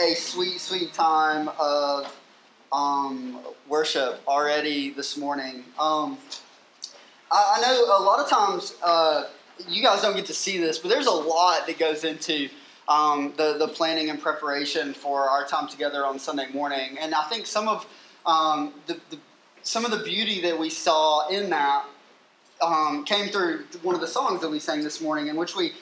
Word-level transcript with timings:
a 0.00 0.14
sweet, 0.14 0.58
sweet 0.58 0.94
time 0.94 1.50
of 1.58 2.16
um, 2.72 3.38
worship 3.68 4.20
already 4.26 4.90
this 4.90 5.18
morning. 5.18 5.62
Um, 5.78 6.16
I, 7.30 7.58
I, 7.58 7.60
know 7.60 7.84
a 7.98 8.02
lot 8.02 8.18
of 8.18 8.30
times 8.30 8.74
uh, 8.82 9.26
you 9.68 9.82
guys 9.82 10.00
don't 10.00 10.16
get 10.16 10.24
to 10.26 10.32
see 10.32 10.56
this, 10.56 10.78
but 10.78 10.88
there's 10.88 11.06
a 11.06 11.10
lot 11.10 11.66
that 11.66 11.78
goes 11.78 12.04
into 12.04 12.48
um, 12.88 13.34
the, 13.36 13.58
the 13.58 13.68
planning 13.68 14.08
and 14.08 14.20
preparation 14.20 14.94
for 14.94 15.28
our 15.28 15.44
time 15.44 15.68
together 15.68 16.06
on 16.06 16.18
Sunday 16.18 16.50
morning. 16.50 16.96
And 16.98 17.14
I 17.14 17.24
think 17.24 17.46
some 17.46 17.68
of 17.68 17.86
um, 18.24 18.72
the, 18.86 18.94
the, 19.10 19.18
some 19.62 19.84
of 19.84 19.90
the 19.90 20.02
beauty 20.02 20.40
that 20.42 20.58
we 20.58 20.70
saw 20.70 21.28
in 21.28 21.50
that 21.50 21.84
um, 22.62 23.04
came 23.04 23.28
through 23.28 23.64
one 23.82 23.94
of 23.94 24.00
the 24.00 24.08
songs 24.08 24.40
that 24.40 24.50
we 24.50 24.60
sang 24.60 24.82
this 24.82 25.02
morning, 25.02 25.26
in 25.26 25.36
which 25.36 25.54
we 25.54 25.72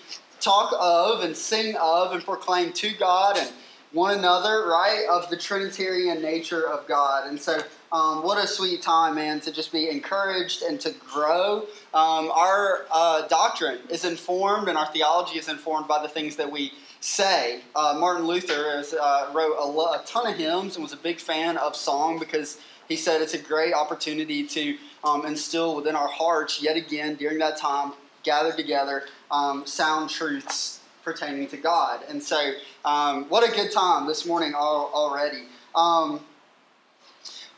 talk 0.41 0.73
of 0.77 1.21
and 1.21 1.37
sing 1.37 1.77
of 1.77 2.13
and 2.13 2.25
proclaim 2.25 2.73
to 2.73 2.91
God 2.99 3.39
and 3.39 3.49
one 3.93 4.19
another, 4.19 4.67
right, 4.67 5.07
of 5.11 5.31
the 5.31 5.37
Trinitarian 5.37 6.21
nature 6.21 6.69
of 6.69 6.87
God. 6.87 7.27
And 7.29 7.41
so, 7.41 7.61
um, 7.91 8.23
what 8.23 8.43
a 8.43 8.47
sweet 8.47 8.83
time, 8.83 9.15
man, 9.15 9.41
to 9.41 9.53
just 9.53 9.73
be 9.73 9.89
encouraged 9.89 10.63
and 10.63 10.79
to 10.81 10.91
grow. 10.91 11.67
Um, 11.95 12.31
our 12.31 12.85
uh, 12.91 13.27
doctrine 13.29 13.79
is 13.89 14.05
informed 14.05 14.69
and 14.69 14.77
our 14.77 14.87
theology 14.93 15.39
is 15.39 15.49
informed 15.49 15.89
by 15.89 16.03
the 16.03 16.09
things 16.09 16.37
that 16.37 16.51
we 16.51 16.73
say. 17.01 17.63
Uh, 17.75 17.97
Martin 17.99 18.27
Luther 18.27 18.83
uh, 19.01 19.31
wrote 19.33 19.57
a, 19.59 19.65
lo- 19.65 19.93
a, 19.93 20.03
ton 20.05 20.27
of 20.27 20.37
hymns 20.37 20.77
and 20.77 20.83
was 20.83 20.93
a 20.93 20.99
big 20.99 21.19
fan 21.19 21.57
of 21.57 21.75
song 21.75 22.19
because 22.19 22.61
he 22.89 22.97
said 22.97 23.23
it's 23.23 23.35
a 23.35 23.39
great 23.39 23.73
opportunity 23.73 24.47
to 24.47 24.77
um, 25.03 25.25
instill 25.25 25.77
within 25.77 25.95
our 25.95 26.09
hearts, 26.09 26.63
yet 26.63 26.77
again, 26.77 27.15
during 27.15 27.39
that 27.39 27.57
time, 27.57 27.93
gathered 28.23 28.57
together, 28.57 29.05
um, 29.31 29.65
sound 29.67 30.11
truths 30.11 30.78
pertaining 31.13 31.47
to 31.49 31.57
God. 31.57 32.03
And 32.11 32.23
so, 32.23 32.53
um, 32.85 33.25
what 33.31 33.49
a 33.49 33.51
good 33.51 33.73
time 33.73 34.07
this 34.07 34.27
morning 34.27 34.55
already. 34.55 35.45
Um, 35.75 36.21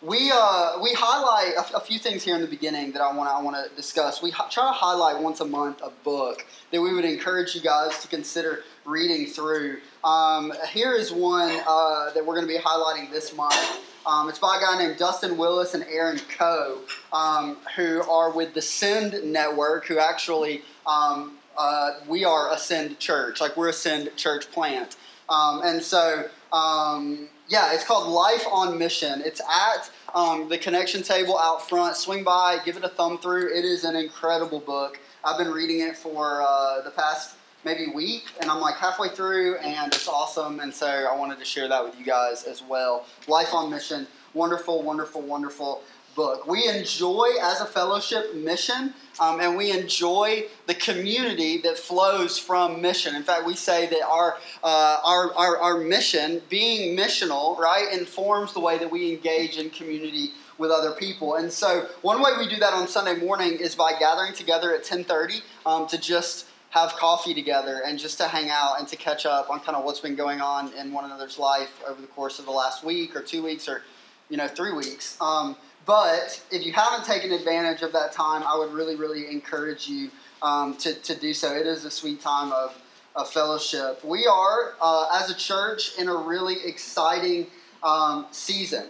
we, 0.03 0.31
uh, 0.33 0.79
we 0.81 0.95
highlight 0.95 1.55
a, 1.75 1.81
few 1.81 1.99
things 1.99 2.23
here 2.23 2.37
in 2.37 2.41
the 2.41 2.47
beginning 2.47 2.93
that 2.93 3.03
I 3.03 3.13
want 3.15 3.29
to 3.29 3.35
I 3.35 3.43
wanna 3.43 3.65
discuss. 3.75 4.23
We 4.23 4.31
try 4.31 4.49
to 4.49 4.73
highlight 4.73 5.21
once 5.21 5.41
a 5.41 5.45
month 5.45 5.83
a 5.83 5.91
book 6.05 6.47
that 6.71 6.81
we 6.81 6.95
would 6.95 7.05
encourage 7.05 7.57
you 7.57 7.61
guys 7.61 8.01
to 8.03 8.09
consider 8.09 8.63
reading 8.85 9.27
through. 9.27 9.81
Um, 10.05 10.53
here 10.71 10.95
is 10.95 11.13
one 11.13 11.51
uh, 11.67 12.13
that 12.15 12.25
we're 12.25 12.37
going 12.37 12.47
to 12.47 12.53
be 12.53 12.59
highlighting 12.59 13.11
this 13.11 13.35
month. 13.37 13.81
Um, 14.07 14.29
it's 14.29 14.39
by 14.39 14.57
a 14.57 14.61
guy 14.61 14.79
named 14.79 14.97
Dustin 14.97 15.37
Willis 15.37 15.75
and 15.75 15.85
Aaron 15.85 16.21
Coe, 16.39 16.79
um, 17.13 17.59
who 17.77 18.01
are 18.03 18.31
with 18.31 18.55
the 18.55 18.63
Send 18.63 19.23
Network, 19.25 19.87
who 19.87 19.99
actually, 19.99 20.63
um, 20.87 21.37
uh, 21.61 22.01
we 22.09 22.25
are 22.25 22.53
a 22.53 22.59
Send 22.59 22.99
Church. 22.99 23.41
Like, 23.41 23.57
we're 23.57 23.69
a 23.69 23.73
Send 23.73 24.17
Church 24.17 24.51
plant. 24.51 24.97
Um, 25.29 25.61
and 25.63 25.83
so, 25.83 26.29
um, 26.53 27.29
yeah, 27.49 27.75
it's 27.75 27.85
called 27.85 28.09
Life 28.09 28.45
on 28.51 28.79
Mission. 28.79 29.21
It's 29.25 29.41
at 29.41 29.91
um, 30.15 30.49
the 30.49 30.57
connection 30.57 31.03
table 31.03 31.39
out 31.39 31.69
front. 31.69 31.97
Swing 31.97 32.25
by, 32.25 32.59
give 32.65 32.77
it 32.77 32.85
a 32.85 32.89
thumb 32.89 33.19
through. 33.19 33.55
It 33.55 33.65
is 33.65 33.85
an 33.85 33.95
incredible 33.95 34.61
book. 34.61 34.99
I've 35.23 35.39
been 35.39 35.53
reading 35.53 35.81
it 35.81 35.97
for 35.97 36.43
uh, 36.43 36.81
the 36.83 36.91
past 36.91 37.37
maybe 37.65 37.89
week, 37.95 38.25
and 38.41 38.51
I'm 38.51 38.61
like 38.61 38.77
halfway 38.77 39.09
through, 39.09 39.57
and 39.59 39.93
it's 39.93 40.09
awesome. 40.09 40.61
And 40.61 40.73
so 40.73 40.87
I 40.87 41.15
wanted 41.15 41.39
to 41.39 41.45
share 41.45 41.69
that 41.69 41.85
with 41.85 41.99
you 41.99 42.07
guys 42.07 42.45
as 42.45 42.63
well. 42.63 43.05
Life 43.29 43.53
on 43.53 43.71
Mission, 43.71 44.07
wonderful, 44.33 44.83
wonderful, 44.83 45.21
wonderful 45.21 45.83
book. 46.21 46.47
We 46.47 46.69
enjoy 46.69 47.29
as 47.41 47.63
a 47.63 47.65
fellowship 47.65 48.35
mission, 48.35 48.93
um, 49.19 49.41
and 49.41 49.57
we 49.57 49.71
enjoy 49.71 50.45
the 50.67 50.75
community 50.75 51.57
that 51.63 51.79
flows 51.79 52.39
from 52.39 52.83
mission. 52.83 53.15
In 53.15 53.23
fact, 53.23 53.47
we 53.47 53.57
say 53.57 53.87
that 53.87 54.03
our, 54.07 54.37
uh, 54.63 54.99
our, 55.03 55.33
our, 55.33 55.57
our 55.57 55.79
mission, 55.79 56.43
being 56.51 56.95
missional, 56.95 57.57
right, 57.57 57.91
informs 57.99 58.53
the 58.53 58.61
way 58.61 58.77
that 58.77 58.91
we 58.91 59.11
engage 59.15 59.57
in 59.57 59.71
community 59.71 60.33
with 60.59 60.71
other 60.71 60.93
people. 60.93 61.37
And 61.37 61.51
so, 61.51 61.87
one 62.03 62.21
way 62.21 62.33
we 62.39 62.47
do 62.47 62.57
that 62.57 62.75
on 62.75 62.87
Sunday 62.87 63.17
morning 63.17 63.53
is 63.55 63.75
by 63.75 63.93
gathering 63.99 64.35
together 64.35 64.75
at 64.75 64.85
10:30 64.85 65.41
um, 65.65 65.87
to 65.87 65.97
just 65.97 66.49
have 66.69 66.91
coffee 66.97 67.33
together 67.33 67.81
and 67.87 67.99
just 67.99 68.19
to 68.19 68.29
hang 68.29 68.51
out 68.51 68.79
and 68.79 68.87
to 68.89 68.97
catch 68.97 69.25
up 69.25 69.49
on 69.49 69.59
kind 69.61 69.75
of 69.75 69.85
what's 69.85 70.01
been 70.01 70.17
going 70.17 70.43
on 70.43 70.71
in 70.75 70.93
one 70.93 71.07
another's 71.07 71.39
life 71.39 71.73
over 71.89 72.01
the 72.03 72.13
course 72.19 72.39
of 72.39 72.45
the 72.45 72.57
last 72.63 72.85
week 72.85 73.17
or 73.17 73.23
two 73.23 73.43
weeks 73.43 73.67
or 73.67 73.83
you 74.29 74.37
know 74.37 74.47
three 74.47 74.75
weeks. 74.75 75.17
Um, 75.19 75.57
but 75.91 76.41
if 76.53 76.65
you 76.65 76.73
haven't 76.73 77.05
taken 77.05 77.33
advantage 77.33 77.83
of 77.83 77.93
that 77.93 78.13
time, 78.13 78.45
I 78.45 78.57
would 78.57 78.73
really, 78.73 78.95
really 78.95 79.29
encourage 79.29 79.89
you 79.89 80.09
um, 80.41 80.77
to, 80.77 80.95
to 80.95 81.17
do 81.17 81.35
so. 81.35 81.53
It 81.53 81.67
is 81.67 81.85
a 81.85 81.91
sweet 81.91 82.21
time 82.21 82.53
of, 82.53 82.81
of 83.17 83.29
fellowship. 83.29 84.05
We 84.05 84.25
are, 84.25 84.75
uh, 84.81 85.09
as 85.21 85.31
a 85.31 85.35
church, 85.35 85.99
in 85.99 86.07
a 86.07 86.15
really 86.15 86.65
exciting 86.65 87.49
um, 87.83 88.29
season. 88.31 88.85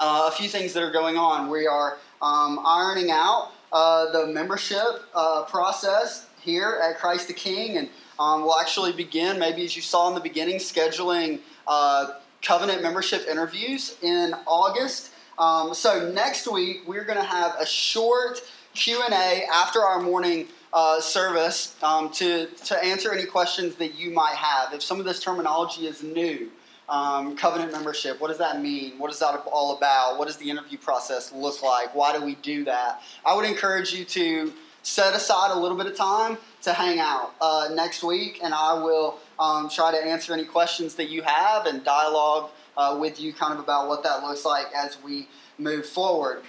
Uh, 0.00 0.30
a 0.32 0.34
few 0.34 0.48
things 0.48 0.72
that 0.72 0.82
are 0.82 0.90
going 0.90 1.18
on. 1.18 1.50
We 1.50 1.66
are 1.66 1.98
um, 2.22 2.60
ironing 2.64 3.10
out 3.10 3.50
uh, 3.70 4.10
the 4.10 4.26
membership 4.28 5.02
uh, 5.14 5.42
process 5.42 6.28
here 6.40 6.80
at 6.82 6.96
Christ 6.96 7.28
the 7.28 7.34
King, 7.34 7.76
and 7.76 7.90
um, 8.18 8.40
we'll 8.40 8.58
actually 8.58 8.92
begin, 8.92 9.38
maybe 9.38 9.66
as 9.66 9.76
you 9.76 9.82
saw 9.82 10.08
in 10.08 10.14
the 10.14 10.22
beginning, 10.22 10.56
scheduling 10.56 11.40
uh, 11.66 12.12
covenant 12.40 12.80
membership 12.80 13.26
interviews 13.28 13.98
in 14.00 14.32
August. 14.46 15.10
Um, 15.38 15.74
so 15.74 16.10
next 16.12 16.50
week 16.50 16.82
we're 16.86 17.04
going 17.04 17.18
to 17.18 17.24
have 17.24 17.56
a 17.58 17.66
short 17.66 18.42
Q 18.74 19.02
and 19.02 19.12
A 19.12 19.44
after 19.52 19.80
our 19.80 20.00
morning 20.00 20.48
uh, 20.72 21.00
service 21.00 21.76
um, 21.82 22.10
to 22.12 22.46
to 22.46 22.84
answer 22.84 23.12
any 23.12 23.26
questions 23.26 23.74
that 23.76 23.98
you 23.98 24.10
might 24.10 24.34
have. 24.34 24.72
If 24.72 24.82
some 24.82 24.98
of 24.98 25.04
this 25.04 25.20
terminology 25.20 25.86
is 25.86 26.02
new. 26.02 26.50
Um, 26.88 27.36
covenant 27.36 27.72
membership. 27.72 28.20
What 28.20 28.28
does 28.28 28.38
that 28.38 28.62
mean? 28.62 28.96
What 28.96 29.10
is 29.10 29.18
that 29.18 29.42
all 29.50 29.76
about? 29.76 30.20
What 30.20 30.28
does 30.28 30.36
the 30.36 30.48
interview 30.48 30.78
process 30.78 31.32
look 31.32 31.60
like? 31.60 31.92
Why 31.96 32.16
do 32.16 32.24
we 32.24 32.36
do 32.36 32.62
that? 32.66 33.02
I 33.24 33.34
would 33.34 33.44
encourage 33.44 33.92
you 33.92 34.04
to 34.04 34.52
set 34.84 35.12
aside 35.12 35.50
a 35.50 35.58
little 35.58 35.76
bit 35.76 35.86
of 35.88 35.96
time 35.96 36.38
to 36.62 36.72
hang 36.72 37.00
out 37.00 37.34
uh, 37.40 37.70
next 37.72 38.04
week, 38.04 38.38
and 38.40 38.54
I 38.54 38.74
will 38.74 39.18
um, 39.40 39.68
try 39.68 39.90
to 39.90 39.98
answer 39.98 40.32
any 40.32 40.44
questions 40.44 40.94
that 40.94 41.10
you 41.10 41.22
have 41.22 41.66
and 41.66 41.82
dialogue 41.82 42.50
uh, 42.76 42.96
with 43.00 43.20
you 43.20 43.32
kind 43.32 43.52
of 43.52 43.58
about 43.58 43.88
what 43.88 44.02
that 44.02 44.22
looks 44.22 44.44
like 44.44 44.66
as 44.74 45.02
we 45.02 45.28
move 45.58 45.86
forward. 45.86 46.42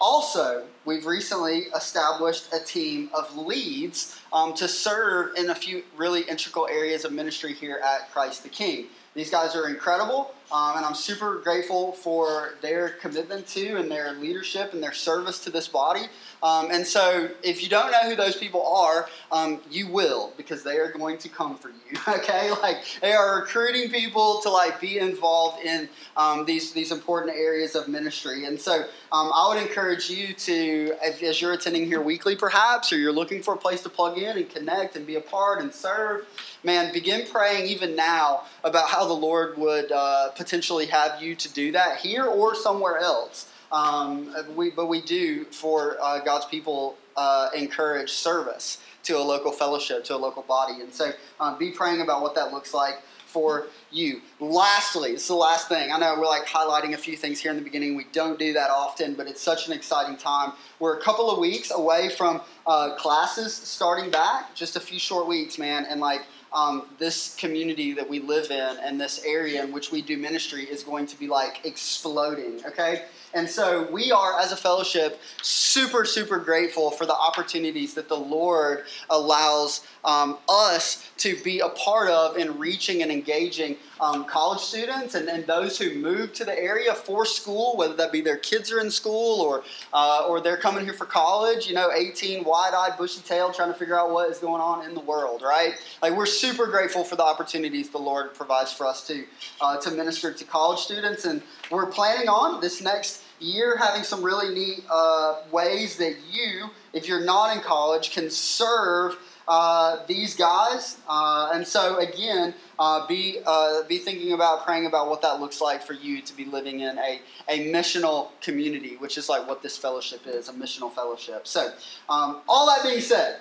Also, 0.00 0.64
we've 0.84 1.06
recently 1.06 1.66
established 1.74 2.52
a 2.52 2.60
team 2.60 3.10
of 3.14 3.36
leads 3.36 4.20
um, 4.32 4.54
to 4.54 4.68
serve 4.68 5.34
in 5.36 5.50
a 5.50 5.54
few 5.54 5.82
really 5.96 6.22
integral 6.22 6.68
areas 6.68 7.04
of 7.04 7.12
ministry 7.12 7.52
here 7.52 7.80
at 7.84 8.10
Christ 8.12 8.42
the 8.42 8.48
King. 8.48 8.86
These 9.14 9.30
guys 9.30 9.56
are 9.56 9.68
incredible, 9.68 10.32
um, 10.52 10.76
and 10.76 10.86
I'm 10.86 10.94
super 10.94 11.40
grateful 11.40 11.92
for 11.92 12.54
their 12.60 12.90
commitment 12.90 13.48
to 13.48 13.76
and 13.76 13.90
their 13.90 14.12
leadership 14.12 14.72
and 14.72 14.82
their 14.82 14.92
service 14.92 15.40
to 15.40 15.50
this 15.50 15.66
body. 15.66 16.02
Um, 16.42 16.70
and 16.70 16.86
so, 16.86 17.28
if 17.42 17.62
you 17.62 17.68
don't 17.68 17.90
know 17.90 18.08
who 18.08 18.16
those 18.16 18.36
people 18.36 18.66
are, 18.66 19.08
um, 19.32 19.60
you 19.70 19.88
will 19.88 20.32
because 20.36 20.62
they 20.62 20.76
are 20.78 20.92
going 20.92 21.18
to 21.18 21.28
come 21.28 21.56
for 21.56 21.68
you. 21.68 21.74
Okay, 22.08 22.50
like 22.62 22.78
they 23.00 23.12
are 23.12 23.40
recruiting 23.40 23.90
people 23.90 24.40
to 24.42 24.50
like 24.50 24.80
be 24.80 24.98
involved 24.98 25.64
in 25.64 25.88
um, 26.16 26.44
these 26.44 26.72
these 26.72 26.90
important 26.90 27.36
areas 27.36 27.74
of 27.74 27.86
ministry. 27.86 28.44
And 28.44 28.60
so, 28.60 28.84
um, 29.12 29.30
I 29.34 29.48
would 29.48 29.62
encourage 29.62 30.10
you 30.10 30.32
to, 30.34 30.94
if, 31.02 31.22
as 31.22 31.40
you're 31.40 31.52
attending 31.52 31.86
here 31.86 32.00
weekly, 32.00 32.34
perhaps, 32.34 32.92
or 32.92 32.98
you're 32.98 33.12
looking 33.12 33.42
for 33.42 33.54
a 33.54 33.56
place 33.56 33.82
to 33.82 33.88
plug 33.88 34.18
in 34.18 34.36
and 34.36 34.48
connect 34.48 34.96
and 34.96 35.06
be 35.06 35.16
a 35.16 35.20
part 35.20 35.60
and 35.60 35.72
serve 35.72 36.26
man, 36.64 36.92
begin 36.92 37.26
praying 37.30 37.66
even 37.66 37.94
now 37.94 38.42
about 38.64 38.88
how 38.88 39.06
the 39.06 39.12
Lord 39.12 39.56
would 39.58 39.92
uh, 39.92 40.30
potentially 40.30 40.86
have 40.86 41.22
you 41.22 41.34
to 41.36 41.52
do 41.52 41.72
that 41.72 41.98
here 41.98 42.24
or 42.24 42.54
somewhere 42.54 42.98
else. 42.98 43.48
Um, 43.72 44.34
we, 44.56 44.70
but 44.70 44.86
we 44.86 45.00
do, 45.02 45.44
for 45.44 45.96
uh, 46.00 46.20
God's 46.20 46.46
people, 46.46 46.96
uh, 47.16 47.50
encourage 47.54 48.10
service 48.10 48.78
to 49.04 49.16
a 49.18 49.20
local 49.20 49.52
fellowship, 49.52 50.04
to 50.04 50.14
a 50.14 50.16
local 50.16 50.42
body. 50.42 50.80
And 50.80 50.92
so 50.92 51.10
um, 51.40 51.58
be 51.58 51.70
praying 51.70 52.00
about 52.00 52.22
what 52.22 52.34
that 52.34 52.52
looks 52.52 52.72
like 52.74 53.00
for 53.26 53.66
you. 53.90 54.22
Lastly, 54.40 55.12
is 55.12 55.28
the 55.28 55.34
last 55.34 55.68
thing. 55.68 55.92
I 55.92 55.98
know 55.98 56.14
we're 56.18 56.26
like 56.26 56.46
highlighting 56.46 56.94
a 56.94 56.96
few 56.96 57.16
things 57.16 57.40
here 57.40 57.50
in 57.50 57.58
the 57.58 57.62
beginning. 57.62 57.94
We 57.94 58.06
don't 58.12 58.38
do 58.38 58.54
that 58.54 58.70
often, 58.70 59.14
but 59.14 59.26
it's 59.26 59.42
such 59.42 59.66
an 59.66 59.74
exciting 59.74 60.16
time. 60.16 60.52
We're 60.78 60.98
a 60.98 61.00
couple 61.00 61.30
of 61.30 61.38
weeks 61.38 61.70
away 61.70 62.08
from 62.08 62.40
uh, 62.66 62.94
classes 62.96 63.54
starting 63.54 64.10
back, 64.10 64.54
just 64.54 64.76
a 64.76 64.80
few 64.80 64.98
short 64.98 65.26
weeks, 65.26 65.58
man. 65.58 65.84
And 65.84 66.00
like, 66.00 66.22
um, 66.52 66.86
this 66.98 67.36
community 67.36 67.92
that 67.92 68.08
we 68.08 68.20
live 68.20 68.50
in 68.50 68.78
and 68.78 68.98
this 68.98 69.22
area 69.24 69.62
in 69.62 69.72
which 69.72 69.92
we 69.92 70.00
do 70.00 70.16
ministry 70.16 70.64
is 70.64 70.82
going 70.82 71.06
to 71.06 71.18
be 71.18 71.28
like 71.28 71.64
exploding, 71.64 72.64
okay? 72.64 73.04
And 73.34 73.48
so 73.48 73.88
we 73.90 74.10
are, 74.10 74.38
as 74.38 74.52
a 74.52 74.56
fellowship, 74.56 75.20
super, 75.42 76.04
super 76.04 76.38
grateful 76.38 76.90
for 76.90 77.06
the 77.06 77.14
opportunities 77.14 77.94
that 77.94 78.08
the 78.08 78.16
Lord 78.16 78.84
allows 79.10 79.86
um, 80.04 80.38
us 80.48 81.10
to 81.18 81.36
be 81.42 81.60
a 81.60 81.68
part 81.68 82.08
of 82.08 82.36
in 82.36 82.58
reaching 82.58 83.02
and 83.02 83.10
engaging 83.10 83.76
um, 84.00 84.24
college 84.24 84.60
students 84.60 85.14
and, 85.14 85.28
and 85.28 85.46
those 85.46 85.78
who 85.78 85.94
move 85.96 86.32
to 86.34 86.44
the 86.44 86.56
area 86.56 86.94
for 86.94 87.26
school, 87.26 87.76
whether 87.76 87.94
that 87.94 88.12
be 88.12 88.20
their 88.20 88.36
kids 88.36 88.70
are 88.70 88.80
in 88.80 88.90
school 88.90 89.40
or, 89.40 89.64
uh, 89.92 90.24
or 90.28 90.40
they're 90.40 90.56
coming 90.56 90.84
here 90.84 90.94
for 90.94 91.04
college, 91.04 91.66
you 91.66 91.74
know, 91.74 91.90
18, 91.92 92.44
wide 92.44 92.74
eyed, 92.74 92.96
bushy 92.96 93.20
tailed, 93.22 93.54
trying 93.54 93.72
to 93.72 93.78
figure 93.78 93.98
out 93.98 94.10
what 94.10 94.30
is 94.30 94.38
going 94.38 94.62
on 94.62 94.84
in 94.84 94.94
the 94.94 95.00
world, 95.00 95.42
right? 95.42 95.74
Like, 96.00 96.16
we're 96.16 96.26
super 96.26 96.66
grateful 96.66 97.04
for 97.04 97.16
the 97.16 97.24
opportunities 97.24 97.90
the 97.90 97.98
Lord 97.98 98.34
provides 98.34 98.72
for 98.72 98.86
us 98.86 99.06
to 99.08 99.24
uh, 99.60 99.78
to 99.80 99.90
minister 99.90 100.32
to 100.32 100.44
college 100.44 100.80
students, 100.80 101.24
and 101.24 101.42
we're 101.70 101.86
planning 101.86 102.28
on 102.28 102.60
this 102.60 102.80
next 102.80 103.22
year 103.40 103.76
having 103.76 104.02
some 104.02 104.22
really 104.22 104.54
neat 104.54 104.84
uh, 104.90 105.42
ways 105.50 105.96
that 105.98 106.16
you, 106.30 106.70
if 106.92 107.06
you're 107.06 107.24
not 107.24 107.56
in 107.56 107.62
college, 107.62 108.10
can 108.10 108.30
serve 108.30 109.16
uh, 109.46 110.04
these 110.06 110.34
guys. 110.34 110.98
Uh, 111.08 111.50
and 111.54 111.66
so 111.66 111.98
again, 111.98 112.54
uh, 112.78 113.06
be 113.06 113.38
uh, 113.46 113.82
be 113.84 113.98
thinking 113.98 114.32
about 114.32 114.64
praying 114.64 114.86
about 114.86 115.08
what 115.08 115.22
that 115.22 115.40
looks 115.40 115.60
like 115.60 115.82
for 115.82 115.94
you 115.94 116.20
to 116.20 116.36
be 116.36 116.44
living 116.44 116.80
in 116.80 116.98
a, 116.98 117.20
a 117.48 117.72
missional 117.72 118.28
community, 118.42 118.96
which 118.96 119.16
is 119.16 119.28
like 119.28 119.48
what 119.48 119.62
this 119.62 119.76
fellowship 119.76 120.26
is, 120.26 120.48
a 120.48 120.52
missional 120.52 120.92
fellowship. 120.92 121.46
So, 121.46 121.72
um, 122.08 122.42
all 122.48 122.66
that 122.66 122.82
being 122.84 123.00
said, 123.00 123.40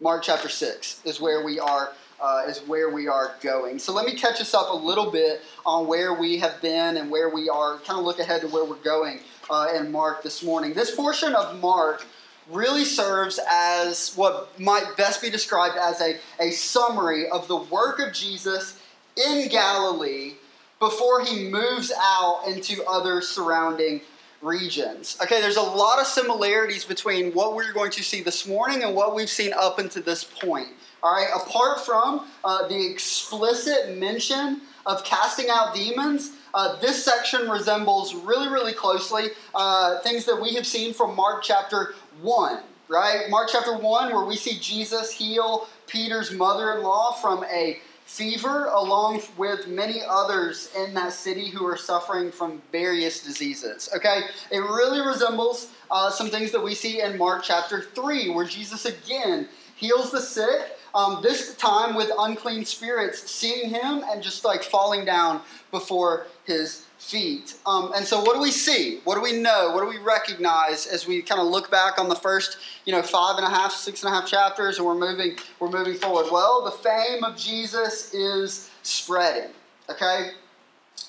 Mark 0.00 0.24
chapter 0.24 0.48
six 0.48 1.00
is 1.04 1.20
where 1.20 1.44
we 1.44 1.60
are. 1.60 1.92
Uh, 2.22 2.44
is 2.46 2.60
where 2.68 2.88
we 2.90 3.08
are 3.08 3.34
going. 3.40 3.80
So 3.80 3.92
let 3.92 4.06
me 4.06 4.14
catch 4.14 4.40
us 4.40 4.54
up 4.54 4.70
a 4.70 4.76
little 4.76 5.10
bit 5.10 5.42
on 5.66 5.88
where 5.88 6.14
we 6.14 6.38
have 6.38 6.62
been 6.62 6.96
and 6.96 7.10
where 7.10 7.28
we 7.28 7.48
are. 7.48 7.78
Kind 7.78 7.98
of 7.98 8.04
look 8.04 8.20
ahead 8.20 8.42
to 8.42 8.46
where 8.46 8.64
we're 8.64 8.76
going 8.76 9.18
uh, 9.50 9.72
in 9.74 9.90
Mark 9.90 10.22
this 10.22 10.40
morning. 10.40 10.72
This 10.72 10.94
portion 10.94 11.34
of 11.34 11.58
Mark 11.58 12.06
really 12.48 12.84
serves 12.84 13.40
as 13.50 14.14
what 14.14 14.58
might 14.60 14.96
best 14.96 15.20
be 15.20 15.30
described 15.30 15.76
as 15.76 16.00
a, 16.00 16.16
a 16.38 16.52
summary 16.52 17.28
of 17.28 17.48
the 17.48 17.56
work 17.56 17.98
of 17.98 18.12
Jesus 18.12 18.78
in 19.16 19.48
Galilee 19.48 20.34
before 20.78 21.24
he 21.24 21.48
moves 21.48 21.92
out 21.96 22.44
into 22.46 22.84
other 22.84 23.20
surrounding 23.20 24.00
regions. 24.40 25.16
Okay, 25.22 25.40
there's 25.40 25.56
a 25.56 25.62
lot 25.62 26.00
of 26.00 26.06
similarities 26.06 26.84
between 26.84 27.32
what 27.32 27.54
we're 27.54 27.72
going 27.72 27.92
to 27.92 28.02
see 28.02 28.20
this 28.20 28.46
morning 28.46 28.82
and 28.82 28.94
what 28.94 29.14
we've 29.14 29.30
seen 29.30 29.52
up 29.52 29.78
until 29.78 30.02
this 30.02 30.24
point. 30.24 30.68
All 31.02 31.12
right, 31.12 31.28
apart 31.34 31.80
from 31.80 32.28
uh, 32.44 32.68
the 32.68 32.86
explicit 32.86 33.98
mention 33.98 34.60
of 34.86 35.04
casting 35.04 35.46
out 35.50 35.74
demons, 35.74 36.32
uh, 36.54 36.76
this 36.80 37.04
section 37.04 37.48
resembles 37.48 38.14
really, 38.14 38.48
really 38.48 38.72
closely 38.72 39.30
uh, 39.54 39.98
things 40.00 40.24
that 40.26 40.40
we 40.40 40.54
have 40.54 40.66
seen 40.66 40.94
from 40.94 41.16
Mark 41.16 41.42
chapter 41.42 41.94
1, 42.20 42.62
right? 42.86 43.28
Mark 43.30 43.48
chapter 43.50 43.76
1, 43.76 44.12
where 44.12 44.24
we 44.24 44.36
see 44.36 44.58
Jesus 44.60 45.10
heal 45.10 45.66
Peter's 45.88 46.30
mother 46.30 46.72
in 46.74 46.82
law 46.82 47.12
from 47.12 47.44
a 47.44 47.78
fever, 48.04 48.66
along 48.66 49.22
with 49.36 49.66
many 49.66 50.02
others 50.08 50.70
in 50.76 50.94
that 50.94 51.12
city 51.12 51.48
who 51.48 51.64
are 51.64 51.76
suffering 51.76 52.30
from 52.30 52.60
various 52.70 53.24
diseases. 53.24 53.88
Okay? 53.96 54.22
It 54.50 54.58
really 54.58 55.00
resembles 55.00 55.72
uh, 55.90 56.10
some 56.10 56.28
things 56.28 56.52
that 56.52 56.62
we 56.62 56.74
see 56.74 57.00
in 57.00 57.16
Mark 57.16 57.42
chapter 57.42 57.80
3, 57.80 58.30
where 58.30 58.44
Jesus 58.44 58.84
again 58.84 59.48
heals 59.74 60.10
the 60.10 60.20
sick. 60.20 60.76
Um, 60.94 61.22
this 61.22 61.54
time 61.56 61.94
with 61.94 62.10
unclean 62.18 62.64
spirits 62.64 63.30
seeing 63.30 63.70
him 63.70 64.04
and 64.10 64.22
just 64.22 64.44
like 64.44 64.62
falling 64.62 65.04
down 65.04 65.40
before 65.70 66.26
his 66.44 66.86
feet. 66.98 67.56
Um, 67.66 67.92
and 67.94 68.04
so, 68.04 68.20
what 68.22 68.34
do 68.34 68.40
we 68.40 68.50
see? 68.50 69.00
What 69.04 69.16
do 69.16 69.22
we 69.22 69.32
know? 69.32 69.72
What 69.74 69.80
do 69.82 69.88
we 69.88 69.98
recognize 69.98 70.86
as 70.86 71.06
we 71.06 71.22
kind 71.22 71.40
of 71.40 71.48
look 71.48 71.70
back 71.70 71.98
on 71.98 72.08
the 72.08 72.14
first, 72.14 72.58
you 72.84 72.92
know, 72.92 73.02
five 73.02 73.38
and 73.38 73.46
a 73.46 73.50
half, 73.50 73.72
six 73.72 74.02
and 74.02 74.12
a 74.12 74.16
half 74.16 74.28
chapters, 74.28 74.78
and 74.78 74.86
we're 74.86 74.94
moving, 74.94 75.36
we're 75.58 75.70
moving 75.70 75.94
forward? 75.94 76.26
Well, 76.30 76.64
the 76.64 76.70
fame 76.70 77.24
of 77.24 77.36
Jesus 77.36 78.12
is 78.14 78.70
spreading. 78.82 79.50
Okay, 79.90 80.30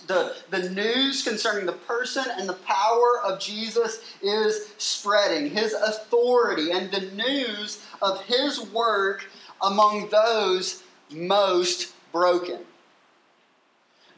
the, 0.08 0.36
the 0.50 0.70
news 0.70 1.24
concerning 1.24 1.66
the 1.66 1.74
person 1.74 2.26
and 2.38 2.48
the 2.48 2.54
power 2.54 3.22
of 3.24 3.40
Jesus 3.40 4.02
is 4.22 4.74
spreading. 4.78 5.50
His 5.50 5.74
authority 5.74 6.72
and 6.72 6.92
the 6.92 7.02
news 7.12 7.84
of 8.02 8.22
his 8.24 8.62
work 8.72 9.30
among 9.64 10.10
those 10.10 10.84
most 11.10 11.94
broken 12.12 12.60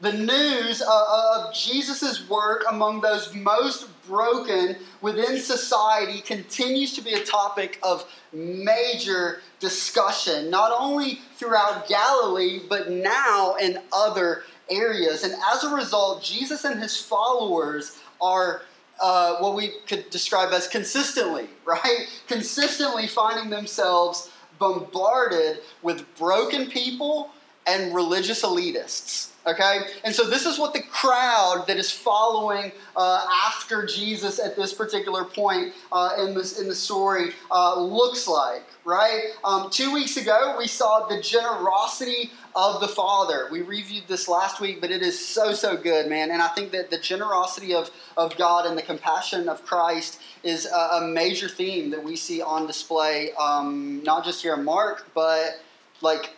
the 0.00 0.12
news 0.12 0.82
of 0.82 1.54
Jesus' 1.54 2.28
work 2.28 2.64
among 2.68 3.00
those 3.00 3.34
most 3.34 3.88
broken 4.06 4.76
within 5.00 5.38
society 5.38 6.20
continues 6.20 6.92
to 6.94 7.00
be 7.00 7.14
a 7.14 7.24
topic 7.24 7.78
of 7.82 8.04
major 8.32 9.40
discussion, 9.58 10.50
not 10.50 10.72
only 10.78 11.20
throughout 11.36 11.88
Galilee, 11.88 12.60
but 12.68 12.90
now 12.90 13.54
in 13.54 13.78
other 13.90 14.42
areas. 14.70 15.24
And 15.24 15.34
as 15.54 15.64
a 15.64 15.74
result, 15.74 16.22
Jesus 16.22 16.64
and 16.64 16.80
his 16.80 17.00
followers 17.00 17.98
are 18.20 18.62
uh, 19.00 19.36
what 19.36 19.54
we 19.54 19.72
could 19.86 20.10
describe 20.10 20.52
as 20.52 20.68
consistently, 20.68 21.48
right? 21.64 22.06
Consistently 22.28 23.06
finding 23.06 23.48
themselves 23.48 24.30
bombarded 24.58 25.60
with 25.82 26.04
broken 26.16 26.70
people 26.70 27.30
and 27.66 27.94
religious 27.94 28.42
elitists 28.42 29.30
Okay? 29.46 29.82
And 30.02 30.12
so 30.12 30.28
this 30.28 30.44
is 30.44 30.58
what 30.58 30.72
the 30.72 30.82
crowd 30.82 31.64
that 31.68 31.76
is 31.76 31.90
following 31.90 32.72
uh, 32.96 33.24
after 33.46 33.86
Jesus 33.86 34.40
at 34.40 34.56
this 34.56 34.72
particular 34.72 35.24
point 35.24 35.72
uh, 35.92 36.14
in, 36.18 36.34
this, 36.34 36.58
in 36.58 36.68
the 36.68 36.74
story 36.74 37.30
uh, 37.50 37.80
looks 37.80 38.26
like, 38.26 38.64
right? 38.84 39.30
Um, 39.44 39.70
two 39.70 39.92
weeks 39.92 40.16
ago, 40.16 40.56
we 40.58 40.66
saw 40.66 41.06
the 41.06 41.20
generosity 41.22 42.32
of 42.56 42.80
the 42.80 42.88
Father. 42.88 43.46
We 43.52 43.62
reviewed 43.62 44.08
this 44.08 44.26
last 44.26 44.60
week, 44.60 44.80
but 44.80 44.90
it 44.90 45.02
is 45.02 45.24
so, 45.24 45.52
so 45.52 45.76
good, 45.76 46.08
man. 46.08 46.32
And 46.32 46.42
I 46.42 46.48
think 46.48 46.72
that 46.72 46.90
the 46.90 46.98
generosity 46.98 47.72
of, 47.72 47.90
of 48.16 48.36
God 48.36 48.66
and 48.66 48.76
the 48.76 48.82
compassion 48.82 49.48
of 49.48 49.64
Christ 49.64 50.20
is 50.42 50.66
a, 50.66 50.88
a 50.94 51.08
major 51.08 51.48
theme 51.48 51.90
that 51.90 52.02
we 52.02 52.16
see 52.16 52.42
on 52.42 52.66
display, 52.66 53.30
um, 53.38 54.02
not 54.02 54.24
just 54.24 54.42
here 54.42 54.54
in 54.54 54.64
Mark, 54.64 55.06
but 55.14 55.60
like 56.02 56.35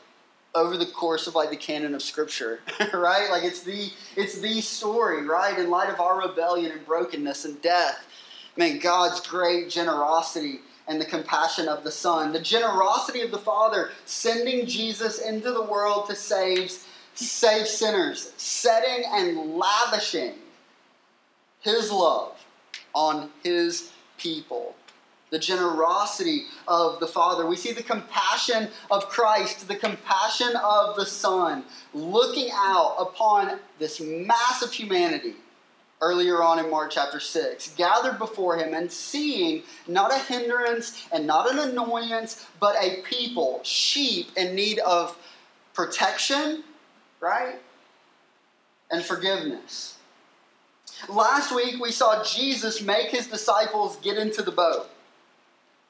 over 0.54 0.76
the 0.76 0.86
course 0.86 1.26
of 1.26 1.34
like 1.34 1.50
the 1.50 1.56
canon 1.56 1.94
of 1.94 2.02
scripture 2.02 2.60
right? 2.92 3.30
Like 3.30 3.44
it's 3.44 3.62
the 3.62 3.90
it's 4.16 4.40
the 4.40 4.60
story 4.60 5.24
right? 5.24 5.58
In 5.58 5.70
light 5.70 5.90
of 5.90 6.00
our 6.00 6.20
rebellion 6.20 6.72
and 6.72 6.84
brokenness 6.86 7.44
and 7.44 7.60
death 7.62 8.04
man 8.58 8.78
god's 8.78 9.20
great 9.20 9.70
generosity 9.70 10.60
and 10.88 11.00
the 11.00 11.04
compassion 11.04 11.68
of 11.68 11.84
the 11.84 11.90
son 11.90 12.32
the 12.32 12.40
generosity 12.40 13.20
of 13.22 13.30
the 13.30 13.38
father 13.38 13.90
sending 14.04 14.66
jesus 14.66 15.20
into 15.20 15.52
the 15.52 15.62
world 15.62 16.08
to 16.08 16.14
save 16.14 16.70
save 17.14 17.66
sinners 17.66 18.32
setting 18.36 19.04
and 19.12 19.54
lavishing 19.56 20.34
his 21.60 21.90
love 21.90 22.36
on 22.94 23.30
his 23.42 23.92
people 24.18 24.74
the 25.30 25.38
generosity 25.38 26.44
of 26.66 27.00
the 27.00 27.06
Father. 27.06 27.46
We 27.46 27.56
see 27.56 27.72
the 27.72 27.82
compassion 27.82 28.68
of 28.90 29.08
Christ, 29.08 29.68
the 29.68 29.76
compassion 29.76 30.54
of 30.62 30.96
the 30.96 31.06
Son, 31.06 31.64
looking 31.92 32.50
out 32.52 32.96
upon 32.98 33.58
this 33.78 34.00
massive 34.00 34.72
humanity 34.72 35.34
earlier 36.00 36.42
on 36.42 36.58
in 36.58 36.70
Mark 36.70 36.92
chapter 36.92 37.18
6, 37.18 37.74
gathered 37.76 38.18
before 38.18 38.56
him 38.56 38.72
and 38.72 38.90
seeing 38.90 39.62
not 39.86 40.12
a 40.12 40.18
hindrance 40.18 41.06
and 41.12 41.26
not 41.26 41.50
an 41.50 41.58
annoyance, 41.58 42.46
but 42.60 42.76
a 42.76 43.02
people, 43.02 43.60
sheep 43.64 44.28
in 44.36 44.54
need 44.54 44.78
of 44.80 45.18
protection, 45.74 46.62
right? 47.20 47.56
And 48.90 49.04
forgiveness. 49.04 49.98
Last 51.08 51.54
week 51.54 51.80
we 51.80 51.90
saw 51.90 52.22
Jesus 52.24 52.80
make 52.80 53.08
his 53.08 53.26
disciples 53.26 53.96
get 53.96 54.16
into 54.16 54.42
the 54.42 54.52
boat 54.52 54.88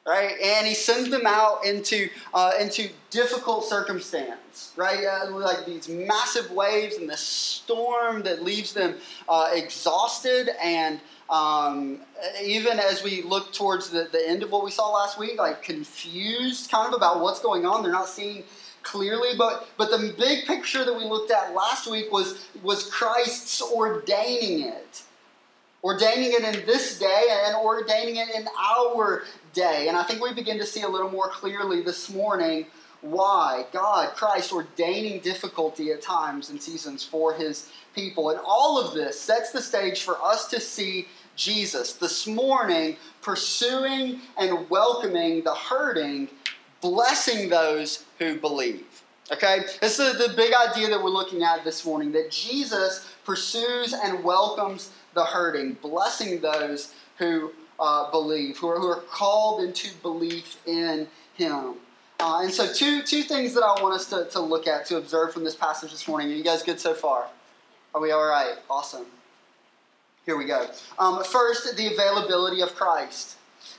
right? 0.09 0.41
And 0.41 0.67
he 0.67 0.75
sends 0.75 1.11
them 1.11 1.27
out 1.27 1.65
into 1.65 2.09
uh, 2.33 2.53
into 2.59 2.89
difficult 3.11 3.65
circumstance, 3.65 4.73
right? 4.75 5.05
Uh, 5.05 5.31
like 5.31 5.67
these 5.67 5.89
massive 5.89 6.51
waves 6.51 6.97
and 6.97 7.09
the 7.09 7.17
storm 7.17 8.23
that 8.23 8.43
leaves 8.43 8.73
them 8.73 8.97
uh, 9.29 9.51
exhausted 9.53 10.51
and. 10.63 11.01
Um, 11.31 11.99
even 12.43 12.79
as 12.79 13.05
we 13.05 13.21
look 13.21 13.53
towards 13.53 13.91
the, 13.91 14.09
the 14.11 14.27
end 14.27 14.43
of 14.43 14.51
what 14.51 14.65
we 14.65 14.71
saw 14.71 14.91
last 14.91 15.19
week, 15.19 15.37
like 15.37 15.63
confused 15.63 16.71
kind 16.71 16.89
of 16.89 16.95
about 16.95 17.21
what's 17.21 17.39
going 17.39 17.67
on, 17.67 17.83
they're 17.83 17.93
not 17.93 18.09
seeing 18.09 18.45
clearly. 18.83 19.37
But 19.37 19.69
but 19.77 19.91
the 19.91 20.15
big 20.17 20.47
picture 20.47 20.87
that 20.87 20.95
we 20.95 21.05
looked 21.05 21.31
at 21.31 21.55
last 21.55 21.87
week 21.87 22.11
was 22.11 22.47
was 22.63 22.89
Christ's 22.89 23.61
ordaining 23.61 24.69
it 24.69 25.03
ordaining 25.85 26.33
it 26.33 26.43
in 26.43 26.67
this 26.67 26.99
day 26.99 27.25
and 27.47 27.57
ordaining 27.57 28.17
it 28.17 28.29
in 28.35 28.47
our 28.59 29.25
day. 29.59 29.89
And 29.89 29.97
I 29.97 30.05
think 30.05 30.23
we 30.23 30.33
begin 30.33 30.57
to 30.59 30.65
see 30.65 30.83
a 30.83 30.89
little 30.89 31.11
more 31.11 31.29
clearly 31.29 31.83
this 31.83 32.09
morning 32.09 32.67
why 33.01 33.67
God, 33.73 34.15
Christ, 34.15 34.53
ordaining 34.53 35.21
difficulty 35.21 35.91
at 35.91 36.01
times 36.01 36.51
and 36.51 36.63
seasons 36.63 37.05
for 37.05 37.35
his 37.35 37.69
people. 37.95 38.31
And 38.31 38.41
all 38.45 38.81
of 38.81 38.95
this 38.95 39.21
sets 39.21 39.51
the 39.51 39.61
stage 39.61 40.03
for 40.03 40.17
us 40.23 40.49
to 40.49 40.61
see 40.61 41.09
Jesus 41.35 41.95
this 41.95 42.27
morning 42.27 42.97
pursuing 43.21 44.21
and 44.37 44.71
welcoming 44.71 45.43
the 45.43 45.55
hurting, 45.55 46.29
blessing 46.81 47.49
those 47.49 48.05
who 48.19 48.39
believe. 48.39 48.87
Okay? 49.33 49.65
This 49.81 49.99
is 49.99 50.19
the 50.19 50.35
big 50.35 50.55
idea 50.55 50.89
that 50.89 51.03
we're 51.03 51.11
looking 51.11 51.43
at 51.43 51.65
this 51.65 51.85
morning 51.85 52.13
that 52.13 52.31
Jesus 52.31 53.09
pursues 53.25 53.93
and 53.93 54.23
welcomes 54.23 54.91
the 55.15 55.25
hurting, 55.25 55.75
blessing 55.83 56.41
those 56.41 56.95
who 57.19 57.53
uh, 57.81 58.11
believe, 58.11 58.59
who 58.59 58.69
are, 58.69 58.79
who 58.79 58.89
are 58.89 59.03
called 59.03 59.63
into 59.63 59.89
belief 60.03 60.59
in 60.67 61.07
Him. 61.35 61.75
Uh, 62.21 62.41
and 62.43 62.53
so, 62.53 62.73
two, 62.73 63.03
two 63.03 63.23
things 63.23 63.55
that 63.55 63.63
I 63.63 63.81
want 63.81 63.95
us 63.95 64.09
to, 64.11 64.27
to 64.33 64.41
look 64.41 64.67
at, 64.67 64.87
to 64.87 64.97
observe 64.97 65.33
from 65.33 65.45
this 65.45 65.55
passage 65.55 65.93
this 65.93 66.09
morning. 66.09 66.31
Are 66.33 66.35
you 66.35 66.43
guys 66.43 66.63
good 66.63 66.81
so 66.81 66.95
far? 66.95 67.29
Are 67.95 68.01
we 68.01 68.11
all 68.11 68.27
right? 68.27 68.55
Awesome. 68.69 69.07
Here 70.27 70.37
we 70.37 70.45
go. 70.45 70.67
Um, 70.99 71.23
first, 71.25 71.77
the 71.77 71.87
availability 71.87 72.61
of 72.61 72.75
Christ. 72.75 73.37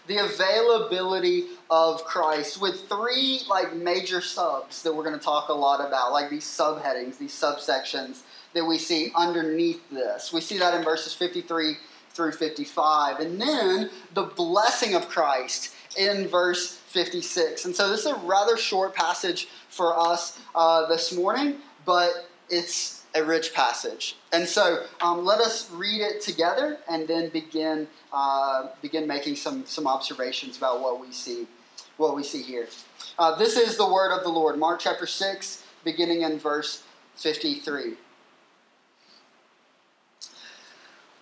The 0.07 0.17
availability 0.17 1.45
of 1.69 2.03
Christ 2.03 2.59
with 2.59 2.87
three 2.87 3.41
like 3.47 3.75
major 3.75 4.21
subs 4.21 4.81
that 4.81 4.95
we're 4.95 5.03
going 5.03 5.17
to 5.17 5.23
talk 5.23 5.49
a 5.49 5.53
lot 5.53 5.85
about, 5.85 6.11
like 6.11 6.29
these 6.29 6.45
subheadings, 6.45 7.19
these 7.19 7.33
subsections 7.33 8.21
that 8.53 8.65
we 8.65 8.77
see 8.77 9.11
underneath 9.15 9.87
this. 9.91 10.33
We 10.33 10.41
see 10.41 10.57
that 10.57 10.73
in 10.73 10.83
verses 10.83 11.13
53 11.13 11.77
through 12.11 12.33
55. 12.33 13.19
And 13.19 13.39
then 13.39 13.89
the 14.13 14.23
blessing 14.23 14.95
of 14.95 15.07
Christ 15.09 15.73
in 15.97 16.27
verse 16.27 16.75
56. 16.75 17.65
And 17.65 17.75
so 17.75 17.89
this 17.89 18.01
is 18.01 18.05
a 18.07 18.15
rather 18.15 18.57
short 18.57 18.95
passage 18.95 19.47
for 19.69 19.97
us 19.97 20.39
uh, 20.55 20.87
this 20.87 21.13
morning, 21.13 21.57
but 21.85 22.29
it's 22.49 23.05
a 23.15 23.23
rich 23.23 23.53
passage. 23.53 24.17
And 24.31 24.47
so 24.47 24.85
um, 25.01 25.25
let 25.25 25.39
us 25.39 25.69
read 25.71 26.01
it 26.01 26.21
together 26.21 26.77
and 26.89 27.07
then 27.07 27.29
begin, 27.29 27.87
uh, 28.13 28.67
begin 28.81 29.07
making 29.07 29.35
some, 29.35 29.65
some 29.65 29.87
observations 29.87 30.57
about 30.57 30.81
what 30.81 31.01
we 31.01 31.11
see, 31.11 31.47
what 31.97 32.15
we 32.15 32.23
see 32.23 32.41
here. 32.41 32.67
Uh, 33.17 33.35
this 33.35 33.57
is 33.57 33.77
the 33.77 33.87
word 33.87 34.15
of 34.15 34.23
the 34.23 34.29
Lord. 34.29 34.57
Mark 34.57 34.79
chapter 34.79 35.07
6, 35.07 35.63
beginning 35.83 36.21
in 36.21 36.37
verse 36.37 36.83
53. 37.15 37.95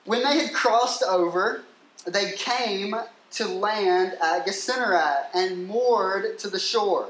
When 0.07 0.23
they 0.23 0.37
had 0.39 0.53
crossed 0.53 1.03
over, 1.03 1.63
they 2.05 2.31
came 2.31 2.95
to 3.31 3.45
land 3.45 4.13
at 4.23 4.45
Gennesaret 4.45 5.25
and 5.33 5.67
moored 5.67 6.39
to 6.39 6.49
the 6.49 6.59
shore. 6.59 7.09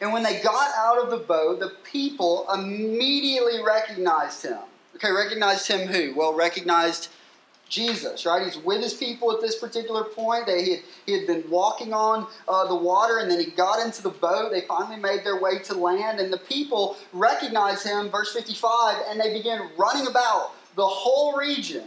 And 0.00 0.12
when 0.12 0.24
they 0.24 0.40
got 0.40 0.74
out 0.76 0.98
of 0.98 1.10
the 1.10 1.24
boat, 1.24 1.60
the 1.60 1.74
people 1.84 2.44
immediately 2.52 3.62
recognized 3.62 4.42
him. 4.42 4.58
Okay, 4.96 5.12
recognized 5.12 5.68
him 5.68 5.86
who? 5.86 6.12
Well, 6.16 6.34
recognized 6.34 7.08
Jesus, 7.68 8.26
right? 8.26 8.44
He's 8.44 8.58
with 8.58 8.82
his 8.82 8.94
people 8.94 9.30
at 9.30 9.40
this 9.40 9.56
particular 9.56 10.02
point. 10.02 10.46
They, 10.46 10.64
he, 10.64 10.70
had, 10.72 10.80
he 11.06 11.12
had 11.12 11.26
been 11.28 11.48
walking 11.48 11.92
on 11.92 12.26
uh, 12.48 12.66
the 12.66 12.74
water 12.74 13.18
and 13.18 13.30
then 13.30 13.38
he 13.38 13.46
got 13.52 13.78
into 13.78 14.02
the 14.02 14.10
boat. 14.10 14.50
They 14.50 14.62
finally 14.62 15.00
made 15.00 15.22
their 15.22 15.40
way 15.40 15.60
to 15.60 15.74
land 15.74 16.18
and 16.18 16.32
the 16.32 16.38
people 16.38 16.96
recognized 17.12 17.86
him, 17.86 18.10
verse 18.10 18.32
55, 18.32 19.04
and 19.08 19.20
they 19.20 19.32
began 19.32 19.70
running 19.78 20.08
about 20.08 20.50
the 20.76 20.86
whole 20.86 21.36
region 21.36 21.84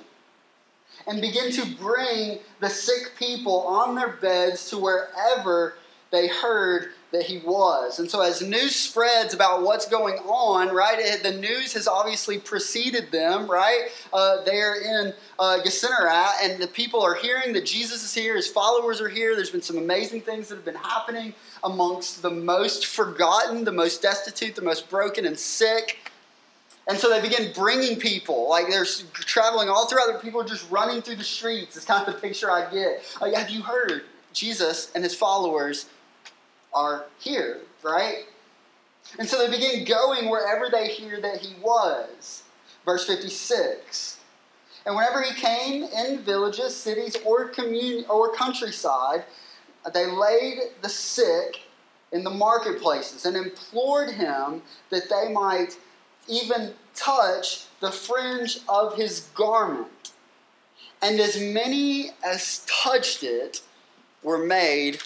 and 1.07 1.21
begin 1.21 1.51
to 1.51 1.65
bring 1.77 2.39
the 2.59 2.69
sick 2.69 3.13
people 3.17 3.61
on 3.61 3.95
their 3.95 4.17
beds 4.17 4.69
to 4.69 4.77
wherever 4.77 5.75
they 6.11 6.27
heard 6.27 6.89
that 7.11 7.23
he 7.23 7.39
was. 7.39 7.99
And 7.99 8.09
so, 8.09 8.21
as 8.21 8.41
news 8.41 8.75
spreads 8.75 9.33
about 9.33 9.63
what's 9.63 9.87
going 9.87 10.15
on, 10.17 10.69
right, 10.69 11.21
the 11.23 11.31
news 11.31 11.73
has 11.73 11.87
obviously 11.87 12.37
preceded 12.39 13.11
them, 13.11 13.49
right? 13.49 13.89
Uh, 14.11 14.43
they're 14.43 14.81
in 14.81 15.13
uh, 15.37 15.59
and 16.43 16.61
the 16.61 16.69
people 16.71 17.01
are 17.01 17.15
hearing 17.15 17.53
that 17.53 17.65
Jesus 17.65 18.03
is 18.03 18.13
here, 18.13 18.35
his 18.35 18.47
followers 18.47 19.01
are 19.01 19.09
here. 19.09 19.35
There's 19.35 19.51
been 19.51 19.61
some 19.61 19.77
amazing 19.77 20.21
things 20.21 20.49
that 20.49 20.55
have 20.55 20.65
been 20.65 20.75
happening 20.75 21.33
amongst 21.63 22.21
the 22.21 22.31
most 22.31 22.85
forgotten, 22.85 23.63
the 23.63 23.71
most 23.71 24.01
destitute, 24.01 24.55
the 24.55 24.61
most 24.61 24.89
broken 24.89 25.25
and 25.25 25.37
sick. 25.37 26.08
And 26.89 26.97
so 26.97 27.07
they 27.07 27.21
begin 27.21 27.53
bringing 27.53 27.99
people, 27.99 28.49
like 28.49 28.67
they're 28.67 28.85
traveling 29.13 29.69
all 29.69 29.87
throughout. 29.87 30.21
People 30.23 30.41
are 30.41 30.47
just 30.47 30.69
running 30.71 31.03
through 31.03 31.17
the 31.17 31.23
streets. 31.23 31.77
It's 31.77 31.85
kind 31.85 32.05
of 32.05 32.15
the 32.15 32.19
picture 32.19 32.49
I 32.49 32.69
get. 32.73 33.03
Like, 33.21 33.35
have 33.35 33.51
you 33.51 33.61
heard 33.61 34.05
Jesus 34.33 34.91
and 34.95 35.03
his 35.03 35.13
followers 35.13 35.85
are 36.73 37.05
here, 37.19 37.59
right? 37.83 38.23
And 39.19 39.27
so 39.27 39.37
they 39.37 39.55
begin 39.55 39.85
going 39.85 40.29
wherever 40.29 40.67
they 40.71 40.87
hear 40.87 41.21
that 41.21 41.37
he 41.37 41.53
was. 41.61 42.41
Verse 42.85 43.05
56. 43.05 44.17
And 44.87 44.95
whenever 44.95 45.21
he 45.21 45.33
came 45.35 45.83
in 45.83 46.19
villages, 46.19 46.75
cities, 46.75 47.15
or 47.23 47.49
commun- 47.49 48.05
or 48.09 48.33
countryside, 48.33 49.25
they 49.93 50.07
laid 50.07 50.57
the 50.81 50.89
sick 50.89 51.61
in 52.11 52.23
the 52.23 52.31
marketplaces 52.31 53.25
and 53.25 53.37
implored 53.37 54.09
him 54.09 54.63
that 54.89 55.07
they 55.09 55.31
might 55.31 55.77
even 56.29 56.73
touch 56.95 57.65
the 57.79 57.91
fringe 57.91 58.59
of 58.67 58.95
his 58.95 59.29
garment. 59.33 60.11
And 61.01 61.19
as 61.19 61.39
many 61.39 62.11
as 62.23 62.65
touched 62.67 63.23
it 63.23 63.61
were 64.21 64.37
made 64.37 64.99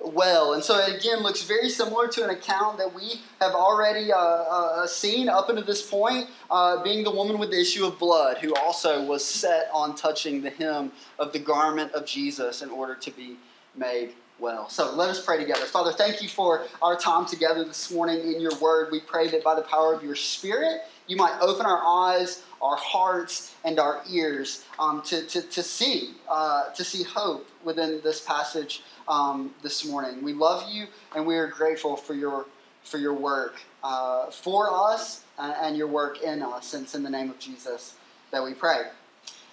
well. 0.00 0.54
And 0.54 0.62
so 0.62 0.78
it 0.78 0.96
again 0.96 1.22
looks 1.22 1.42
very 1.42 1.68
similar 1.68 2.08
to 2.08 2.24
an 2.24 2.30
account 2.30 2.78
that 2.78 2.92
we 2.94 3.20
have 3.40 3.52
already 3.52 4.12
uh, 4.12 4.18
uh, 4.18 4.86
seen 4.86 5.28
up 5.28 5.48
until 5.48 5.64
this 5.64 5.88
point, 5.88 6.28
uh, 6.50 6.82
being 6.82 7.04
the 7.04 7.10
woman 7.10 7.38
with 7.38 7.50
the 7.50 7.60
issue 7.60 7.84
of 7.84 7.98
blood, 7.98 8.38
who 8.38 8.54
also 8.54 9.02
was 9.04 9.24
set 9.24 9.68
on 9.72 9.94
touching 9.94 10.42
the 10.42 10.50
hem 10.50 10.92
of 11.18 11.32
the 11.32 11.38
garment 11.38 11.92
of 11.92 12.06
Jesus 12.06 12.62
in 12.62 12.70
order 12.70 12.94
to 12.94 13.10
be 13.10 13.36
made 13.74 14.14
well. 14.38 14.68
So 14.68 14.94
let 14.94 15.08
us 15.08 15.24
pray 15.24 15.38
together. 15.38 15.64
Father, 15.64 15.92
thank 15.92 16.22
you 16.22 16.28
for 16.28 16.66
our 16.82 16.96
time 16.96 17.26
together 17.26 17.64
this 17.64 17.90
morning 17.90 18.20
in 18.20 18.40
your 18.40 18.56
word. 18.58 18.90
We 18.92 19.00
pray 19.00 19.28
that 19.28 19.42
by 19.42 19.54
the 19.54 19.62
power 19.62 19.94
of 19.94 20.02
your 20.02 20.14
spirit, 20.14 20.82
you 21.06 21.16
might 21.16 21.38
open 21.40 21.66
our 21.66 21.82
eyes, 21.84 22.42
our 22.60 22.76
hearts, 22.76 23.54
and 23.64 23.78
our 23.78 24.02
ears 24.10 24.64
um, 24.78 25.02
to, 25.02 25.22
to, 25.26 25.42
to 25.42 25.62
see, 25.62 26.14
uh, 26.28 26.70
to 26.70 26.84
see 26.84 27.02
hope 27.02 27.48
within 27.64 28.00
this 28.02 28.20
passage 28.20 28.82
um, 29.08 29.54
this 29.62 29.84
morning. 29.86 30.22
We 30.22 30.32
love 30.32 30.70
you 30.70 30.86
and 31.14 31.26
we 31.26 31.36
are 31.36 31.46
grateful 31.46 31.96
for 31.96 32.14
your, 32.14 32.46
for 32.82 32.98
your 32.98 33.14
work 33.14 33.60
uh, 33.82 34.30
for 34.30 34.68
us 34.90 35.24
and 35.38 35.76
your 35.76 35.86
work 35.86 36.22
in 36.22 36.42
us. 36.42 36.74
And 36.74 36.84
it's 36.84 36.94
in 36.94 37.02
the 37.02 37.10
name 37.10 37.30
of 37.30 37.38
Jesus 37.38 37.94
that 38.30 38.42
we 38.42 38.54
pray. 38.54 38.82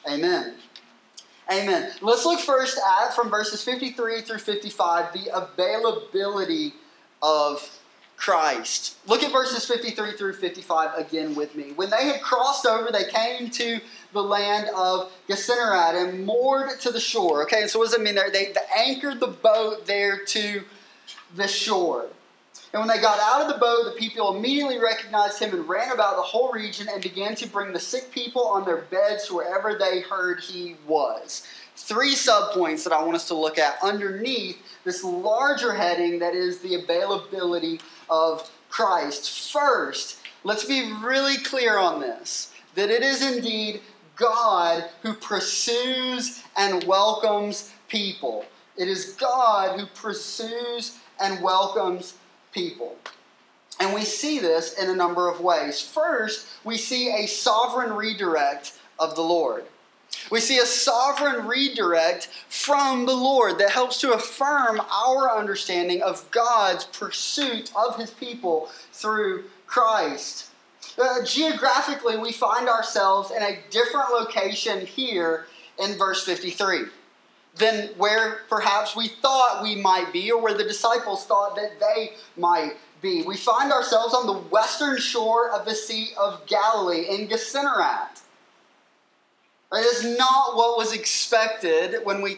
Amen. 0.10 0.56
Amen. 1.52 1.92
Let's 2.02 2.26
look 2.26 2.40
first 2.40 2.80
at, 3.02 3.14
from 3.14 3.30
verses 3.30 3.64
53 3.64 4.22
through 4.22 4.38
55, 4.40 5.14
the 5.14 5.36
availability 5.36 6.74
of 7.22 7.80
Christ. 8.16 8.98
Look 9.08 9.24
at 9.24 9.32
verses 9.32 9.66
53 9.66 10.14
through 10.14 10.34
55 10.34 10.98
again 10.98 11.36
with 11.36 11.56
me. 11.56 11.74
When 11.76 11.90
they 11.90 12.06
had 12.06 12.22
crossed 12.22 12.66
over, 12.66 12.90
they 12.92 13.06
came 13.06 13.50
to 13.52 13.80
the 14.14 14.22
land 14.22 14.70
of 14.76 15.12
Gennesaret 15.28 15.96
and 15.96 16.26
moored 16.26 16.80
to 16.82 16.92
the 16.92 17.00
shore. 17.00 17.44
Okay, 17.44 17.68
so 17.68 17.80
what 17.80 17.86
does 17.86 17.96
it 17.96 18.02
mean 18.02 18.16
there? 18.16 18.30
They, 18.32 18.54
they 18.54 18.62
anchored 18.78 19.20
the 19.20 19.28
boat 19.28 19.86
there 19.86 20.24
to 20.26 20.62
the 21.36 21.48
shore. 21.48 22.08
And 22.74 22.80
when 22.80 22.88
they 22.88 23.02
got 23.02 23.20
out 23.20 23.42
of 23.44 23.54
the 23.54 23.60
boat, 23.60 23.86
the 23.86 24.00
people 24.00 24.36
immediately 24.36 24.80
recognized 24.80 25.40
him 25.40 25.54
and 25.54 25.70
ran 25.70 25.92
about 25.92 26.16
the 26.16 26.24
whole 26.24 26.52
region 26.52 26.88
and 26.92 27.04
began 27.04 27.36
to 27.36 27.48
bring 27.48 27.72
the 27.72 27.80
sick 27.80 28.10
people 28.12 28.48
on 28.48 28.66
their 28.66 28.82
beds 28.82 29.32
wherever 29.32 29.78
they 29.78 30.02
heard 30.02 30.40
he 30.40 30.76
was. 30.88 31.46
Three 31.76 32.16
subpoints 32.16 32.84
that 32.84 32.94
I 32.94 33.04
want 33.04 33.16
us 33.16 33.28
to 33.28 33.36
look 33.36 33.60
at 33.60 33.78
underneath 33.84 34.58
this 34.84 35.04
larger 35.04 35.74
heading 35.74 36.18
that 36.20 36.34
is 36.34 36.60
the 36.60 36.76
availability 36.76 37.80
of 38.10 38.50
Christ. 38.70 39.52
First, 39.52 40.18
let's 40.44 40.66
be 40.66 40.92
really 41.04 41.38
clear 41.38 41.78
on 41.78 42.02
this 42.02 42.54
that 42.74 42.90
it 42.90 43.04
is 43.04 43.22
indeed 43.22 43.82
God 44.16 44.86
who 45.04 45.14
pursues 45.14 46.42
and 46.58 46.84
welcomes 46.86 47.72
people. 47.88 48.46
It 48.78 48.88
is 48.88 49.14
God 49.14 49.80
who 49.80 49.86
pursues 49.86 50.98
and 51.20 51.44
welcomes 51.44 52.16
people. 52.54 52.96
And 53.80 53.94
we 53.94 54.04
see 54.04 54.40
this 54.40 54.74
in 54.74 54.90
a 54.90 54.96
number 54.96 55.30
of 55.30 55.42
ways. 55.42 55.82
First, 55.82 56.48
we 56.64 56.78
see 56.78 57.10
a 57.12 57.28
sovereign 57.28 57.94
redirect 57.94 58.80
of 59.00 59.16
the 59.16 59.22
Lord. 59.22 59.66
We 60.32 60.40
see 60.40 60.60
a 60.60 60.66
sovereign 60.66 61.48
redirect 61.48 62.30
from 62.48 63.06
the 63.06 63.16
Lord 63.16 63.58
that 63.58 63.72
helps 63.72 64.00
to 64.02 64.14
affirm 64.14 64.80
our 64.80 65.36
understanding 65.36 66.02
of 66.02 66.30
God's 66.32 66.86
pursuit 66.86 67.72
of 67.76 67.98
his 67.98 68.12
people 68.12 68.70
through 68.92 69.46
Christ. 69.66 70.52
Uh, 71.02 71.24
geographically, 71.26 72.18
we 72.18 72.32
find 72.32 72.70
ourselves 72.70 73.32
in 73.32 73.42
a 73.42 73.60
different 73.72 74.12
location 74.12 74.86
here 74.86 75.48
in 75.80 75.98
verse 75.98 76.24
53 76.24 76.86
than 77.56 77.90
where 77.98 78.42
perhaps 78.50 78.96
we 78.96 79.08
thought 79.08 79.62
we 79.62 79.76
might 79.76 80.12
be 80.12 80.32
or 80.32 80.42
where 80.42 80.56
the 80.56 80.64
disciples 80.64 81.26
thought 81.26 81.56
that 81.56 81.80
they 81.80 82.14
might 82.36 82.74
be. 83.02 83.22
We 83.22 83.38
find 83.38 83.72
ourselves 83.72 84.14
on 84.14 84.26
the 84.26 84.40
western 84.50 84.98
shore 84.98 85.52
of 85.52 85.66
the 85.66 85.76
Sea 85.76 86.10
of 86.20 86.46
Galilee 86.48 87.06
in 87.10 87.30
Gennesaret. 87.30 88.22
It 89.72 89.86
is 89.86 90.18
not 90.18 90.56
what 90.56 90.78
was 90.78 90.94
expected 90.94 92.04
when 92.04 92.22
we 92.22 92.38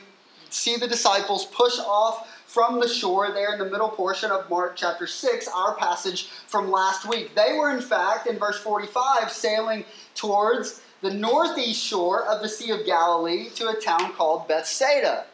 see 0.49 0.77
the 0.77 0.87
disciples 0.87 1.45
push 1.45 1.77
off 1.79 2.31
from 2.45 2.79
the 2.79 2.87
shore 2.87 3.31
there 3.31 3.51
in 3.51 3.59
the 3.59 3.69
middle 3.69 3.89
portion 3.89 4.31
of 4.31 4.49
Mark 4.49 4.77
chapter 4.77 5.05
6, 5.05 5.47
our 5.49 5.75
passage 5.75 6.27
from 6.47 6.71
last 6.71 7.07
week. 7.07 7.35
They 7.35 7.57
were, 7.57 7.71
in 7.71 7.81
fact, 7.81 8.27
in 8.27 8.39
verse 8.39 8.57
45, 8.59 9.29
sailing 9.29 9.83
towards 10.13 10.81
the 11.05 11.13
northeast 11.13 11.83
shore 11.83 12.25
of 12.25 12.41
the 12.41 12.49
Sea 12.49 12.71
of 12.71 12.85
Galilee 12.85 13.49
to 13.55 13.69
a 13.69 13.79
town 13.79 14.13
called 14.13 14.47
Bethsaida. 14.47 15.25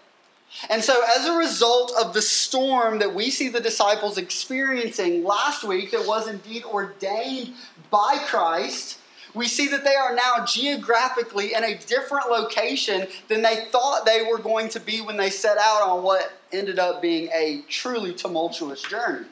And 0.70 0.84
so, 0.84 1.02
as 1.18 1.26
a 1.26 1.38
result 1.38 1.94
of 1.98 2.14
the 2.14 2.22
storm 2.22 3.00
that 3.00 3.16
we 3.16 3.32
see 3.32 3.48
the 3.48 3.62
disciples 3.62 4.18
experiencing 4.18 5.24
last 5.24 5.64
week, 5.64 5.92
that 5.92 6.06
was 6.06 6.28
indeed 6.28 6.66
ordained 6.66 7.54
by 7.90 8.20
Christ, 8.26 9.00
we 9.34 9.48
see 9.48 9.70
that 9.70 9.86
they 9.86 9.96
are 9.96 10.14
now 10.14 10.46
geographically 10.46 11.54
in 11.54 11.64
a 11.64 11.78
different 11.78 12.30
location 12.30 13.08
than 13.30 13.42
they 13.42 13.64
thought 13.72 14.06
they 14.06 14.24
were 14.30 14.40
going 14.40 14.68
to 14.70 14.80
be 14.82 15.00
when 15.00 15.16
they 15.16 15.30
set 15.30 15.58
out 15.58 15.84
on 15.84 16.04
what 16.04 16.34
ended 16.52 16.80
up 16.80 17.02
being 17.02 17.30
a 17.34 17.64
truly 17.70 18.14
tumultuous 18.14 18.82
journey. 18.82 19.26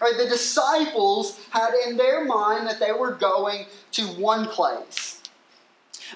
Right, 0.00 0.14
the 0.16 0.28
disciples 0.28 1.38
had 1.50 1.72
in 1.86 1.96
their 1.96 2.24
mind 2.24 2.66
that 2.66 2.80
they 2.80 2.92
were 2.92 3.12
going 3.12 3.66
to 3.92 4.06
one 4.06 4.46
place. 4.46 5.22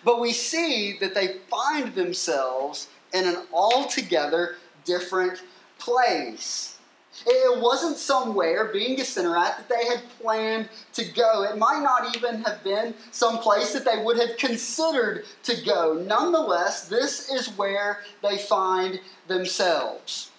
But 0.05 0.21
we 0.21 0.33
see 0.33 0.99
that 1.01 1.15
they 1.15 1.39
find 1.51 1.95
themselves 1.95 2.89
in 3.13 3.27
an 3.27 3.37
altogether 3.53 4.57
different 4.85 5.43
place. 5.79 6.79
It 7.27 7.61
wasn't 7.61 7.97
somewhere, 7.97 8.67
being 8.73 9.01
a 9.01 9.05
sinner 9.05 9.37
at, 9.37 9.57
that 9.57 9.69
they 9.69 9.87
had 9.87 10.03
planned 10.21 10.69
to 10.95 11.05
go. 11.05 11.45
It 11.45 11.57
might 11.57 11.81
not 11.81 12.17
even 12.17 12.43
have 12.43 12.65
been 12.65 12.95
some 13.13 13.39
place 13.39 13.73
that 13.73 13.85
they 13.85 14.03
would 14.03 14.19
have 14.19 14.37
considered 14.37 15.25
to 15.45 15.65
go. 15.65 15.95
Nonetheless, 15.95 16.89
this 16.89 17.31
is 17.31 17.57
where 17.57 18.01
they 18.21 18.39
find 18.39 19.01
themselves. 19.29 20.33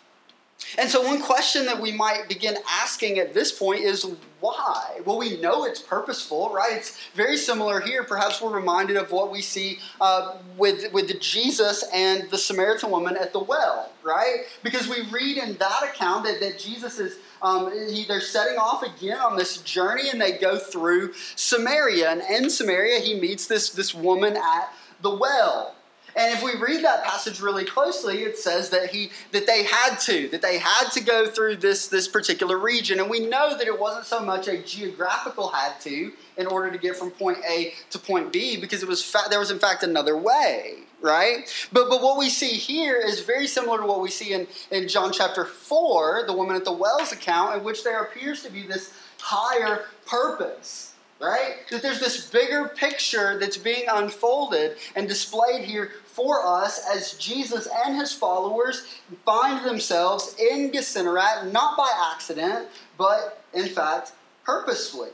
And 0.78 0.90
so, 0.90 1.02
one 1.02 1.22
question 1.22 1.66
that 1.66 1.80
we 1.80 1.92
might 1.92 2.28
begin 2.28 2.58
asking 2.70 3.20
at 3.20 3.34
this 3.34 3.52
point 3.52 3.82
is 3.82 4.06
why? 4.40 5.00
Well, 5.06 5.18
we 5.18 5.40
know 5.40 5.66
it's 5.66 5.82
purposeful, 5.82 6.54
right? 6.54 6.74
It's 6.74 7.00
very 7.16 7.38
similar 7.38 7.80
here. 7.80 8.04
Perhaps 8.04 8.42
we're 8.42 8.54
reminded 8.54 8.98
of 8.98 9.12
what 9.12 9.32
we 9.32 9.42
see 9.42 9.80
uh, 10.02 10.36
with, 10.58 10.92
with 10.94 11.20
Jesus 11.20 11.84
and 11.94 12.30
the 12.30 12.38
Samaritan 12.38 12.92
woman 12.92 13.18
at 13.18 13.34
the 13.34 13.40
well, 13.40 13.92
right? 14.04 14.44
Because 14.64 14.88
we 14.88 15.10
read 15.12 15.38
in 15.38 15.56
that 15.58 15.84
account 15.84 16.26
that, 16.26 16.40
that 16.42 16.60
Jesus 16.60 17.00
is. 17.00 17.18
Um, 17.42 17.72
he, 17.90 18.06
they're 18.06 18.22
setting 18.22 18.58
off 18.58 18.82
again 18.82 19.20
on 19.20 19.38
this 19.38 19.58
journey 19.58 20.10
and 20.10 20.20
they 20.20 20.38
go 20.38 20.58
through 20.58 21.14
Samaria. 21.36 22.10
And 22.10 22.22
in 22.22 22.50
Samaria, 22.50 23.02
he 23.02 23.20
meets 23.20 23.46
this, 23.46 23.70
this 23.70 23.94
woman 23.94 24.36
at 24.36 24.72
the 25.02 25.14
well. 25.14 25.76
And 26.16 26.34
if 26.34 26.42
we 26.42 26.56
read 26.56 26.84
that 26.86 27.04
passage 27.04 27.42
really 27.42 27.66
closely, 27.66 28.24
it 28.24 28.38
says 28.38 28.70
that 28.70 28.90
he 28.90 29.12
that 29.32 29.46
they 29.46 29.64
had 29.64 29.98
to, 30.02 30.30
that 30.30 30.42
they 30.42 30.58
had 30.58 30.90
to 30.92 31.04
go 31.04 31.28
through 31.28 31.58
this, 31.58 31.88
this 31.88 32.08
particular 32.08 32.58
region. 32.58 33.00
And 33.00 33.10
we 33.10 33.20
know 33.20 33.58
that 33.58 33.68
it 33.68 33.78
wasn't 33.78 34.06
so 34.06 34.22
much 34.22 34.48
a 34.48 34.58
geographical 34.60 35.50
had 35.50 35.80
to 35.82 36.14
in 36.38 36.48
order 36.48 36.72
to 36.72 36.78
get 36.78 36.96
from 36.96 37.12
point 37.12 37.40
A 37.50 37.74
to 37.90 38.00
point 38.00 38.32
B, 38.32 38.56
because 38.56 38.82
it 38.82 38.88
was 38.88 39.04
fa- 39.04 39.28
there 39.30 39.40
was 39.40 39.52
in 39.52 39.60
fact 39.60 39.84
another 39.84 40.18
way 40.18 40.76
right? 41.02 41.54
But 41.72 41.90
but 41.90 42.02
what 42.02 42.18
we 42.18 42.30
see 42.30 42.54
here 42.54 42.96
is 42.96 43.20
very 43.20 43.46
similar 43.46 43.80
to 43.80 43.86
what 43.86 44.02
we 44.02 44.10
see 44.10 44.34
in, 44.34 44.48
in 44.72 44.88
John 44.88 45.12
chapter 45.12 45.46
4, 45.46 46.24
the 46.26 46.34
woman 46.34 46.56
at 46.56 46.66
the 46.66 46.72
wells 46.72 47.12
account, 47.12 47.58
in 47.58 47.64
which 47.64 47.84
there 47.84 48.02
appears 48.02 48.42
to 48.42 48.52
be 48.52 48.64
this 48.64 48.92
higher 49.20 49.86
purpose 50.08 50.96
right? 51.20 51.56
That 51.72 51.82
there's 51.82 52.00
this 52.00 52.30
bigger 52.30 52.68
picture 52.68 53.40
that's 53.40 53.58
being 53.58 53.86
unfolded 53.92 54.78
and 54.96 55.08
displayed 55.08 55.64
here 55.64 55.92
for 56.16 56.46
us 56.48 56.82
as 56.90 57.14
Jesus 57.14 57.68
and 57.86 57.98
his 57.98 58.14
followers 58.14 58.88
find 59.26 59.66
themselves 59.66 60.36
in 60.40 60.72
Gennesaret, 60.72 61.52
not 61.52 61.76
by 61.76 61.90
accident, 62.14 62.70
but 62.98 63.44
in 63.54 63.68
fact, 63.68 64.14
purposefully. 64.46 65.10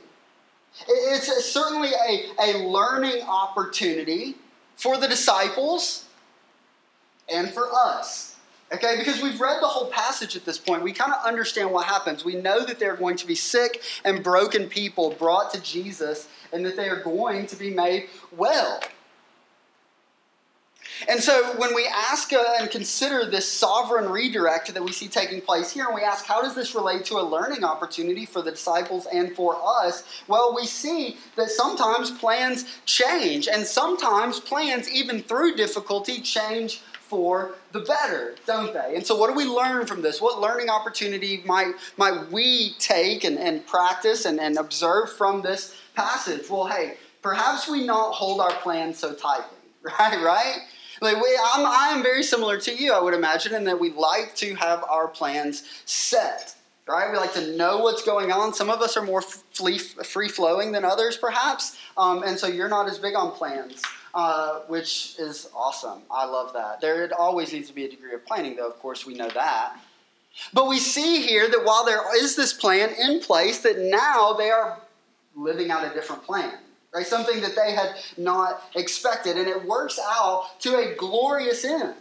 It's 0.88 1.46
certainly 1.46 1.90
a, 1.90 2.28
a 2.40 2.68
learning 2.68 3.24
opportunity 3.24 4.36
for 4.76 4.98
the 4.98 5.08
disciples 5.08 6.06
and 7.28 7.50
for 7.50 7.70
us. 7.74 8.36
Okay, 8.74 8.96
because 8.98 9.22
we've 9.22 9.42
read 9.42 9.62
the 9.62 9.68
whole 9.68 9.88
passage 9.88 10.38
at 10.38 10.46
this 10.46 10.58
point, 10.58 10.82
we 10.82 10.94
kind 10.94 11.12
of 11.12 11.26
understand 11.26 11.72
what 11.72 11.88
happens. 11.88 12.24
We 12.24 12.36
know 12.36 12.64
that 12.64 12.80
they're 12.80 12.96
going 12.96 13.18
to 13.18 13.28
be 13.28 13.36
sick 13.36 13.82
and 14.06 14.24
broken 14.24 14.68
people 14.70 15.12
brought 15.12 15.52
to 15.54 15.62
Jesus 15.62 16.30
and 16.54 16.66
that 16.66 16.78
they 16.78 16.88
are 16.88 17.04
going 17.04 17.48
to 17.48 17.56
be 17.58 17.72
made 17.72 18.08
well. 18.32 18.82
And 21.08 21.22
so 21.22 21.58
when 21.58 21.74
we 21.74 21.88
ask 21.88 22.32
uh, 22.34 22.44
and 22.60 22.70
consider 22.70 23.26
this 23.26 23.52
sovereign 23.52 24.10
redirect 24.10 24.74
that 24.74 24.84
we 24.84 24.92
see 24.92 25.08
taking 25.08 25.42
place 25.42 25.72
here, 25.72 25.86
and 25.86 25.96
we 25.96 26.02
ask, 26.02 26.26
how 26.26 26.42
does 26.42 26.56
this 26.56 26.76
relate 26.76 27.06
to 27.06 27.16
a 27.16 27.24
learning 27.24 27.64
opportunity 27.64 28.26
for 28.26 28.42
the 28.42 28.52
disciples 28.52 29.08
and 29.12 29.34
for 29.36 29.58
us? 29.64 30.04
Well, 30.28 30.56
we 30.56 30.66
see 30.66 31.18
that 31.36 31.50
sometimes 31.50 32.12
plans 32.12 32.66
change, 32.86 33.48
and 33.48 33.66
sometimes 33.66 34.40
plans, 34.40 34.90
even 34.90 35.22
through 35.22 35.56
difficulty, 35.56 36.22
change 36.22 36.82
for 37.12 37.56
the 37.74 37.82
better, 37.82 38.36
don't 38.46 38.74
they? 38.74 38.96
And 38.96 39.06
so, 39.06 39.18
what 39.18 39.28
do 39.28 39.34
we 39.34 39.44
learn 39.44 39.86
from 39.86 40.02
this? 40.02 40.22
What 40.22 40.40
learning 40.40 40.70
opportunity 40.70 41.42
might, 41.46 41.74
might 41.98 42.32
we 42.32 42.74
take 42.80 43.26
and, 43.26 43.38
and 43.38 43.68
practice 43.68 44.24
and, 44.24 44.40
and 44.40 44.58
observe 44.58 45.12
from 45.12 45.42
this 45.42 45.76
passage? 45.94 46.50
Well, 46.50 46.68
hey, 46.68 46.94
perhaps 47.22 47.70
we 47.70 47.86
not 47.86 48.14
hold 48.14 48.40
our 48.40 48.54
plans 48.54 48.98
so 49.00 49.14
tightly, 49.14 49.58
right? 49.82 50.24
Right? 50.24 50.60
Like 51.02 51.18
we, 51.18 51.40
I'm, 51.54 51.66
I'm 51.66 52.04
very 52.04 52.24
similar 52.24 52.60
to 52.62 52.76
you, 52.76 52.94
I 52.94 53.02
would 53.02 53.14
imagine, 53.14 53.54
in 53.56 53.64
that 53.66 53.80
we 53.80 53.92
like 53.92 54.36
to 54.36 54.56
have 54.56 54.84
our 54.90 55.08
plans 55.08 55.64
set. 55.86 56.56
Right? 56.88 57.12
We 57.12 57.18
like 57.18 57.34
to 57.36 57.56
know 57.56 57.80
what's 57.80 58.04
going 58.04 58.32
on. 58.32 58.54
Some 58.54 58.70
of 58.70 58.82
us 58.82 58.98
are 58.98 59.04
more 59.04 59.22
free 59.22 60.28
flowing 60.28 60.72
than 60.72 60.84
others, 60.84 61.16
perhaps. 61.16 61.78
Um, 61.96 62.24
and 62.24 62.38
so 62.38 62.48
you're 62.48 62.70
not 62.70 62.90
as 62.90 62.98
big 62.98 63.16
on 63.16 63.32
plans. 63.32 63.82
Uh, 64.14 64.60
which 64.68 65.16
is 65.20 65.50
awesome. 65.56 66.02
I 66.12 66.26
love 66.26 66.52
that. 66.52 66.82
There 66.82 67.10
always 67.18 67.54
needs 67.54 67.70
to 67.70 67.74
be 67.74 67.86
a 67.86 67.90
degree 67.90 68.14
of 68.14 68.26
planning, 68.26 68.58
though, 68.58 68.68
of 68.68 68.78
course, 68.80 69.06
we 69.06 69.14
know 69.14 69.30
that. 69.30 69.80
But 70.52 70.68
we 70.68 70.80
see 70.80 71.26
here 71.26 71.48
that 71.50 71.64
while 71.64 71.86
there 71.86 72.02
is 72.22 72.36
this 72.36 72.52
plan 72.52 72.90
in 73.00 73.22
place, 73.22 73.60
that 73.60 73.80
now 73.80 74.34
they 74.34 74.50
are 74.50 74.80
living 75.34 75.72
out 75.72 75.90
a 75.90 75.94
different 75.94 76.24
plan. 76.26 76.58
Right? 76.94 77.06
Something 77.06 77.42
that 77.42 77.56
they 77.56 77.72
had 77.72 77.96
not 78.18 78.64
expected. 78.76 79.38
And 79.38 79.48
it 79.48 79.66
works 79.66 80.00
out 80.04 80.60
to 80.60 80.76
a 80.76 80.96
glorious 80.96 81.64
end. 81.64 81.96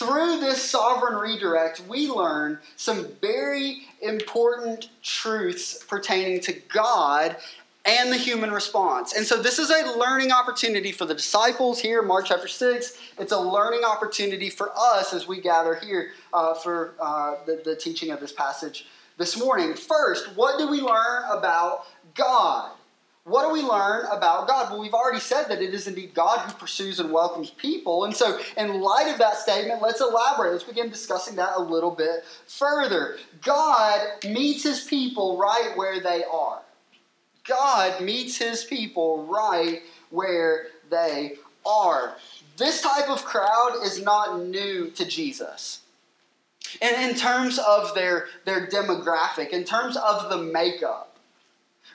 Through 0.00 0.40
this 0.40 0.62
sovereign 0.62 1.14
redirect, 1.14 1.82
we 1.86 2.08
learn 2.08 2.58
some 2.76 3.08
very 3.20 3.82
important 4.00 4.88
truths 5.02 5.84
pertaining 5.84 6.40
to 6.40 6.52
God 6.52 7.36
and 7.84 8.12
the 8.12 8.16
human 8.16 8.50
response. 8.50 9.14
And 9.14 9.26
so 9.26 9.40
this 9.40 9.58
is 9.58 9.70
a 9.70 9.98
learning 9.98 10.32
opportunity 10.32 10.92
for 10.92 11.06
the 11.06 11.14
disciples 11.14 11.80
here, 11.80 12.02
Mark 12.02 12.26
chapter 12.26 12.48
6. 12.48 12.98
It's 13.18 13.32
a 13.32 13.38
learning 13.38 13.84
opportunity 13.84 14.50
for 14.50 14.70
us 14.76 15.12
as 15.12 15.26
we 15.26 15.40
gather 15.40 15.74
here 15.74 16.12
uh, 16.32 16.54
for 16.54 16.94
uh, 17.00 17.36
the, 17.46 17.62
the 17.64 17.76
teaching 17.76 18.10
of 18.10 18.20
this 18.20 18.32
passage 18.32 18.86
this 19.18 19.38
morning. 19.38 19.74
First, 19.74 20.34
what 20.34 20.58
do 20.58 20.70
we 20.70 20.80
learn 20.80 21.24
about 21.30 21.84
God? 22.14 22.72
What 23.24 23.46
do 23.46 23.52
we 23.52 23.62
learn 23.62 24.06
about 24.06 24.48
God? 24.48 24.70
Well, 24.70 24.80
we've 24.80 24.94
already 24.94 25.20
said 25.20 25.44
that 25.48 25.60
it 25.60 25.74
is 25.74 25.86
indeed 25.86 26.14
God 26.14 26.38
who 26.38 26.52
pursues 26.54 27.00
and 27.00 27.12
welcomes 27.12 27.50
people. 27.50 28.04
And 28.04 28.16
so, 28.16 28.40
in 28.56 28.80
light 28.80 29.08
of 29.12 29.18
that 29.18 29.36
statement, 29.36 29.82
let's 29.82 30.00
elaborate. 30.00 30.52
Let's 30.52 30.64
begin 30.64 30.88
discussing 30.88 31.36
that 31.36 31.52
a 31.56 31.60
little 31.60 31.90
bit 31.90 32.24
further. 32.46 33.18
God 33.42 34.00
meets 34.24 34.62
his 34.62 34.82
people 34.84 35.36
right 35.36 35.72
where 35.76 36.00
they 36.00 36.24
are. 36.24 36.62
God 37.46 38.00
meets 38.00 38.36
his 38.38 38.64
people 38.64 39.26
right 39.26 39.82
where 40.10 40.68
they 40.88 41.36
are. 41.66 42.16
This 42.56 42.80
type 42.80 43.08
of 43.08 43.24
crowd 43.24 43.80
is 43.82 44.02
not 44.02 44.40
new 44.40 44.90
to 44.90 45.04
Jesus. 45.04 45.80
And 46.80 47.10
in 47.10 47.16
terms 47.16 47.58
of 47.58 47.94
their, 47.94 48.26
their 48.44 48.66
demographic, 48.66 49.50
in 49.50 49.64
terms 49.64 49.96
of 49.96 50.30
the 50.30 50.38
makeup, 50.38 51.09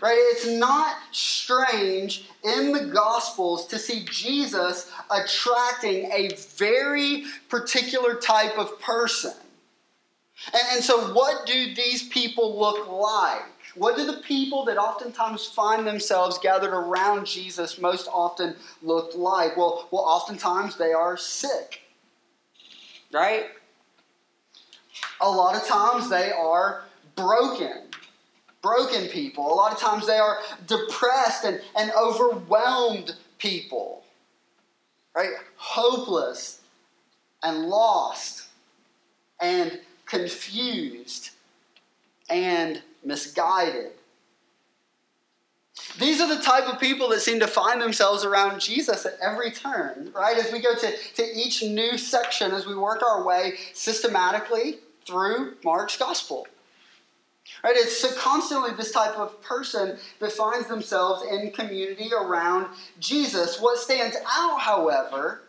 right? 0.01 0.17
It's 0.33 0.47
not 0.47 0.97
strange 1.11 2.29
in 2.43 2.71
the 2.71 2.85
Gospels 2.85 3.67
to 3.67 3.79
see 3.79 4.05
Jesus 4.11 4.91
attracting 5.09 6.11
a 6.11 6.35
very 6.57 7.25
particular 7.49 8.15
type 8.15 8.57
of 8.57 8.79
person. 8.81 9.33
And, 10.53 10.63
and 10.73 10.83
so, 10.83 11.13
what 11.13 11.45
do 11.45 11.73
these 11.75 12.07
people 12.09 12.59
look 12.59 12.89
like? 12.89 13.43
What 13.75 13.97
do 13.97 14.05
the 14.05 14.21
people 14.21 14.63
that 14.65 14.77
oftentimes 14.77 15.45
find 15.47 15.85
themselves 15.85 16.37
gathered 16.37 16.73
around 16.73 17.25
Jesus 17.25 17.77
most 17.77 18.07
often 18.11 18.55
look 18.81 19.15
like? 19.15 19.57
Well, 19.57 19.87
well, 19.91 20.03
oftentimes 20.03 20.77
they 20.77 20.93
are 20.93 21.17
sick, 21.17 21.81
right? 23.11 23.47
A 25.19 25.29
lot 25.29 25.55
of 25.55 25.67
times 25.67 26.09
they 26.09 26.31
are 26.31 26.83
broken, 27.15 27.84
broken 28.65 29.07
people. 29.09 29.45
A 29.45 29.53
lot 29.53 29.71
of 29.71 29.79
times 29.79 30.07
they 30.07 30.17
are 30.17 30.39
depressed 30.65 31.45
and, 31.45 31.61
and 31.77 31.91
overwhelmed 31.91 33.15
people, 33.37 34.03
right? 35.15 35.29
Hopeless 35.55 36.61
and 37.43 37.67
lost 37.67 38.47
and 39.39 39.79
confused 40.07 41.29
and 42.27 42.81
misguided. 43.03 43.91
These 45.99 46.19
are 46.19 46.35
the 46.35 46.41
type 46.41 46.67
of 46.67 46.79
people 46.79 47.09
that 47.09 47.21
seem 47.21 47.39
to 47.41 47.47
find 47.47 47.79
themselves 47.79 48.25
around 48.25 48.59
Jesus 48.59 49.05
at 49.05 49.17
every 49.21 49.51
turn, 49.51 50.11
right? 50.15 50.37
As 50.37 50.51
we 50.51 50.59
go 50.59 50.73
to, 50.73 50.91
to 51.17 51.23
each 51.23 51.61
new 51.61 51.99
section, 51.99 52.51
as 52.51 52.65
we 52.65 52.75
work 52.75 53.03
our 53.03 53.23
way 53.23 53.55
systematically 53.73 54.79
through 55.05 55.53
Mark's 55.63 55.97
gospel. 55.97 56.47
Right? 57.63 57.75
It's 57.75 57.97
so 57.97 58.11
constantly 58.13 58.71
this 58.71 58.91
type 58.91 59.17
of 59.17 59.41
person 59.41 59.97
that 60.19 60.31
finds 60.31 60.67
themselves 60.67 61.25
in 61.31 61.51
community 61.51 62.09
around 62.13 62.67
Jesus. 62.99 63.59
What 63.59 63.77
stands 63.77 64.15
out, 64.31 64.59
however, 64.59 65.41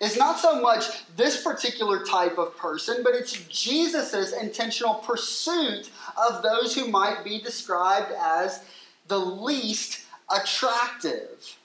is 0.00 0.16
not 0.16 0.38
so 0.38 0.60
much 0.60 0.84
this 1.16 1.42
particular 1.42 2.04
type 2.04 2.38
of 2.38 2.56
person, 2.56 3.02
but 3.02 3.14
it's 3.14 3.32
Jesus' 3.46 4.32
intentional 4.32 4.94
pursuit 4.94 5.90
of 6.16 6.42
those 6.42 6.74
who 6.74 6.88
might 6.88 7.24
be 7.24 7.40
described 7.40 8.12
as 8.20 8.64
the 9.08 9.18
least 9.18 10.04
attractive. 10.34 11.56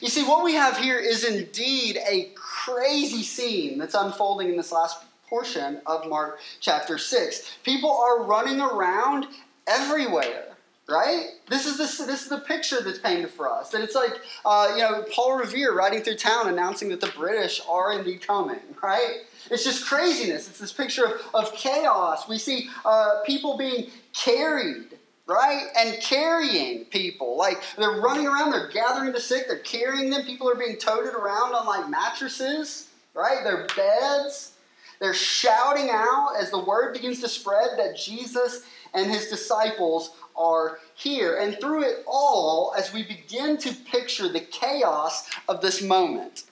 You 0.00 0.08
see, 0.08 0.24
what 0.24 0.44
we 0.44 0.54
have 0.54 0.76
here 0.76 0.98
is 0.98 1.24
indeed 1.24 1.98
a 2.08 2.30
crazy 2.34 3.22
scene 3.22 3.78
that's 3.78 3.94
unfolding 3.94 4.50
in 4.50 4.56
this 4.56 4.72
last 4.72 5.05
portion 5.28 5.80
of 5.86 6.08
Mark 6.08 6.38
chapter 6.60 6.98
6. 6.98 7.58
People 7.62 7.90
are 7.90 8.24
running 8.24 8.60
around 8.60 9.26
everywhere. 9.66 10.44
Right? 10.88 11.30
This 11.50 11.66
is 11.66 11.78
the, 11.78 12.04
this 12.06 12.22
is 12.22 12.28
the 12.28 12.38
picture 12.38 12.80
that's 12.80 13.00
painted 13.00 13.30
for 13.30 13.52
us. 13.52 13.70
That 13.70 13.80
it's 13.80 13.96
like, 13.96 14.12
uh, 14.44 14.68
you 14.76 14.82
know, 14.82 15.04
Paul 15.10 15.36
Revere 15.36 15.74
riding 15.74 16.00
through 16.00 16.14
town 16.14 16.48
announcing 16.48 16.90
that 16.90 17.00
the 17.00 17.10
British 17.16 17.60
are 17.68 17.98
indeed 17.98 18.24
coming. 18.24 18.60
Right? 18.80 19.22
It's 19.50 19.64
just 19.64 19.84
craziness. 19.84 20.48
It's 20.48 20.60
this 20.60 20.72
picture 20.72 21.06
of, 21.06 21.20
of 21.34 21.52
chaos. 21.54 22.28
We 22.28 22.38
see 22.38 22.70
uh, 22.84 23.22
people 23.26 23.56
being 23.56 23.90
carried 24.12 24.96
right? 25.26 25.66
And 25.76 26.00
carrying 26.00 26.84
people. 26.86 27.36
Like 27.36 27.60
they're 27.76 28.00
running 28.00 28.26
around, 28.26 28.52
they're 28.52 28.70
gathering 28.70 29.12
the 29.12 29.20
sick, 29.20 29.48
they're 29.48 29.58
carrying 29.58 30.10
them. 30.10 30.22
People 30.22 30.48
are 30.48 30.54
being 30.54 30.76
toted 30.76 31.14
around 31.14 31.54
on 31.54 31.66
like 31.66 31.88
mattresses, 31.88 32.88
right? 33.14 33.42
Their 33.44 33.66
beds. 33.76 34.52
They're 35.00 35.14
shouting 35.14 35.90
out 35.90 36.34
as 36.40 36.50
the 36.50 36.58
word 36.58 36.92
begins 36.92 37.20
to 37.20 37.28
spread 37.28 37.78
that 37.78 37.96
Jesus 37.96 38.62
and 38.94 39.10
his 39.10 39.28
disciples 39.28 40.12
are 40.36 40.78
here. 40.94 41.38
And 41.38 41.58
through 41.60 41.82
it 41.82 42.04
all, 42.06 42.74
as 42.76 42.92
we 42.92 43.02
begin 43.02 43.56
to 43.58 43.74
picture 43.74 44.28
the 44.28 44.40
chaos 44.40 45.28
of 45.48 45.60
this 45.60 45.82
moment, 45.82 46.44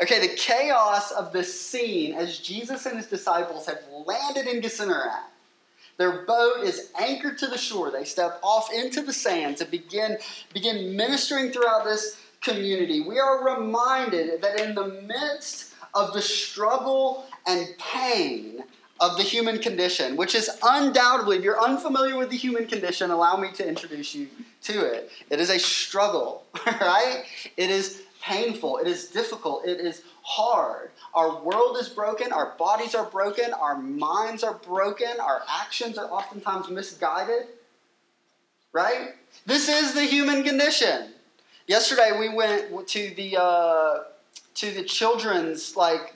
okay, 0.00 0.20
the 0.20 0.34
chaos 0.34 1.10
of 1.10 1.32
this 1.32 1.60
scene 1.60 2.14
as 2.14 2.38
Jesus 2.38 2.86
and 2.86 2.96
his 2.96 3.06
disciples 3.06 3.66
have 3.66 3.80
landed 4.06 4.46
in 4.46 4.62
Gennesaret, 4.62 5.24
their 5.98 6.22
boat 6.22 6.64
is 6.64 6.90
anchored 6.98 7.38
to 7.38 7.46
the 7.46 7.58
shore. 7.58 7.90
They 7.90 8.04
step 8.04 8.40
off 8.42 8.72
into 8.72 9.02
the 9.02 9.12
sand 9.12 9.58
to 9.58 9.66
begin, 9.66 10.16
begin 10.54 10.96
ministering 10.96 11.50
throughout 11.50 11.84
this 11.84 12.18
community. 12.40 13.00
We 13.00 13.18
are 13.18 13.56
reminded 13.56 14.40
that 14.40 14.58
in 14.58 14.74
the 14.74 15.02
midst 15.06 15.71
of 15.94 16.12
the 16.12 16.22
struggle 16.22 17.26
and 17.46 17.68
pain 17.78 18.64
of 19.00 19.16
the 19.16 19.22
human 19.22 19.58
condition, 19.58 20.16
which 20.16 20.34
is 20.34 20.48
undoubtedly, 20.62 21.36
if 21.36 21.42
you're 21.42 21.60
unfamiliar 21.60 22.16
with 22.16 22.30
the 22.30 22.36
human 22.36 22.66
condition, 22.66 23.10
allow 23.10 23.36
me 23.36 23.50
to 23.52 23.68
introduce 23.68 24.14
you 24.14 24.28
to 24.62 24.84
it. 24.84 25.10
It 25.28 25.40
is 25.40 25.50
a 25.50 25.58
struggle, 25.58 26.44
right? 26.66 27.24
It 27.56 27.68
is 27.68 28.02
painful, 28.22 28.78
it 28.78 28.86
is 28.86 29.08
difficult, 29.08 29.66
it 29.66 29.80
is 29.80 30.02
hard. 30.22 30.92
Our 31.14 31.42
world 31.42 31.76
is 31.78 31.88
broken, 31.88 32.32
our 32.32 32.54
bodies 32.56 32.94
are 32.94 33.10
broken, 33.10 33.52
our 33.52 33.76
minds 33.76 34.44
are 34.44 34.54
broken, 34.54 35.18
our 35.20 35.42
actions 35.50 35.98
are 35.98 36.08
oftentimes 36.08 36.70
misguided, 36.70 37.48
right? 38.72 39.14
This 39.44 39.68
is 39.68 39.94
the 39.94 40.04
human 40.04 40.44
condition. 40.44 41.12
Yesterday 41.66 42.16
we 42.16 42.28
went 42.28 42.86
to 42.88 43.14
the 43.16 43.36
uh, 43.36 44.04
to 44.54 44.70
the 44.70 44.82
children's 44.82 45.76
like 45.76 46.14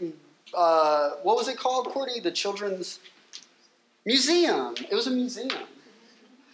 uh, 0.55 1.11
what 1.23 1.37
was 1.37 1.49
it 1.49 1.59
called, 1.59 1.89
Courtney? 1.89 2.21
The 2.21 2.31
children's 2.31 3.01
museum. 4.05 4.75
It 4.91 4.95
was 4.95 5.07
a 5.07 5.11
museum. 5.11 5.67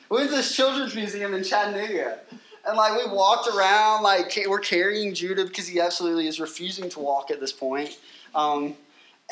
We 0.09 0.19
went 0.19 0.31
to 0.31 0.37
this 0.37 0.55
children's 0.55 0.95
museum 0.95 1.35
in 1.35 1.45
Chattanooga. 1.45 2.19
And 2.67 2.77
like 2.77 2.97
we 2.97 3.11
walked 3.11 3.49
around, 3.49 4.03
like 4.03 4.39
we're 4.49 4.61
carrying 4.61 5.15
Judah 5.15 5.45
because 5.45 5.67
he 5.67 5.81
absolutely 5.81 6.27
is 6.27 6.39
refusing 6.41 6.89
to 6.91 7.01
walk 7.01 7.31
at 7.31 7.41
this 7.41 7.53
point. 7.53 7.99
Um, 8.35 8.75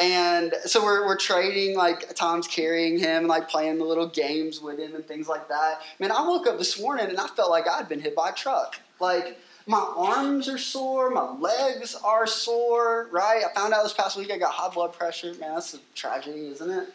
and 0.01 0.55
so 0.65 0.83
we're, 0.83 1.05
we're 1.05 1.17
trading 1.17 1.77
like 1.77 2.15
Tom's 2.15 2.47
carrying 2.49 2.99
him 2.99 3.19
and 3.19 3.29
like 3.29 3.49
playing 3.49 3.79
the 3.79 3.85
little 3.85 4.09
games 4.09 4.61
with 4.61 4.79
him 4.79 4.95
and 4.95 5.07
things 5.07 5.29
like 5.29 5.49
that. 5.49 5.81
Man, 5.99 6.11
I 6.11 6.27
woke 6.27 6.47
up 6.47 6.59
this 6.59 6.81
morning 6.81 7.09
and 7.09 7.19
I 7.19 7.27
felt 7.29 7.51
like 7.51 7.69
I'd 7.69 7.89
been 7.89 8.01
hit 8.01 8.17
by 8.17 8.31
a 8.31 8.33
truck. 8.33 8.77
Like 8.99 9.39
my 9.71 9.89
arms 9.97 10.49
are 10.49 10.59
sore, 10.59 11.11
my 11.11 11.31
legs 11.39 11.95
are 11.95 12.27
sore, 12.27 13.09
right? 13.13 13.45
I 13.49 13.55
found 13.55 13.73
out 13.73 13.85
this 13.85 13.93
past 13.93 14.17
week 14.17 14.33
I 14.33 14.37
got 14.37 14.53
high 14.53 14.69
blood 14.69 14.93
pressure. 14.93 15.33
Man, 15.35 15.55
that's 15.55 15.75
a 15.75 15.79
tragedy, 15.95 16.49
isn't 16.49 16.69
it? 16.69 16.89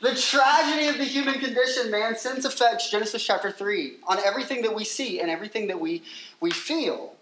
The 0.00 0.14
tragedy 0.14 0.86
of 0.88 0.96
the 0.96 1.04
human 1.04 1.34
condition, 1.34 1.90
man, 1.90 2.16
sin's 2.16 2.46
affects 2.46 2.90
Genesis 2.90 3.22
chapter 3.22 3.50
3 3.50 3.96
on 4.08 4.18
everything 4.24 4.62
that 4.62 4.74
we 4.74 4.84
see 4.84 5.20
and 5.20 5.30
everything 5.30 5.66
that 5.66 5.78
we, 5.78 6.02
we 6.40 6.50
feel. 6.50 7.14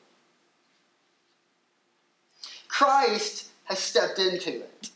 Christ 2.68 3.48
has 3.64 3.80
stepped 3.80 4.20
into 4.20 4.60
it. 4.60 4.90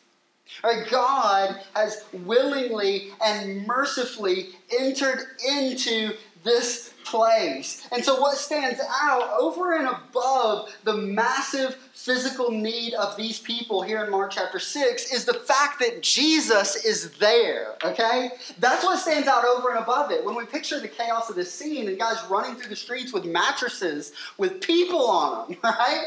Right, 0.63 0.89
God 0.89 1.61
has 1.75 2.05
willingly 2.13 3.11
and 3.25 3.67
mercifully 3.67 4.51
entered 4.79 5.27
into 5.49 6.13
this 6.45 6.88
place. 7.11 7.87
And 7.93 8.05
so, 8.05 8.21
what 8.21 8.37
stands 8.37 8.81
out 9.03 9.31
over 9.39 9.77
and 9.77 9.89
above 9.89 10.71
the 10.85 10.95
massive 10.95 11.75
physical 11.93 12.51
need 12.51 12.95
of 12.95 13.17
these 13.17 13.39
people 13.41 13.83
here 13.83 14.05
in 14.05 14.11
Mark 14.11 14.31
chapter 14.31 14.59
6 14.59 15.13
is 15.13 15.25
the 15.25 15.35
fact 15.35 15.81
that 15.81 16.03
Jesus 16.03 16.85
is 16.85 17.11
there, 17.19 17.75
okay? 17.85 18.31
That's 18.59 18.85
what 18.85 18.99
stands 18.99 19.29
out 19.29 19.45
over 19.45 19.71
and 19.71 19.79
above 19.79 20.11
it. 20.11 20.25
When 20.25 20.35
we 20.35 20.47
picture 20.47 20.81
the 20.81 20.89
chaos 20.89 21.29
of 21.29 21.37
this 21.37 21.53
scene 21.53 21.89
and 21.89 21.99
guys 21.99 22.17
running 22.31 22.57
through 22.57 22.71
the 22.71 22.77
streets 22.77 23.13
with 23.13 23.25
mattresses 23.25 24.13
with 24.39 24.61
people 24.61 25.07
on 25.07 25.49
them, 25.49 25.59
right? 25.65 26.07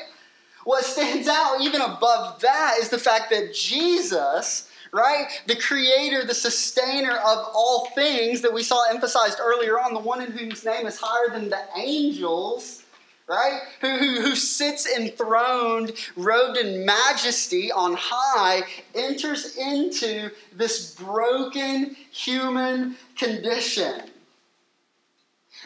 What 0.64 0.86
stands 0.86 1.28
out 1.28 1.62
even 1.62 1.82
above 1.82 2.40
that 2.42 2.78
is 2.80 2.90
the 2.90 3.00
fact 3.00 3.32
that 3.32 3.54
Jesus 3.54 4.71
right? 4.93 5.27
The 5.47 5.56
creator, 5.56 6.25
the 6.25 6.34
sustainer 6.34 7.15
of 7.15 7.47
all 7.54 7.89
things 7.95 8.41
that 8.41 8.54
we 8.54 8.63
saw 8.63 8.84
emphasized 8.89 9.39
earlier 9.41 9.80
on, 9.80 9.93
the 9.93 9.99
one 9.99 10.21
in 10.21 10.32
whose 10.32 10.65
name 10.65 10.86
is 10.86 10.99
higher 11.01 11.34
than 11.34 11.49
the 11.49 11.62
angels, 11.77 12.84
right? 13.27 13.62
Who, 13.80 13.97
who, 13.97 14.21
who 14.21 14.36
sits 14.36 14.86
enthroned, 14.86 15.93
robed 16.17 16.58
in 16.58 16.86
majesty 16.86 17.71
on 17.71 17.95
high, 17.97 18.63
enters 18.93 19.56
into 19.56 20.32
this 20.54 20.93
broken 20.95 21.95
human 22.12 22.97
condition. 23.17 24.10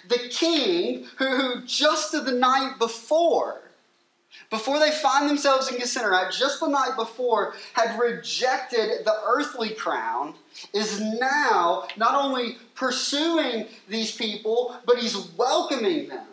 The 0.07 0.29
king 0.29 1.07
who, 1.17 1.25
who 1.25 1.65
just 1.65 2.11
the 2.11 2.31
night 2.31 2.75
before, 2.77 3.64
before 4.49 4.79
they 4.79 4.91
find 4.91 5.29
themselves 5.29 5.69
in 5.69 5.75
Gennesaret, 5.75 6.31
just 6.31 6.59
the 6.59 6.67
night 6.67 6.95
before, 6.95 7.55
had 7.73 7.99
rejected 7.99 9.05
the 9.05 9.15
earthly 9.25 9.69
crown, 9.71 10.35
is 10.73 11.01
now 11.01 11.87
not 11.97 12.15
only 12.15 12.57
pursuing 12.75 13.67
these 13.87 14.15
people, 14.15 14.75
but 14.85 14.97
he's 14.97 15.15
welcoming 15.37 16.09
them. 16.09 16.27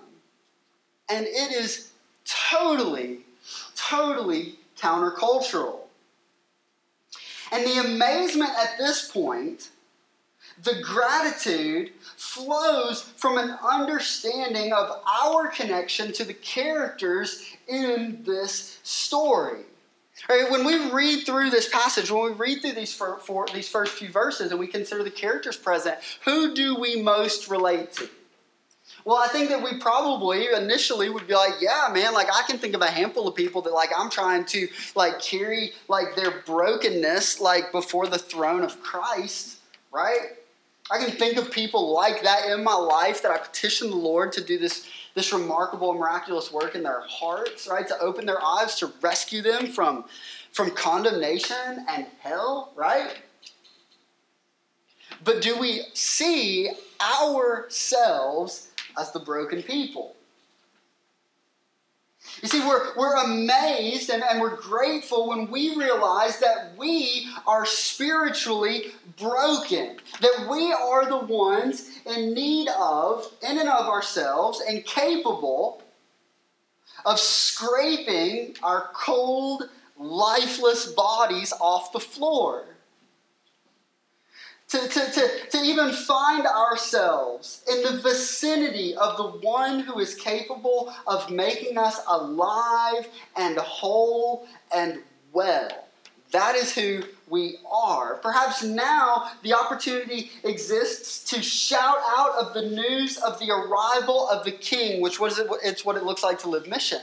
And 1.09 1.27
it 1.27 1.53
is 1.53 1.93
totally, 2.25 3.21
totally 3.75 4.57
countercultural. 4.79 5.79
And 7.51 7.65
the 7.65 7.81
amazement 7.81 8.51
at 8.59 8.79
this 8.79 9.11
point, 9.11 9.71
the 10.63 10.81
gratitude 10.83 11.93
flows 12.17 13.03
from 13.17 13.39
an 13.39 13.57
understanding 13.69 14.73
of 14.73 15.03
our 15.25 15.49
connection 15.49 16.13
to 16.13 16.25
the 16.25 16.35
characters 16.35 17.43
in 17.69 18.23
this 18.25 18.79
story. 18.83 19.63
Right, 20.29 20.49
when 20.51 20.65
we 20.65 20.91
read 20.93 21.27
through 21.27 21.51
this 21.51 21.69
passage, 21.69 22.11
when 22.11 22.25
we 22.25 22.31
read 22.31 22.63
through 22.63 22.73
these, 22.73 22.95
for, 22.95 23.19
for, 23.19 23.47
these 23.53 23.69
first 23.69 23.95
few 23.95 24.09
verses 24.09 24.53
and 24.53 24.61
we 24.61 24.69
consider 24.69 25.03
the 25.03 25.11
characters 25.11 25.57
present, 25.57 25.99
who 26.25 26.55
do 26.55 26.79
we 26.79 27.03
most 27.03 27.49
relate 27.51 27.93
to? 27.95 28.09
Well, 29.05 29.17
I 29.17 29.27
think 29.27 29.49
that 29.49 29.65
we 29.65 29.81
probably 29.81 30.47
initially 30.47 31.09
would 31.09 31.27
be 31.27 31.35
like, 31.35 31.55
yeah, 31.61 31.89
man, 31.93 32.15
like 32.15 32.29
I 32.33 32.43
can 32.47 32.59
think 32.59 32.75
of 32.75 32.83
a 32.83 32.91
handful 32.91 33.27
of 33.27 33.35
people 33.35 33.63
that 33.63 33.73
like 33.73 33.91
I'm 33.97 34.11
trying 34.11 34.45
to 34.47 34.69
like 34.95 35.19
carry 35.19 35.73
like 35.89 36.15
their 36.15 36.43
brokenness 36.47 37.41
like 37.41 37.73
before 37.73 38.07
the 38.07 38.19
throne 38.19 38.63
of 38.63 38.81
Christ, 38.81 39.59
right? 39.91 40.37
I 40.91 40.99
can 40.99 41.11
think 41.11 41.37
of 41.37 41.51
people 41.51 41.93
like 41.93 42.23
that 42.23 42.51
in 42.51 42.63
my 42.63 42.75
life 42.75 43.23
that 43.23 43.31
I 43.31 43.39
petition 43.39 43.91
the 43.91 43.97
Lord 43.97 44.33
to 44.33 44.43
do 44.43 44.59
this, 44.59 44.89
this 45.15 45.33
remarkable, 45.33 45.95
miraculous 45.95 46.53
work 46.53 46.75
in 46.75 46.83
their 46.83 47.03
hearts, 47.09 47.67
right? 47.67 47.87
To 47.89 47.99
open 48.01 48.27
their 48.27 48.43
eyes, 48.45 48.79
to 48.81 48.93
rescue 49.01 49.43
them 49.43 49.69
from, 49.69 50.05
from 50.53 50.71
condemnation 50.73 51.87
and 51.89 52.07
hell, 52.21 52.73
right? 52.75 53.17
But 55.25 55.41
do 55.41 55.59
we 55.59 55.83
see 55.95 56.71
ourselves 57.01 58.69
as 58.99 59.13
the 59.13 59.21
broken 59.21 59.63
people. 59.63 60.17
You 62.43 62.49
see, 62.49 62.67
we're, 62.67 62.97
we're 62.97 63.15
amazed 63.23 64.11
and, 64.11 64.25
and 64.25 64.41
we're 64.41 64.57
grateful 64.57 65.29
when 65.29 65.49
we 65.49 65.77
realize 65.77 66.41
that 66.41 66.73
we 66.77 67.29
are 67.47 67.65
spiritually 67.65 68.87
broken, 69.17 69.99
that 70.21 70.49
we 70.51 70.73
are 70.73 71.07
the 71.09 71.25
ones 71.25 71.89
in 72.05 72.35
need 72.35 72.69
of, 72.77 73.33
in 73.49 73.59
and 73.59 73.69
of 73.69 73.87
ourselves, 73.87 74.61
and 74.69 74.85
capable 74.85 75.85
of 77.05 77.21
scraping 77.21 78.57
our 78.65 78.91
cold, 78.93 79.71
lifeless 79.97 80.87
bodies 80.87 81.53
off 81.61 81.93
the 81.93 82.01
floor 82.01 82.65
to, 84.73 84.89
to, 84.89 85.13
to, 85.13 85.31
to 85.51 85.59
even 85.59 85.93
find 85.93 86.47
ourselves 86.47 87.63
in 87.71 87.83
the 87.83 88.01
vicinity 88.01 88.95
of 88.97 89.19
the 89.19 89.47
one 89.47 89.81
who 89.81 89.99
is 89.99 90.15
capable 90.15 90.95
of 91.07 91.31
making 91.31 91.77
us 91.77 92.01
alive 92.09 93.07
and 93.37 93.59
whole 93.59 94.47
and 94.75 95.03
well. 95.35 95.69
That 96.31 96.55
is 96.55 96.75
who 96.75 97.03
we 97.29 97.57
are. 97.71 98.15
Perhaps 98.15 98.63
now 98.65 99.33
the 99.43 99.53
opportunity 99.53 100.31
exists 100.43 101.23
to 101.25 101.43
shout 101.43 101.99
out 102.17 102.35
of 102.37 102.55
the 102.55 102.63
news 102.63 103.19
of 103.19 103.39
the 103.39 103.51
arrival 103.51 104.27
of 104.31 104.43
the 104.47 104.53
King, 104.53 105.03
which 105.03 105.21
was 105.21 105.39
it, 105.39 105.49
it's 105.63 105.85
what 105.85 105.97
it 105.97 106.05
looks 106.05 106.23
like 106.23 106.39
to 106.39 106.49
live 106.49 106.67
mission. 106.67 107.03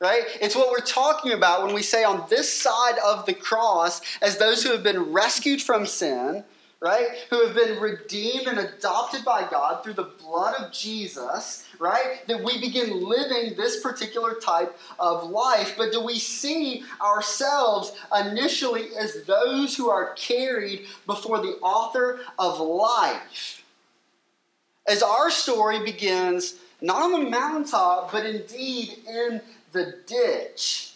Right? 0.00 0.24
It's 0.40 0.56
what 0.56 0.72
we're 0.72 0.84
talking 0.84 1.32
about 1.32 1.64
when 1.64 1.72
we 1.72 1.82
say 1.82 2.02
on 2.02 2.26
this 2.28 2.52
side 2.52 2.98
of 3.04 3.26
the 3.26 3.32
cross, 3.32 4.00
as 4.20 4.38
those 4.38 4.64
who 4.64 4.72
have 4.72 4.82
been 4.82 5.12
rescued 5.12 5.62
from 5.62 5.86
sin, 5.86 6.44
right? 6.80 7.08
Who 7.30 7.46
have 7.46 7.54
been 7.54 7.80
redeemed 7.80 8.46
and 8.46 8.58
adopted 8.58 9.24
by 9.24 9.48
God 9.50 9.82
through 9.82 9.94
the 9.94 10.10
blood 10.20 10.54
of 10.60 10.72
Jesus, 10.72 11.66
right? 11.78 12.26
That 12.28 12.42
we 12.42 12.60
begin 12.60 13.02
living 13.02 13.56
this 13.56 13.80
particular 13.80 14.34
type 14.34 14.78
of 14.98 15.30
life. 15.30 15.74
But 15.76 15.92
do 15.92 16.04
we 16.04 16.18
see 16.18 16.84
ourselves 17.00 17.92
initially 18.26 18.88
as 18.98 19.24
those 19.24 19.76
who 19.76 19.88
are 19.88 20.12
carried 20.14 20.86
before 21.06 21.38
the 21.38 21.58
author 21.62 22.20
of 22.38 22.60
life? 22.60 23.62
As 24.86 25.02
our 25.02 25.30
story 25.30 25.82
begins 25.82 26.56
not 26.82 27.02
on 27.02 27.12
the 27.12 27.30
mountaintop, 27.30 28.12
but 28.12 28.26
indeed 28.26 28.98
in 29.08 29.40
the 29.72 29.94
ditch. 30.06 30.92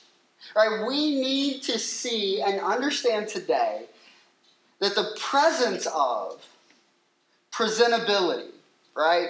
Right? 0.55 0.85
We 0.87 1.21
need 1.21 1.63
to 1.63 1.79
see 1.79 2.43
and 2.43 2.61
understand 2.61 3.29
today 3.29 3.87
that 4.81 4.95
the 4.95 5.15
presence 5.19 5.87
of 5.95 6.45
presentability, 7.53 8.49
right? 8.97 9.29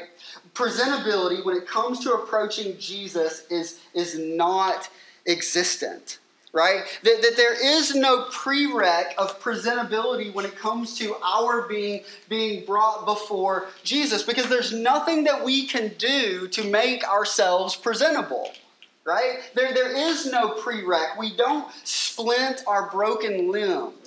Presentability, 0.55 1.45
when 1.45 1.57
it 1.57 1.67
comes 1.67 2.01
to 2.01 2.15
approaching 2.15 2.79
Jesus, 2.79 3.45
is, 3.51 3.81
is 3.93 4.19
not 4.19 4.89
existent, 5.27 6.19
right? 6.53 6.83
That, 7.03 7.23
that 7.23 7.37
there 7.37 7.55
is 7.79 7.95
no 7.95 8.27
prereq 8.27 9.15
of 9.19 9.41
presentability 9.41 10.33
when 10.33 10.45
it 10.45 10.57
comes 10.57 10.97
to 10.99 11.17
our 11.17 11.69
being, 11.69 12.05
being 12.29 12.65
brought 12.65 13.05
before 13.05 13.69
Jesus, 13.83 14.23
because 14.23 14.49
there's 14.49 14.73
nothing 14.73 15.25
that 15.25 15.45
we 15.45 15.67
can 15.67 15.93
do 15.99 16.47
to 16.49 16.65
make 16.65 17.07
ourselves 17.09 17.77
presentable 17.77 18.51
right? 19.07 19.41
There, 19.55 19.73
there 19.73 19.97
is 20.11 20.31
no 20.31 20.51
prereq. 20.51 21.19
We 21.19 21.35
don't 21.35 21.67
splint 21.85 22.63
our 22.67 22.91
broken 22.91 23.51
limbs 23.51 24.00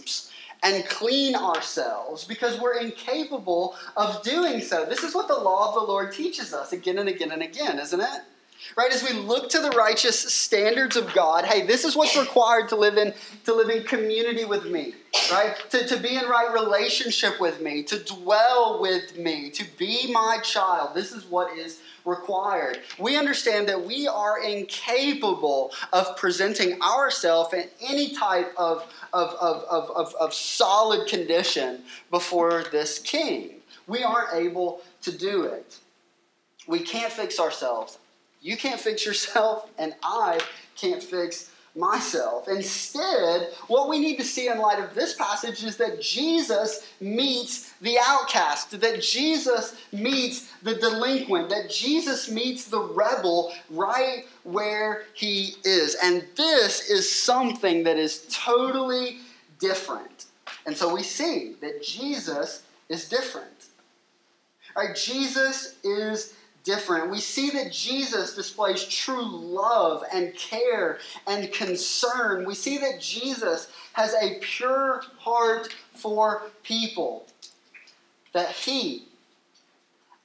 and 0.63 0.85
clean 0.85 1.35
ourselves 1.35 2.23
because 2.23 2.59
we're 2.59 2.79
incapable 2.79 3.75
of 3.97 4.23
doing 4.23 4.61
so. 4.61 4.85
This 4.85 5.03
is 5.03 5.13
what 5.13 5.27
the 5.27 5.35
law 5.35 5.69
of 5.69 5.75
the 5.75 5.91
Lord 5.91 6.13
teaches 6.13 6.53
us 6.53 6.71
again 6.71 6.97
and 6.97 7.09
again 7.09 7.31
and 7.31 7.43
again, 7.43 7.79
isn't 7.79 7.99
it? 7.99 8.21
Right, 8.77 8.93
as 8.93 9.03
we 9.03 9.11
look 9.11 9.49
to 9.49 9.59
the 9.59 9.71
righteous 9.71 10.17
standards 10.17 10.95
of 10.95 11.13
God, 11.13 11.43
hey, 11.43 11.65
this 11.65 11.83
is 11.83 11.97
what's 11.97 12.15
required 12.15 12.69
to 12.69 12.77
live 12.77 12.97
in 12.97 13.13
to 13.43 13.53
live 13.53 13.69
in 13.69 13.83
community 13.83 14.45
with 14.45 14.65
me, 14.65 14.93
right? 15.29 15.53
To, 15.71 15.85
to 15.85 15.97
be 15.97 16.15
in 16.15 16.25
right 16.25 16.51
relationship 16.53 17.41
with 17.41 17.61
me, 17.61 17.83
to 17.83 17.99
dwell 17.99 18.79
with 18.79 19.17
me, 19.17 19.49
to 19.51 19.65
be 19.77 20.11
my 20.13 20.37
child. 20.43 20.95
This 20.95 21.11
is 21.11 21.25
what 21.25 21.57
is 21.57 21.81
required. 22.05 22.79
We 22.99 23.17
understand 23.17 23.67
that 23.69 23.83
we 23.83 24.07
are 24.07 24.43
incapable 24.43 25.71
of 25.91 26.15
presenting 26.17 26.81
ourselves 26.81 27.53
in 27.53 27.67
any 27.81 28.13
type 28.15 28.53
of, 28.57 28.85
of, 29.13 29.29
of, 29.39 29.63
of, 29.69 30.15
of, 30.15 30.33
solid 30.33 31.07
condition 31.07 31.83
before 32.11 32.63
this 32.71 32.99
king. 32.99 33.61
We 33.87 34.03
aren't 34.03 34.33
able 34.33 34.81
to 35.03 35.17
do 35.17 35.43
it. 35.43 35.79
We 36.67 36.79
can't 36.79 37.11
fix 37.11 37.39
ourselves. 37.39 37.97
You 38.41 38.57
can't 38.57 38.79
fix 38.79 39.05
yourself, 39.05 39.69
and 39.77 39.93
I 40.03 40.39
can't 40.75 41.01
fix 41.01 41.49
myself. 41.75 42.47
Instead, 42.47 43.49
what 43.67 43.89
we 43.89 43.99
need 43.99 44.17
to 44.17 44.23
see 44.23 44.47
in 44.47 44.59
light 44.59 44.79
of 44.79 44.93
this 44.93 45.15
passage 45.15 45.63
is 45.63 45.77
that 45.77 45.99
Jesus 45.99 46.87
meets 47.01 47.71
the 47.81 47.97
outcast, 48.03 48.79
that 48.79 49.01
Jesus 49.01 49.75
meets 49.91 50.51
the 50.61 50.75
delinquent, 50.75 51.49
that 51.49 51.69
Jesus 51.69 52.29
meets 52.29 52.65
the 52.65 52.79
rebel 52.79 53.53
right 53.69 54.25
where 54.43 55.03
he 55.13 55.55
is. 55.63 55.95
And 55.95 56.23
this 56.35 56.89
is 56.89 57.11
something 57.11 57.83
that 57.83 57.97
is 57.97 58.27
totally 58.29 59.17
different. 59.59 60.25
And 60.65 60.77
so 60.77 60.93
we 60.93 61.03
see 61.03 61.55
that 61.61 61.81
Jesus 61.81 62.63
is 62.89 63.09
different. 63.09 63.47
Right, 64.75 64.95
Jesus 64.95 65.75
is 65.83 66.33
different. 66.63 67.09
We 67.09 67.19
see 67.19 67.49
that 67.51 67.71
Jesus 67.71 68.35
displays 68.35 68.83
true 68.85 69.25
love 69.25 70.03
and 70.13 70.33
care 70.35 70.99
and 71.27 71.51
concern. 71.51 72.45
We 72.45 72.55
see 72.55 72.77
that 72.79 72.99
Jesus 72.99 73.71
has 73.93 74.13
a 74.13 74.39
pure 74.39 75.03
heart 75.17 75.73
for 75.93 76.43
people. 76.63 77.25
That 78.33 78.49
he 78.51 79.07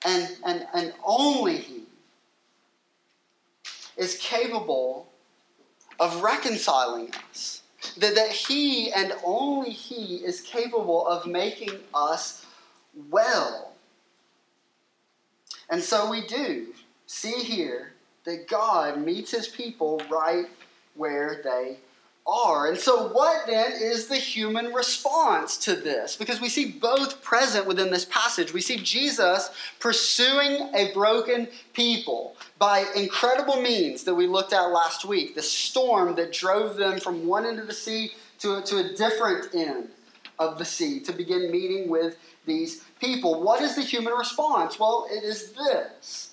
and, 0.04 0.36
and, 0.44 0.66
and 0.74 0.94
only 1.04 1.58
he 1.58 1.82
is 3.96 4.16
capable 4.18 5.08
of 5.98 6.22
reconciling 6.22 7.12
us. 7.30 7.62
That, 7.98 8.14
that 8.14 8.30
he 8.30 8.92
and 8.92 9.12
only 9.24 9.70
he 9.70 10.16
is 10.16 10.40
capable 10.40 11.06
of 11.06 11.26
making 11.26 11.70
us 11.94 12.46
well. 13.10 13.67
And 15.70 15.82
so 15.82 16.10
we 16.10 16.26
do 16.26 16.68
see 17.06 17.40
here 17.42 17.92
that 18.24 18.48
God 18.48 18.98
meets 19.04 19.30
his 19.30 19.48
people 19.48 20.00
right 20.10 20.46
where 20.94 21.40
they 21.42 21.78
are. 22.26 22.68
And 22.68 22.78
so, 22.78 23.08
what 23.08 23.46
then 23.46 23.72
is 23.72 24.06
the 24.06 24.16
human 24.16 24.74
response 24.74 25.56
to 25.58 25.74
this? 25.74 26.14
Because 26.14 26.40
we 26.40 26.50
see 26.50 26.70
both 26.70 27.22
present 27.22 27.66
within 27.66 27.90
this 27.90 28.04
passage. 28.04 28.52
We 28.52 28.60
see 28.60 28.76
Jesus 28.76 29.50
pursuing 29.80 30.68
a 30.74 30.92
broken 30.92 31.48
people 31.72 32.36
by 32.58 32.84
incredible 32.94 33.60
means 33.62 34.04
that 34.04 34.14
we 34.14 34.26
looked 34.26 34.52
at 34.52 34.66
last 34.66 35.06
week 35.06 35.34
the 35.34 35.42
storm 35.42 36.14
that 36.16 36.32
drove 36.32 36.76
them 36.76 37.00
from 37.00 37.26
one 37.26 37.46
end 37.46 37.58
of 37.58 37.66
the 37.66 37.72
sea 37.72 38.12
to 38.40 38.58
a, 38.58 38.62
to 38.62 38.78
a 38.78 38.94
different 38.94 39.54
end 39.54 39.88
of 40.38 40.58
the 40.58 40.64
sea 40.64 41.00
to 41.00 41.12
begin 41.12 41.50
meeting 41.50 41.88
with 41.88 42.16
these 42.46 42.84
people. 43.00 43.42
What 43.42 43.62
is 43.62 43.74
the 43.74 43.82
human 43.82 44.12
response? 44.14 44.78
Well, 44.78 45.06
it 45.10 45.24
is 45.24 45.52
this. 45.52 46.30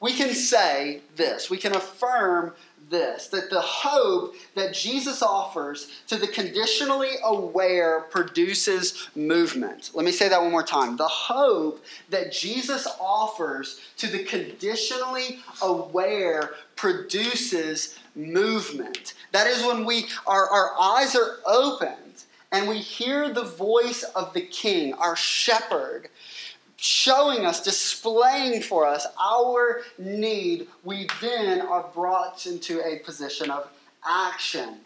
We 0.00 0.12
can 0.12 0.34
say 0.34 1.00
this, 1.16 1.48
we 1.48 1.56
can 1.56 1.74
affirm 1.74 2.52
this 2.90 3.28
that 3.28 3.50
the 3.50 3.60
hope 3.60 4.34
that 4.54 4.74
Jesus 4.74 5.22
offers 5.22 5.90
to 6.06 6.16
the 6.16 6.28
conditionally 6.28 7.12
aware 7.24 8.02
produces 8.10 9.08
movement. 9.14 9.90
Let 9.94 10.04
me 10.04 10.12
say 10.12 10.28
that 10.28 10.42
one 10.42 10.50
more 10.50 10.62
time. 10.62 10.96
The 10.96 11.08
hope 11.08 11.82
that 12.10 12.32
Jesus 12.32 12.86
offers 13.00 13.80
to 13.96 14.06
the 14.06 14.24
conditionally 14.24 15.40
aware 15.62 16.50
produces 16.76 17.98
movement. 18.14 19.14
That 19.32 19.46
is 19.46 19.64
when 19.64 19.84
we 19.84 20.06
our, 20.26 20.48
our 20.48 20.78
eyes 20.78 21.16
are 21.16 21.38
open 21.46 21.94
and 22.54 22.68
we 22.68 22.78
hear 22.78 23.32
the 23.32 23.42
voice 23.42 24.04
of 24.14 24.32
the 24.32 24.40
King, 24.40 24.94
our 24.94 25.16
shepherd, 25.16 26.08
showing 26.76 27.44
us, 27.44 27.60
displaying 27.60 28.62
for 28.62 28.86
us 28.86 29.08
our 29.20 29.80
need, 29.98 30.68
we 30.84 31.08
then 31.20 31.62
are 31.62 31.84
brought 31.92 32.46
into 32.46 32.80
a 32.80 33.00
position 33.00 33.50
of 33.50 33.68
action. 34.06 34.76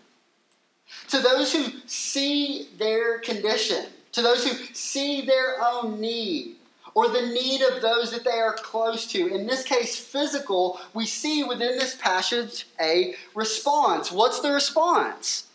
To 1.09 1.21
those 1.21 1.53
who 1.53 1.67
see 1.85 2.69
their 2.79 3.19
condition, 3.19 3.85
to 4.13 4.23
those 4.23 4.47
who 4.47 4.57
see 4.75 5.27
their 5.27 5.63
own 5.63 6.01
need, 6.01 6.57
or 6.95 7.09
the 7.09 7.27
need 7.27 7.61
of 7.61 7.83
those 7.83 8.11
that 8.13 8.25
they 8.25 8.31
are 8.31 8.55
close 8.55 9.07
to. 9.09 9.27
In 9.27 9.47
this 9.47 9.63
case, 9.63 9.95
physical, 9.99 10.81
we 10.95 11.05
see 11.05 11.45
within 11.45 11.77
this 11.79 11.97
passage 11.97 12.67
a 12.81 13.15
response. 13.35 14.11
What's 14.11 14.41
the 14.41 14.53
response? 14.53 15.48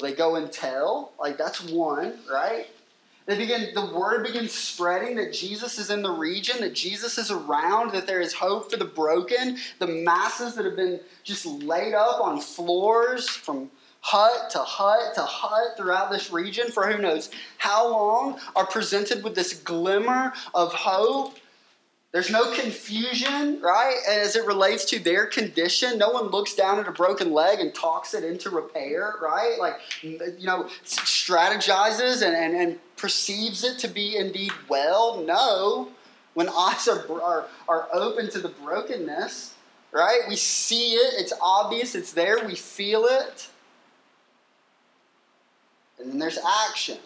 They 0.00 0.12
go 0.12 0.36
and 0.36 0.50
tell? 0.50 1.12
Like, 1.18 1.36
that's 1.38 1.62
one, 1.62 2.18
right? 2.30 2.66
They 3.26 3.36
begin, 3.36 3.74
the 3.74 3.86
word 3.94 4.24
begins 4.24 4.52
spreading 4.52 5.14
that 5.16 5.32
Jesus 5.32 5.78
is 5.78 5.90
in 5.90 6.02
the 6.02 6.10
region, 6.10 6.60
that 6.60 6.74
Jesus 6.74 7.18
is 7.18 7.30
around, 7.30 7.92
that 7.92 8.06
there 8.06 8.20
is 8.20 8.32
hope 8.32 8.70
for 8.70 8.76
the 8.76 8.84
broken, 8.84 9.58
the 9.78 9.86
masses 9.86 10.54
that 10.54 10.64
have 10.64 10.76
been 10.76 11.00
just 11.22 11.46
laid 11.46 11.94
up 11.94 12.20
on 12.20 12.40
floors 12.40 13.28
from 13.28 13.70
hut 14.00 14.50
to 14.50 14.58
hut 14.58 15.14
to 15.14 15.22
hut 15.22 15.76
throughout 15.76 16.10
this 16.10 16.32
region 16.32 16.70
for 16.70 16.90
who 16.90 17.00
knows 17.00 17.30
how 17.58 17.86
long 17.86 18.40
are 18.56 18.66
presented 18.66 19.22
with 19.22 19.34
this 19.34 19.52
glimmer 19.52 20.32
of 20.54 20.72
hope 20.72 21.36
there's 22.12 22.30
no 22.30 22.52
confusion, 22.54 23.60
right? 23.60 23.96
And 24.08 24.20
As 24.20 24.34
it 24.34 24.44
relates 24.44 24.84
to 24.86 24.98
their 24.98 25.26
condition. 25.26 25.96
No 25.96 26.10
one 26.10 26.26
looks 26.26 26.54
down 26.54 26.80
at 26.80 26.88
a 26.88 26.92
broken 26.92 27.32
leg 27.32 27.60
and 27.60 27.72
talks 27.72 28.14
it 28.14 28.24
into 28.24 28.50
repair, 28.50 29.14
right? 29.22 29.56
Like, 29.60 29.76
you 30.02 30.46
know, 30.46 30.64
strategizes 30.84 32.26
and, 32.26 32.34
and, 32.34 32.54
and 32.56 32.78
perceives 32.96 33.62
it 33.62 33.78
to 33.78 33.88
be 33.88 34.16
indeed 34.16 34.52
well. 34.68 35.22
No. 35.22 35.88
When 36.34 36.48
eyes 36.58 36.88
are, 36.88 37.06
are, 37.22 37.46
are 37.68 37.88
open 37.92 38.28
to 38.30 38.40
the 38.40 38.48
brokenness, 38.48 39.54
right? 39.92 40.22
We 40.28 40.34
see 40.34 40.94
it, 40.94 41.14
it's 41.16 41.32
obvious, 41.40 41.94
it's 41.94 42.12
there, 42.12 42.44
we 42.44 42.56
feel 42.56 43.04
it. 43.04 43.48
And 46.00 46.10
then 46.10 46.18
there's 46.18 46.38
action, 46.68 46.98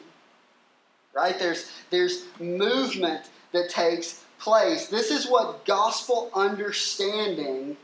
right? 1.12 1.38
There's, 1.38 1.71
there's 1.90 2.25
movement 2.38 3.29
that 3.53 3.69
takes 3.69 4.24
place. 4.45 4.87
This 4.89 5.11
is 5.11 5.27
what 5.27 5.65
gospel 5.65 6.31
understanding 6.35 7.79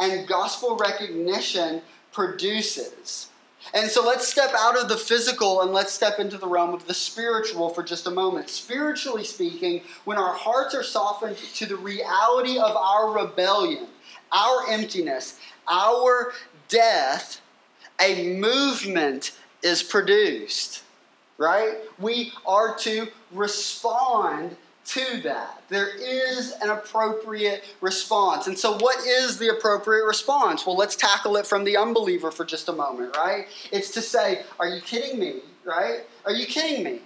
and 0.00 0.26
gospel 0.26 0.76
recognition 0.76 1.80
produces. 2.12 3.28
And 3.72 3.88
so 3.88 4.04
let's 4.04 4.26
step 4.28 4.52
out 4.58 4.76
of 4.76 4.88
the 4.88 4.96
physical 4.96 5.62
and 5.62 5.72
let's 5.72 5.92
step 5.92 6.18
into 6.18 6.36
the 6.36 6.48
realm 6.48 6.74
of 6.74 6.86
the 6.86 6.92
spiritual 6.92 7.70
for 7.70 7.82
just 7.82 8.08
a 8.08 8.10
moment. 8.10 8.50
Spiritually 8.50 9.24
speaking, 9.24 9.82
when 10.04 10.18
our 10.18 10.34
hearts 10.34 10.74
are 10.74 10.82
softened 10.82 11.36
to 11.36 11.64
the 11.64 11.76
reality 11.76 12.58
of 12.58 12.76
our 12.76 13.12
rebellion, 13.12 13.86
our 14.32 14.68
emptiness, 14.68 15.38
our 15.70 16.32
death, 16.68 17.40
a 18.02 18.36
movement 18.36 19.38
is 19.62 19.82
produced, 19.82 20.82
right? 21.38 21.76
We 21.98 22.32
are 22.44 22.76
to 22.78 23.08
respond 23.32 24.56
to 24.86 25.20
that. 25.22 25.62
There 25.68 25.88
is 25.96 26.54
an 26.62 26.70
appropriate 26.70 27.64
response. 27.80 28.46
And 28.46 28.58
so, 28.58 28.76
what 28.78 29.04
is 29.06 29.38
the 29.38 29.48
appropriate 29.48 30.04
response? 30.04 30.66
Well, 30.66 30.76
let's 30.76 30.96
tackle 30.96 31.36
it 31.36 31.46
from 31.46 31.64
the 31.64 31.76
unbeliever 31.76 32.30
for 32.30 32.44
just 32.44 32.68
a 32.68 32.72
moment, 32.72 33.16
right? 33.16 33.46
It's 33.72 33.90
to 33.92 34.02
say, 34.02 34.42
Are 34.58 34.68
you 34.68 34.80
kidding 34.80 35.18
me, 35.18 35.40
right? 35.64 36.00
Are 36.24 36.32
you 36.32 36.46
kidding 36.46 36.84
me? 36.84 37.00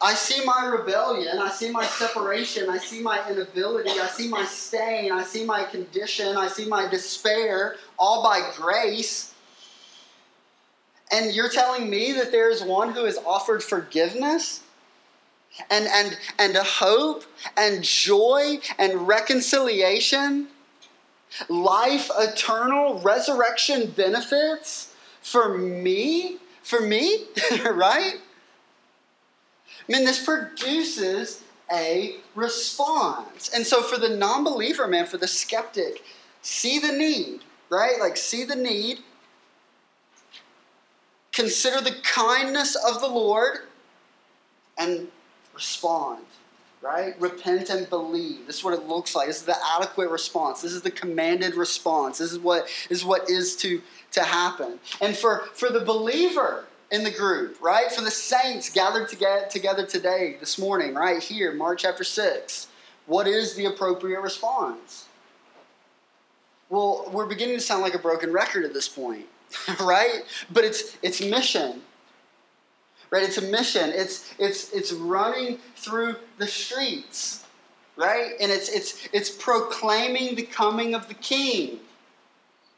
I 0.00 0.14
see 0.14 0.44
my 0.44 0.66
rebellion, 0.66 1.38
I 1.38 1.50
see 1.50 1.70
my 1.70 1.84
separation, 1.84 2.70
I 2.70 2.78
see 2.78 3.02
my 3.02 3.28
inability, 3.28 3.90
I 3.90 4.06
see 4.06 4.28
my 4.28 4.44
stain, 4.44 5.12
I 5.12 5.24
see 5.24 5.44
my 5.44 5.64
condition, 5.64 6.36
I 6.36 6.48
see 6.48 6.66
my 6.66 6.88
despair, 6.88 7.76
all 7.98 8.22
by 8.22 8.50
grace. 8.56 9.34
And 11.12 11.34
you're 11.34 11.50
telling 11.50 11.90
me 11.90 12.12
that 12.12 12.32
there 12.32 12.50
is 12.50 12.62
one 12.62 12.92
who 12.92 13.04
has 13.04 13.18
offered 13.18 13.62
forgiveness? 13.62 14.63
And, 15.70 15.86
and, 15.86 16.18
and 16.38 16.56
hope 16.56 17.24
and 17.56 17.82
joy 17.82 18.58
and 18.78 19.06
reconciliation, 19.06 20.48
life 21.48 22.10
eternal, 22.18 23.00
resurrection 23.00 23.90
benefits 23.90 24.94
for 25.22 25.56
me, 25.56 26.38
for 26.62 26.80
me, 26.80 27.24
right? 27.64 28.16
I 29.88 29.92
mean, 29.92 30.04
this 30.04 30.24
produces 30.24 31.42
a 31.72 32.16
response. 32.34 33.50
And 33.54 33.66
so 33.66 33.82
for 33.82 33.98
the 33.98 34.16
non 34.16 34.44
believer, 34.44 34.86
man, 34.86 35.06
for 35.06 35.18
the 35.18 35.26
skeptic, 35.26 36.02
see 36.42 36.78
the 36.78 36.92
need, 36.92 37.40
right? 37.70 37.98
Like, 37.98 38.16
see 38.16 38.44
the 38.44 38.56
need. 38.56 38.98
Consider 41.32 41.80
the 41.80 41.96
kindness 42.02 42.76
of 42.76 43.00
the 43.00 43.08
Lord 43.08 43.60
and 44.78 45.08
respond, 45.54 46.24
right? 46.82 47.18
Repent 47.20 47.70
and 47.70 47.88
believe. 47.88 48.46
This 48.46 48.58
is 48.58 48.64
what 48.64 48.74
it 48.74 48.86
looks 48.86 49.14
like. 49.14 49.28
This 49.28 49.38
is 49.38 49.44
the 49.44 49.56
adequate 49.76 50.10
response. 50.10 50.62
This 50.62 50.72
is 50.72 50.82
the 50.82 50.90
commanded 50.90 51.54
response. 51.54 52.18
This 52.18 52.32
is 52.32 52.38
what 52.38 52.68
is 52.90 53.04
what 53.04 53.30
is 53.30 53.56
to 53.56 53.80
to 54.12 54.22
happen. 54.22 54.78
And 55.00 55.16
for 55.16 55.44
for 55.54 55.70
the 55.70 55.80
believer 55.80 56.66
in 56.90 57.02
the 57.04 57.10
group, 57.10 57.60
right? 57.60 57.90
For 57.90 58.02
the 58.02 58.10
saints 58.10 58.70
gathered 58.70 59.08
together 59.08 59.86
today, 59.86 60.36
this 60.38 60.58
morning, 60.58 60.94
right 60.94 61.22
here, 61.22 61.52
Mark 61.52 61.78
chapter 61.78 62.04
6. 62.04 62.68
What 63.06 63.26
is 63.26 63.54
the 63.54 63.66
appropriate 63.66 64.20
response? 64.20 65.06
Well, 66.70 67.08
we're 67.12 67.26
beginning 67.26 67.56
to 67.56 67.60
sound 67.60 67.82
like 67.82 67.94
a 67.94 67.98
broken 67.98 68.32
record 68.32 68.64
at 68.64 68.72
this 68.72 68.88
point, 68.88 69.26
right? 69.80 70.22
But 70.50 70.64
it's 70.64 70.96
it's 71.02 71.20
mission 71.20 71.82
right? 73.14 73.22
It's 73.22 73.38
a 73.38 73.42
mission. 73.42 73.92
It's 73.94 74.34
it's 74.40 74.72
it's 74.72 74.92
running 74.92 75.58
through 75.76 76.16
the 76.38 76.48
streets, 76.48 77.46
right? 77.94 78.32
And 78.40 78.50
it's 78.50 78.68
it's 78.68 79.08
it's 79.12 79.30
proclaiming 79.30 80.34
the 80.34 80.42
coming 80.42 80.96
of 80.96 81.06
the 81.06 81.14
King, 81.14 81.78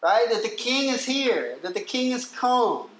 right? 0.02 0.26
That 0.30 0.42
the 0.42 0.50
King 0.50 0.92
is 0.92 1.06
here, 1.06 1.56
that 1.62 1.72
the 1.72 1.80
King 1.80 2.10
has 2.12 2.26
come, 2.26 2.90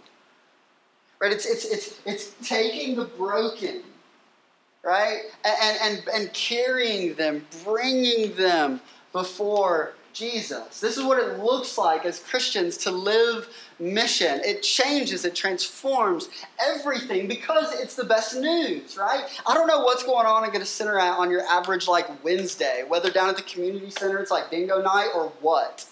right? 1.21 1.31
It's 1.31 1.45
it's 1.45 1.67
it's 1.67 2.01
it's 2.07 2.49
taking 2.49 2.97
the 2.97 3.05
broken, 3.05 3.83
right, 4.83 5.21
and 5.45 5.79
and 5.83 6.09
and 6.15 6.33
carrying 6.33 7.17
them, 7.17 7.45
bringing 7.65 8.35
them 8.37 8.81
before 9.13 9.93
Jesus. 10.17 10.81
This 10.81 10.97
is 10.97 11.05
what 11.05 11.19
it 11.19 11.39
looks 11.41 11.77
like 11.77 12.07
as 12.07 12.21
Christians 12.21 12.79
to 12.79 12.91
live 12.91 13.49
mission. 13.79 14.41
It 14.43 14.63
changes, 14.63 15.27
it 15.27 15.35
transforms 15.35 16.31
everything 16.59 17.29
because 17.29 17.79
it's 17.79 17.95
the 17.95 18.05
best 18.05 18.35
news, 18.35 18.97
right? 18.97 19.25
I 19.47 19.53
don't 19.53 19.67
know 19.67 19.81
what's 19.81 20.05
going 20.05 20.27
on 20.27 20.45
at 20.45 20.57
a 20.57 20.65
center 20.65 20.99
on 20.99 21.31
your 21.31 21.43
average 21.43 21.87
like 21.87 22.25
Wednesday, 22.25 22.83
whether 22.89 23.11
down 23.11 23.29
at 23.29 23.37
the 23.37 23.43
community 23.43 23.91
center 23.91 24.19
it's 24.19 24.31
like 24.31 24.51
bingo 24.51 24.81
night 24.81 25.11
or 25.15 25.33
what. 25.43 25.85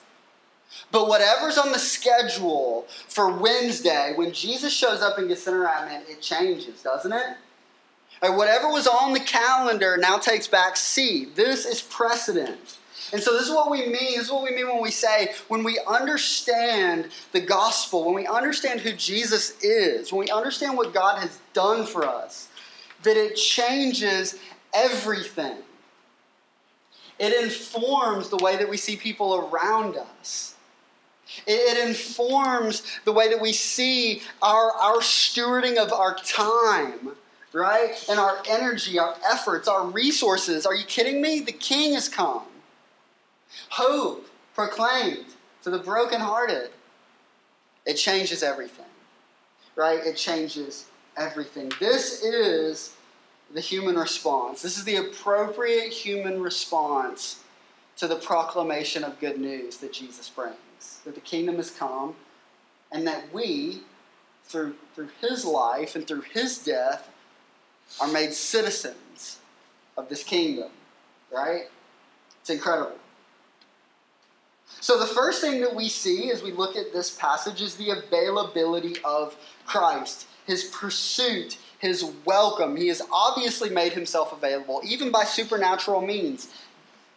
But 0.91 1.07
whatever's 1.07 1.59
on 1.59 1.73
the 1.73 1.79
schedule 1.79 2.87
for 2.89 3.31
Wednesday, 3.31 4.15
when 4.17 4.33
Jesus 4.33 4.73
shows 4.73 5.03
up 5.03 5.19
in 5.19 5.25
Gennesaret, 5.25 5.87
man, 5.87 6.03
it 6.09 6.23
changes, 6.23 6.83
doesn't 6.83 7.13
it? 7.13 7.37
Or 8.23 8.35
whatever 8.37 8.69
was 8.69 8.87
on 8.87 9.13
the 9.13 9.21
calendar 9.21 9.99
now 9.99 10.17
takes 10.17 10.49
back 10.49 10.79
seat. 10.79 11.37
This 11.37 11.67
is 11.67 11.83
precedent. 11.83 12.79
And 13.13 13.23
so, 13.23 13.33
this 13.33 13.43
is 13.43 13.51
what 13.51 13.71
we 13.71 13.87
mean. 13.87 14.17
This 14.17 14.27
is 14.27 14.33
what 14.33 14.43
we 14.43 14.55
mean 14.55 14.69
when 14.69 14.83
we 14.83 14.91
say, 14.91 15.33
when 15.49 15.63
we 15.63 15.79
understand 15.87 17.09
the 17.33 17.41
gospel, 17.41 18.05
when 18.05 18.15
we 18.15 18.27
understand 18.27 18.81
who 18.81 18.93
Jesus 18.93 19.63
is, 19.63 20.13
when 20.13 20.21
we 20.21 20.31
understand 20.31 20.77
what 20.77 20.95
God 20.95 21.19
has 21.19 21.39
done 21.53 21.87
for 21.87 22.05
us, 22.05 22.49
that 23.03 23.17
it 23.17 23.37
changes 23.37 24.39
everything. 24.73 25.59
It 27.19 27.45
informs 27.45 28.29
the 28.29 28.39
way 28.39 28.57
that 28.57 28.69
we 28.69 28.77
see 28.77 28.97
people 28.97 29.49
around 29.53 29.97
us. 29.97 30.55
It 31.47 31.89
informs 31.89 32.83
the 33.05 33.13
way 33.13 33.29
that 33.29 33.41
we 33.41 33.53
see 33.53 34.23
our, 34.43 34.73
our 34.73 34.99
stewarding 34.99 35.77
of 35.77 35.93
our 35.93 36.17
time, 36.17 37.11
right? 37.53 37.93
And 38.09 38.19
our 38.19 38.43
energy, 38.49 38.99
our 38.99 39.17
efforts, 39.31 39.69
our 39.69 39.87
resources. 39.87 40.67
Are 40.67 40.75
you 40.75 40.85
kidding 40.85 41.21
me? 41.21 41.41
The 41.41 41.53
king 41.53 41.95
has 41.95 42.09
come. 42.09 42.43
Hope 43.71 44.27
proclaimed 44.55 45.27
to 45.63 45.71
the 45.71 45.79
brokenhearted. 45.79 46.71
It 47.87 47.95
changes 47.95 48.43
everything, 48.43 48.87
right? 49.77 50.01
It 50.05 50.17
changes 50.17 50.87
everything. 51.17 51.73
This 51.81 52.23
is 52.23 52.95
the 53.53 53.61
human 53.61 53.97
response. 53.97 54.63
This 54.63 54.79
is 54.79 54.85
the 54.85 54.97
appropriate 54.97 55.93
human 55.93 56.41
response 56.41 57.41
to 57.97 58.09
the 58.09 58.17
proclamation 58.17 59.05
of 59.05 59.21
good 59.21 59.39
news 59.39 59.77
that 59.79 59.93
Jesus 59.93 60.29
brings 60.29 60.57
that 61.05 61.15
the 61.15 61.21
kingdom 61.21 61.57
has 61.57 61.71
come 61.71 62.15
and 62.93 63.07
that 63.07 63.33
we, 63.33 63.81
through, 64.45 64.75
through 64.95 65.09
his 65.21 65.45
life 65.45 65.95
and 65.95 66.07
through 66.07 66.23
his 66.23 66.59
death, 66.59 67.09
are 68.01 68.09
made 68.09 68.33
citizens 68.33 69.39
of 69.97 70.09
this 70.09 70.23
kingdom, 70.23 70.71
right? 71.33 71.65
It's 72.41 72.51
incredible. 72.51 72.97
So, 74.85 74.99
the 74.99 75.07
first 75.07 75.41
thing 75.41 75.63
that 75.63 75.75
we 75.75 75.89
see 75.89 76.31
as 76.31 76.43
we 76.43 76.53
look 76.53 76.77
at 76.77 76.93
this 76.93 77.17
passage 77.17 77.63
is 77.63 77.77
the 77.77 77.89
availability 77.89 78.97
of 79.03 79.35
Christ, 79.65 80.27
his 80.47 80.65
pursuit, 80.65 81.57
his 81.79 82.05
welcome. 82.27 82.77
He 82.77 82.89
has 82.89 83.01
obviously 83.11 83.71
made 83.71 83.95
himself 83.95 84.35
available, 84.35 84.83
even 84.85 85.11
by 85.11 85.25
supernatural 85.25 86.03
means, 86.03 86.53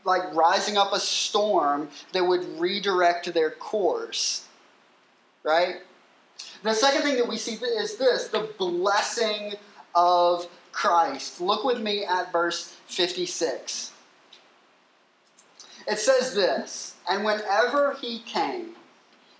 like 0.05 0.33
rising 0.33 0.77
up 0.77 0.93
a 0.93 0.99
storm 1.01 1.89
that 2.13 2.25
would 2.25 2.57
redirect 2.57 3.33
their 3.33 3.51
course. 3.51 4.45
Right? 5.43 5.81
The 6.63 6.73
second 6.73 7.01
thing 7.01 7.17
that 7.17 7.27
we 7.27 7.35
see 7.35 7.55
is 7.55 7.97
this 7.97 8.29
the 8.29 8.47
blessing 8.57 9.55
of 9.93 10.47
Christ. 10.71 11.41
Look 11.41 11.65
with 11.65 11.81
me 11.81 12.05
at 12.05 12.31
verse 12.31 12.77
56. 12.85 13.91
It 15.87 15.99
says 15.99 16.35
this 16.35 16.95
And 17.09 17.23
whenever 17.23 17.93
he 17.93 18.19
came 18.19 18.75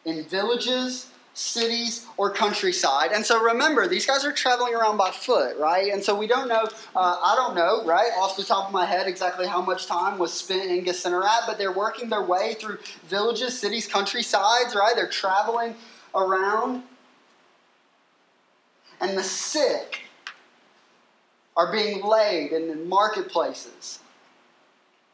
in 0.05 0.23
villages, 0.23 1.11
cities, 1.33 2.07
or 2.15 2.31
countryside. 2.31 3.11
And 3.11 3.23
so 3.23 3.39
remember, 3.39 3.87
these 3.87 4.07
guys 4.07 4.25
are 4.25 4.31
traveling 4.31 4.73
around 4.73 4.97
by 4.97 5.11
foot, 5.11 5.55
right? 5.59 5.93
And 5.93 6.03
so 6.03 6.17
we 6.17 6.25
don't 6.25 6.47
know, 6.47 6.63
uh, 6.95 7.19
I 7.21 7.35
don't 7.35 7.55
know, 7.55 7.85
right, 7.85 8.09
off 8.17 8.35
the 8.35 8.43
top 8.43 8.67
of 8.67 8.73
my 8.73 8.85
head 8.85 9.05
exactly 9.05 9.45
how 9.45 9.61
much 9.61 9.85
time 9.85 10.17
was 10.17 10.33
spent 10.33 10.71
in 10.71 10.83
Gennesaret, 10.83 11.45
but 11.45 11.59
they're 11.59 11.71
working 11.71 12.09
their 12.09 12.23
way 12.23 12.55
through 12.55 12.79
villages, 13.05 13.59
cities, 13.59 13.85
countrysides, 13.85 14.73
right? 14.75 14.93
They're 14.95 15.07
traveling 15.07 15.75
around. 16.15 16.81
And 18.99 19.15
the 19.15 19.23
sick 19.23 20.07
are 21.55 21.71
being 21.71 22.03
laid 22.03 22.51
in 22.51 22.67
the 22.67 22.75
marketplaces 22.75 23.99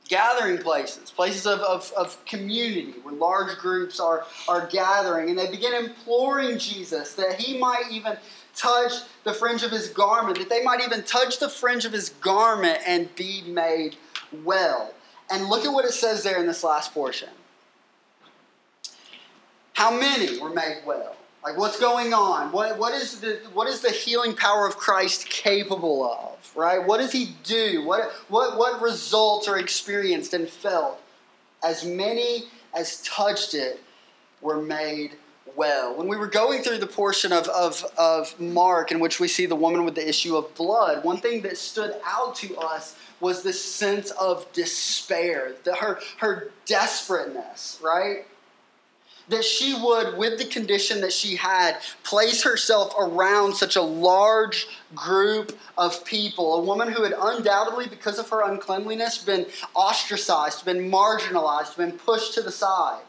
gathering 0.10 0.58
places, 0.58 1.12
places 1.12 1.48
of, 1.48 1.60
of, 1.62 1.92
of 1.96 2.24
community 2.26 2.94
where 3.04 3.14
large 3.14 3.58
groups 3.58 4.00
are, 4.00 4.26
are 4.48 4.68
gathering. 4.68 5.30
And 5.30 5.38
they 5.40 5.50
begin 5.50 5.74
imploring 5.74 6.58
Jesus 6.58 7.14
that 7.16 7.40
he 7.40 7.58
might 7.58 7.86
even 7.92 8.18
touch 8.56 8.94
the 9.24 9.34
fringe 9.34 9.64
of 9.64 9.72
his 9.72 9.90
garment, 9.90 10.38
that 10.38 10.50
they 10.50 10.64
might 10.64 10.82
even 10.82 11.04
touch 11.04 11.40
the 11.40 11.50
fringe 11.50 11.86
of 11.86 11.92
his 11.92 12.10
garment 12.10 12.80
and 12.86 13.14
be 13.16 13.44
made 13.48 13.96
well. 14.44 14.94
And 15.32 15.48
look 15.48 15.66
at 15.66 15.74
what 15.74 15.86
it 15.86 15.94
says 15.94 16.24
there 16.24 16.40
in 16.40 16.46
this 16.46 16.64
last 16.64 16.94
portion. 16.94 17.30
How 19.74 19.98
many 19.98 20.38
were 20.40 20.50
made 20.50 20.82
well? 20.86 21.16
Like 21.44 21.58
what's 21.58 21.80
going 21.80 22.14
on? 22.14 22.52
What, 22.52 22.78
what, 22.78 22.94
is 22.94 23.20
the, 23.20 23.40
what 23.54 23.68
is 23.68 23.82
the 23.82 23.92
healing 23.92 24.34
power 24.36 24.66
of 24.66 24.78
Christ 24.78 25.28
capable 25.28 26.04
of? 26.04 26.34
right? 26.56 26.86
What 26.86 27.00
does 27.00 27.12
he 27.12 27.36
do? 27.44 27.84
What, 27.86 28.12
what, 28.30 28.58
what 28.58 28.82
results 28.82 29.48
are 29.48 29.58
experienced 29.58 30.34
and 30.34 30.48
felt? 30.48 31.02
As 31.64 31.86
many 31.86 32.46
as 32.74 33.02
touched 33.02 33.54
it 33.54 33.82
were 34.42 34.62
made 34.62 35.12
well. 35.56 35.96
When 35.96 36.08
we 36.08 36.18
were 36.18 36.28
going 36.28 36.62
through 36.62 36.80
the 36.80 36.88
portion 36.88 37.32
of, 37.32 37.48
of, 37.50 37.86
of 37.98 38.40
Mark 38.40 38.92
in 38.92 39.00
which 39.00 39.20
we 39.20 39.28
see 39.28 39.46
the 39.46 39.56
woman 39.56 39.86
with 39.86 39.96
the 39.96 40.08
issue 40.08 40.36
of 40.36 40.54
blood, 40.56 41.04
one 41.04 41.18
thing 41.18 41.42
that 41.44 41.58
stood 41.58 41.96
out 42.06 42.36
to 42.36 42.58
us 42.58 42.96
was 43.20 43.44
this 43.44 43.64
sense 43.64 44.12
of 44.12 44.52
despair, 44.52 45.54
the, 45.64 45.76
her, 45.76 46.00
her 46.18 46.52
desperateness, 46.66 47.80
right? 47.82 48.26
That 49.30 49.44
she 49.44 49.74
would, 49.74 50.18
with 50.18 50.38
the 50.38 50.46
condition 50.46 51.02
that 51.02 51.14
she 51.14 51.36
had, 51.36 51.78
place 52.04 52.44
herself 52.44 52.94
around 53.00 53.56
such 53.56 53.76
a 53.76 53.82
large 53.82 54.68
group 54.94 55.58
of 55.78 56.04
people. 56.06 56.56
A 56.56 56.64
woman 56.64 56.92
who 56.92 57.04
had 57.04 57.14
undoubtedly, 57.18 57.88
because 57.88 58.20
of 58.20 58.30
her 58.30 58.42
uncleanliness, 58.44 59.18
been 59.20 59.46
ostracized, 59.74 60.66
been 60.66 60.92
marginalized, 60.92 61.78
been 61.78 61.94
pushed 61.94 62.34
to 62.34 62.42
the 62.42 62.52
side, 62.52 63.02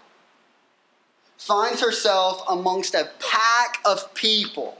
finds 1.36 1.80
herself 1.80 2.42
amongst 2.48 2.94
a 2.94 3.10
pack 3.18 3.78
of 3.84 4.14
people 4.14 4.78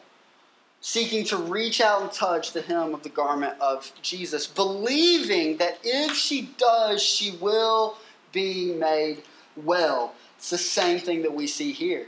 seeking 0.80 1.24
to 1.24 1.36
reach 1.38 1.80
out 1.80 2.02
and 2.02 2.12
touch 2.12 2.52
the 2.52 2.60
hem 2.60 2.92
of 2.92 3.02
the 3.02 3.08
garment 3.08 3.58
of 3.58 3.90
Jesus, 4.02 4.46
believing 4.46 5.56
that 5.56 5.78
if 5.82 6.14
she 6.14 6.50
does, 6.58 7.02
she 7.02 7.32
will 7.38 7.96
be 8.32 8.74
made 8.74 9.22
well. 9.56 10.12
It's 10.36 10.50
the 10.50 10.58
same 10.58 10.98
thing 10.98 11.22
that 11.22 11.32
we 11.32 11.46
see 11.46 11.72
here. 11.72 12.06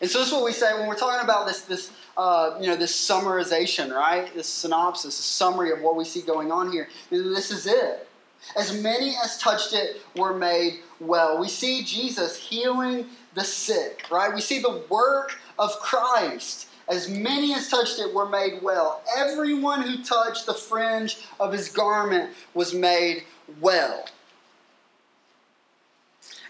And 0.00 0.10
so 0.10 0.18
this 0.18 0.28
is 0.28 0.34
what 0.34 0.44
we 0.44 0.52
say 0.52 0.72
when 0.78 0.88
we're 0.88 0.96
talking 0.96 1.22
about 1.22 1.46
this, 1.46 1.62
this 1.62 1.90
uh, 2.16 2.56
you 2.60 2.66
know, 2.66 2.76
this 2.76 2.92
summarization, 2.92 3.94
right? 3.94 4.32
This 4.34 4.48
synopsis, 4.48 5.18
a 5.18 5.22
summary 5.22 5.72
of 5.72 5.80
what 5.80 5.96
we 5.96 6.04
see 6.04 6.22
going 6.22 6.50
on 6.50 6.72
here. 6.72 6.88
This 7.10 7.50
is 7.50 7.66
it. 7.66 8.08
As 8.56 8.80
many 8.80 9.14
as 9.24 9.38
touched 9.38 9.72
it 9.72 10.02
were 10.16 10.34
made 10.34 10.80
well. 11.00 11.38
We 11.38 11.48
see 11.48 11.82
Jesus 11.82 12.36
healing 12.36 13.06
the 13.34 13.44
sick, 13.44 14.04
right? 14.10 14.32
We 14.34 14.40
see 14.40 14.60
the 14.60 14.82
work 14.88 15.38
of 15.58 15.72
Christ. 15.80 16.68
As 16.88 17.08
many 17.08 17.54
as 17.54 17.68
touched 17.68 17.98
it 17.98 18.12
were 18.12 18.28
made 18.28 18.62
well. 18.62 19.02
Everyone 19.16 19.82
who 19.82 20.02
touched 20.04 20.46
the 20.46 20.54
fringe 20.54 21.18
of 21.40 21.52
his 21.52 21.70
garment 21.70 22.30
was 22.52 22.74
made 22.74 23.24
well. 23.60 24.04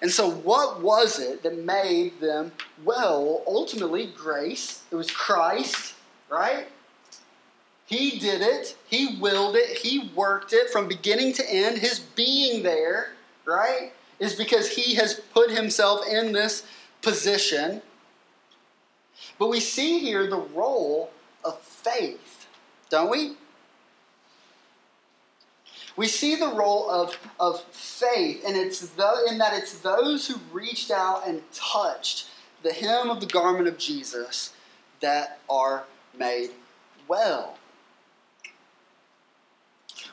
And 0.04 0.12
so, 0.12 0.30
what 0.30 0.82
was 0.82 1.18
it 1.18 1.42
that 1.44 1.64
made 1.64 2.20
them 2.20 2.52
well? 2.84 3.42
Ultimately, 3.46 4.12
grace. 4.14 4.82
It 4.90 4.96
was 4.96 5.10
Christ, 5.10 5.94
right? 6.28 6.66
He 7.86 8.18
did 8.18 8.42
it. 8.42 8.76
He 8.86 9.16
willed 9.18 9.56
it. 9.56 9.78
He 9.78 10.10
worked 10.14 10.52
it 10.52 10.68
from 10.68 10.88
beginning 10.88 11.32
to 11.32 11.50
end. 11.50 11.78
His 11.78 12.00
being 12.00 12.62
there, 12.62 13.12
right, 13.46 13.94
is 14.18 14.34
because 14.34 14.68
he 14.68 14.94
has 14.96 15.14
put 15.32 15.50
himself 15.50 16.06
in 16.06 16.32
this 16.32 16.66
position. 17.00 17.80
But 19.38 19.48
we 19.48 19.58
see 19.58 20.00
here 20.00 20.26
the 20.28 20.36
role 20.36 21.12
of 21.46 21.58
faith, 21.62 22.46
don't 22.90 23.10
we? 23.10 23.38
We 25.96 26.08
see 26.08 26.34
the 26.34 26.48
role 26.48 26.90
of, 26.90 27.16
of 27.38 27.62
faith, 27.70 28.42
and 28.46 28.56
it's 28.56 28.80
the, 28.80 29.26
in 29.28 29.38
that 29.38 29.52
it's 29.54 29.78
those 29.78 30.26
who 30.26 30.34
reached 30.52 30.90
out 30.90 31.26
and 31.26 31.42
touched 31.52 32.28
the 32.62 32.72
hem 32.72 33.10
of 33.10 33.20
the 33.20 33.26
garment 33.26 33.68
of 33.68 33.78
Jesus 33.78 34.52
that 35.00 35.38
are 35.48 35.84
made 36.18 36.50
well. 37.06 37.58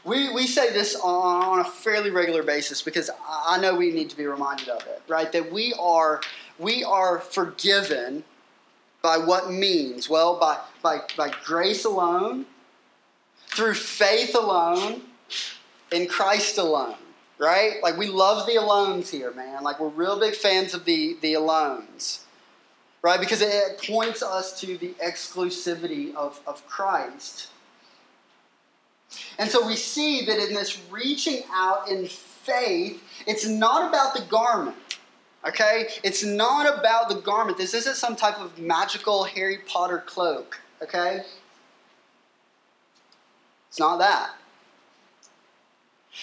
We, 0.03 0.33
we 0.33 0.47
say 0.47 0.73
this 0.73 0.95
on, 0.95 1.59
a 1.59 1.63
fairly 1.63 2.09
regular 2.09 2.41
basis 2.43 2.81
because 2.81 3.09
I 3.27 3.59
know 3.59 3.75
we 3.75 3.91
need 3.91 4.09
to 4.09 4.17
be 4.17 4.25
reminded 4.25 4.69
of 4.69 4.81
it, 4.87 5.01
right? 5.07 5.31
That 5.31 5.51
we 5.51 5.73
are, 5.79 6.21
we 6.57 6.83
are 6.83 7.19
forgiven 7.19 8.23
by 9.01 9.17
what 9.17 9.51
means? 9.51 10.09
Well, 10.09 10.39
by, 10.39 10.59
by, 10.81 11.01
by 11.15 11.31
grace 11.43 11.85
alone, 11.85 12.45
through 13.47 13.75
faith 13.75 14.35
alone, 14.35 15.01
in 15.91 16.07
Christ 16.07 16.57
alone, 16.57 16.95
right? 17.37 17.75
Like 17.83 17.97
we 17.97 18.07
love 18.07 18.45
the 18.47 18.53
alones 18.53 19.09
here, 19.09 19.31
man. 19.31 19.63
Like 19.63 19.79
we're 19.79 19.89
real 19.89 20.19
big 20.19 20.35
fans 20.35 20.73
of 20.73 20.85
the 20.85 21.17
the 21.21 21.33
alones, 21.33 22.21
right? 23.01 23.19
Because 23.19 23.41
it 23.41 23.81
points 23.85 24.23
us 24.23 24.59
to 24.61 24.77
the 24.77 24.93
exclusivity 25.03 26.13
of, 26.15 26.39
of 26.47 26.65
Christ. 26.67 27.47
And 29.37 29.49
so 29.49 29.65
we 29.65 29.75
see 29.75 30.25
that 30.25 30.39
in 30.39 30.53
this 30.53 30.81
reaching 30.89 31.43
out 31.51 31.89
in 31.89 32.07
faith, 32.07 33.03
it's 33.27 33.47
not 33.47 33.89
about 33.89 34.15
the 34.15 34.21
garment. 34.21 34.77
Okay? 35.45 35.87
It's 36.03 36.23
not 36.23 36.79
about 36.79 37.09
the 37.09 37.15
garment. 37.15 37.57
This 37.57 37.73
isn't 37.73 37.95
some 37.95 38.15
type 38.15 38.39
of 38.39 38.57
magical 38.59 39.23
Harry 39.23 39.57
Potter 39.57 40.03
cloak. 40.05 40.59
Okay? 40.81 41.21
It's 43.69 43.79
not 43.79 43.97
that. 43.97 44.31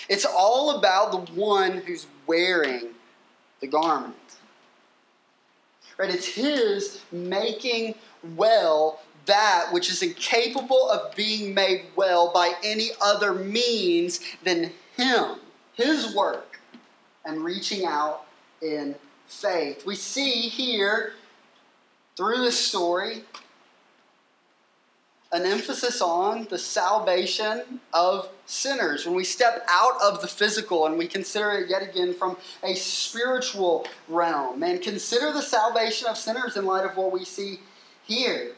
It's 0.08 0.24
all 0.24 0.78
about 0.78 1.12
the 1.12 1.32
one 1.32 1.78
who's 1.78 2.06
wearing 2.26 2.94
the 3.60 3.66
garment. 3.66 4.14
Right? 5.98 6.10
It's 6.10 6.26
his 6.26 7.02
making 7.10 7.94
well 8.36 9.00
that 9.26 9.68
which 9.72 9.90
is 9.90 10.02
incapable 10.02 10.88
of 10.90 11.14
being 11.14 11.52
made 11.52 11.84
well 11.96 12.32
by 12.32 12.54
any 12.64 12.90
other 13.00 13.34
means 13.34 14.20
than 14.42 14.72
him, 14.96 15.36
his 15.74 16.14
work, 16.14 16.60
and 17.24 17.44
reaching 17.44 17.84
out 17.84 18.22
in 18.62 18.94
faith. 19.26 19.84
We 19.84 19.94
see 19.96 20.48
here 20.48 21.12
through 22.16 22.38
this 22.38 22.58
story 22.58 23.24
an 25.30 25.44
emphasis 25.44 26.00
on 26.00 26.46
the 26.48 26.58
salvation 26.58 27.80
of 27.92 28.30
sinners. 28.46 29.04
When 29.04 29.14
we 29.14 29.24
step 29.24 29.64
out 29.68 30.00
of 30.02 30.22
the 30.22 30.26
physical 30.26 30.86
and 30.86 30.96
we 30.96 31.06
consider 31.06 31.52
it 31.52 31.68
yet 31.68 31.82
again 31.82 32.14
from 32.14 32.36
a 32.62 32.74
spiritual 32.74 33.86
realm, 34.08 34.62
and 34.62 34.80
consider 34.80 35.32
the 35.32 35.42
salvation 35.42 36.08
of 36.08 36.16
sinners 36.16 36.56
in 36.56 36.64
light 36.64 36.86
of 36.86 36.96
what 36.96 37.12
we 37.12 37.24
see 37.24 37.60
here. 38.04 38.52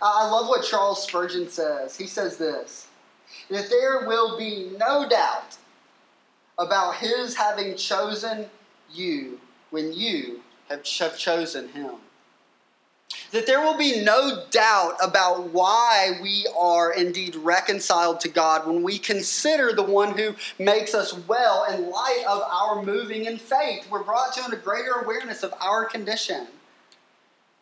I 0.00 0.28
love 0.28 0.48
what 0.48 0.64
Charles 0.64 1.04
Spurgeon 1.04 1.48
says. 1.48 1.96
He 1.96 2.06
says 2.06 2.36
this 2.36 2.88
that 3.48 3.70
there 3.70 4.06
will 4.06 4.36
be 4.36 4.72
no 4.78 5.08
doubt 5.08 5.56
about 6.58 6.96
his 6.96 7.34
having 7.34 7.76
chosen 7.76 8.46
you 8.92 9.40
when 9.70 9.92
you 9.92 10.42
have 10.68 10.82
chosen 10.82 11.68
him 11.68 11.92
that 13.32 13.46
there 13.46 13.60
will 13.60 13.76
be 13.76 14.02
no 14.02 14.44
doubt 14.50 14.96
about 15.02 15.50
why 15.50 16.18
we 16.22 16.46
are 16.58 16.92
indeed 16.92 17.34
reconciled 17.34 18.20
to 18.20 18.28
God 18.28 18.66
when 18.66 18.82
we 18.82 18.98
consider 18.98 19.72
the 19.72 19.82
one 19.82 20.16
who 20.16 20.34
makes 20.58 20.94
us 20.94 21.14
well 21.26 21.64
in 21.72 21.90
light 21.90 22.24
of 22.28 22.42
our 22.42 22.82
moving 22.82 23.24
in 23.24 23.38
faith. 23.38 23.88
We're 23.90 24.02
brought 24.02 24.34
to 24.34 24.52
a 24.52 24.56
greater 24.56 24.92
awareness 24.92 25.42
of 25.42 25.54
our 25.60 25.84
condition. 25.86 26.46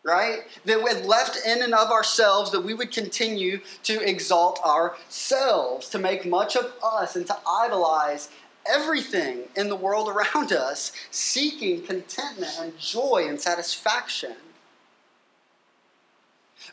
right? 0.03 0.39
That 0.65 0.81
when 0.81 1.07
left 1.07 1.45
in 1.45 1.61
and 1.61 1.73
of 1.73 1.91
ourselves, 1.91 2.51
that 2.51 2.61
we 2.61 2.73
would 2.73 2.91
continue 2.91 3.61
to 3.83 4.01
exalt 4.07 4.59
ourselves, 4.65 5.89
to 5.89 5.99
make 5.99 6.25
much 6.25 6.55
of 6.55 6.73
us, 6.83 7.15
and 7.15 7.25
to 7.27 7.37
idolize 7.47 8.29
everything 8.67 9.43
in 9.55 9.69
the 9.69 9.75
world 9.75 10.09
around 10.09 10.51
us, 10.51 10.91
seeking 11.11 11.81
contentment 11.83 12.53
and 12.59 12.77
joy 12.79 13.25
and 13.27 13.39
satisfaction. 13.39 14.35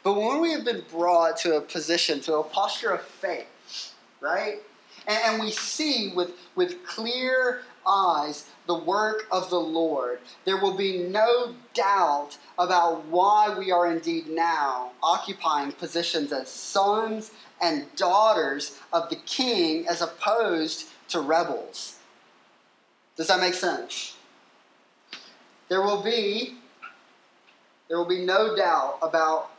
But 0.03 0.15
when 0.15 0.41
we 0.41 0.53
have 0.53 0.65
been 0.65 0.85
brought 0.91 1.37
to 1.39 1.57
a 1.57 1.61
position, 1.61 2.21
to 2.23 2.37
a 2.37 2.45
posture 2.45 2.91
of 2.91 3.03
faith, 3.03 3.95
right? 4.21 4.59
And, 5.07 5.19
and 5.25 5.41
we 5.41 5.51
see 5.51 6.13
with, 6.15 6.33
with 6.55 6.85
clear 6.87 7.63
eyes 7.87 8.47
the 8.67 8.79
work 8.79 9.27
of 9.33 9.49
the 9.51 9.61
Lord, 9.61 10.21
there 10.45 10.59
will 10.59 10.77
be 10.77 10.99
no 10.99 11.55
doubt 11.73 12.37
about 12.59 13.05
why 13.07 13.57
we 13.59 13.71
are 13.71 13.91
indeed 13.91 14.29
now 14.29 14.93
occupying 15.03 15.73
positions 15.73 16.33
as 16.33 16.49
sons 16.49 17.33
and 17.61 17.87
daughters 17.97 18.79
of 18.93 19.09
the 19.09 19.17
king 19.17 19.89
as 19.89 20.03
opposed 20.03 20.89
to 21.09 21.21
rebels. 21.21 21.99
Does 23.17 23.29
that 23.29 23.41
make 23.41 23.55
sense? 23.55 24.17
There 25.69 25.83
will 25.83 26.03
be 26.03 26.57
there 27.89 27.97
will 27.97 28.05
be 28.05 28.25
no 28.25 28.55
doubt 28.55 28.99
about 29.01 29.51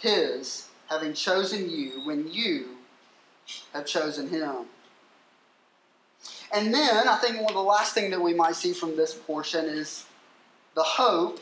his 0.00 0.68
having 0.88 1.14
chosen 1.14 1.70
you 1.70 2.02
when 2.04 2.30
you 2.32 2.76
have 3.72 3.86
chosen 3.86 4.28
him. 4.28 4.66
And 6.52 6.72
then 6.72 7.08
I 7.08 7.16
think 7.16 7.36
one 7.36 7.50
of 7.50 7.54
the 7.54 7.60
last 7.60 7.94
thing 7.94 8.10
that 8.10 8.20
we 8.20 8.34
might 8.34 8.54
see 8.54 8.72
from 8.72 8.96
this 8.96 9.14
portion 9.14 9.64
is 9.64 10.04
the 10.74 10.82
hope 10.82 11.40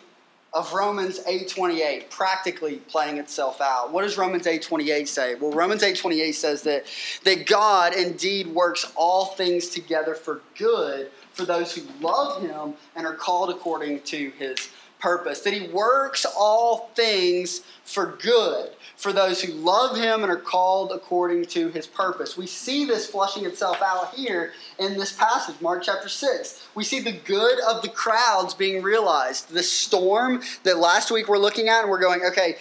of 0.54 0.74
Romans 0.74 1.20
8:28 1.26 2.10
practically 2.10 2.76
playing 2.76 3.16
itself 3.16 3.60
out. 3.60 3.90
What 3.90 4.02
does 4.02 4.18
Romans 4.18 4.46
8:28 4.46 5.08
say? 5.08 5.34
Well, 5.34 5.50
Romans 5.50 5.82
8:28 5.82 6.34
says 6.34 6.62
that 6.62 6.84
that 7.24 7.46
God 7.46 7.94
indeed 7.94 8.48
works 8.48 8.90
all 8.94 9.26
things 9.26 9.68
together 9.68 10.14
for 10.14 10.42
good 10.56 11.10
for 11.32 11.46
those 11.46 11.74
who 11.74 11.82
love 12.00 12.42
him 12.42 12.74
and 12.94 13.06
are 13.06 13.14
called 13.14 13.48
according 13.48 14.02
to 14.02 14.30
his 14.38 14.68
purpose. 15.02 15.40
That 15.40 15.52
he 15.52 15.68
works 15.68 16.24
all 16.24 16.90
things 16.94 17.62
for 17.84 18.16
good 18.22 18.70
for 18.96 19.12
those 19.12 19.42
who 19.42 19.52
love 19.52 19.96
him 19.96 20.22
and 20.22 20.30
are 20.30 20.36
called 20.36 20.92
according 20.92 21.44
to 21.46 21.68
his 21.70 21.88
purpose. 21.88 22.36
We 22.36 22.46
see 22.46 22.84
this 22.84 23.06
flushing 23.06 23.44
itself 23.44 23.82
out 23.82 24.14
here 24.14 24.52
in 24.78 24.96
this 24.96 25.12
passage, 25.12 25.60
Mark 25.60 25.82
chapter 25.82 26.08
6. 26.08 26.68
We 26.76 26.84
see 26.84 27.00
the 27.00 27.12
good 27.12 27.58
of 27.68 27.82
the 27.82 27.88
crowds 27.88 28.54
being 28.54 28.80
realized. 28.80 29.50
The 29.50 29.62
storm 29.62 30.40
that 30.62 30.78
last 30.78 31.10
week 31.10 31.28
we're 31.28 31.38
looking 31.38 31.68
at, 31.68 31.80
and 31.80 31.90
we're 31.90 32.00
going, 32.00 32.22
okay, 32.24 32.58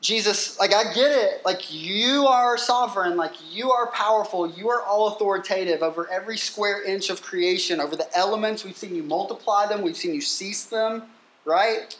Jesus, 0.00 0.60
like, 0.60 0.72
I 0.72 0.84
get 0.94 1.10
it. 1.10 1.44
Like, 1.44 1.72
you 1.72 2.28
are 2.28 2.56
sovereign. 2.56 3.16
Like, 3.16 3.32
you 3.52 3.72
are 3.72 3.88
powerful. 3.88 4.48
You 4.48 4.70
are 4.70 4.82
all 4.82 5.08
authoritative 5.08 5.82
over 5.82 6.08
every 6.08 6.36
square 6.36 6.84
inch 6.84 7.10
of 7.10 7.20
creation, 7.20 7.80
over 7.80 7.96
the 7.96 8.06
elements. 8.16 8.64
We've 8.64 8.76
seen 8.76 8.94
you 8.94 9.02
multiply 9.02 9.66
them, 9.66 9.82
we've 9.82 9.96
seen 9.96 10.14
you 10.14 10.20
cease 10.20 10.64
them, 10.64 11.02
right? 11.48 11.96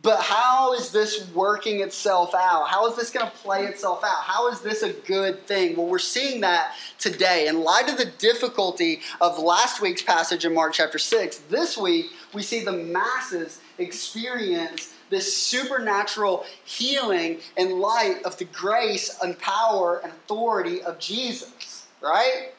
But 0.00 0.20
how 0.20 0.74
is 0.74 0.92
this 0.92 1.28
working 1.34 1.80
itself 1.80 2.32
out? 2.32 2.68
How 2.68 2.86
is 2.86 2.94
this 2.94 3.10
going 3.10 3.26
to 3.26 3.36
play 3.38 3.64
itself 3.64 4.04
out? 4.04 4.22
How 4.22 4.48
is 4.48 4.60
this 4.60 4.84
a 4.84 4.92
good 4.92 5.44
thing? 5.48 5.76
Well, 5.76 5.86
we're 5.86 5.98
seeing 5.98 6.40
that 6.42 6.74
today. 7.00 7.48
In 7.48 7.64
light 7.64 7.88
of 7.90 7.98
the 7.98 8.04
difficulty 8.04 9.00
of 9.20 9.40
last 9.40 9.82
week's 9.82 10.02
passage 10.02 10.44
in 10.44 10.54
Mark 10.54 10.72
chapter 10.72 10.98
6, 10.98 11.38
this 11.50 11.76
week 11.76 12.06
we 12.32 12.42
see 12.42 12.62
the 12.62 12.72
masses 12.72 13.60
experience 13.78 14.94
this 15.10 15.34
supernatural 15.36 16.44
healing 16.64 17.38
in 17.56 17.80
light 17.80 18.22
of 18.24 18.36
the 18.38 18.44
grace 18.44 19.18
and 19.22 19.36
power 19.38 20.00
and 20.04 20.12
authority 20.12 20.80
of 20.82 20.98
Jesus, 21.00 21.86
right? 22.00 22.52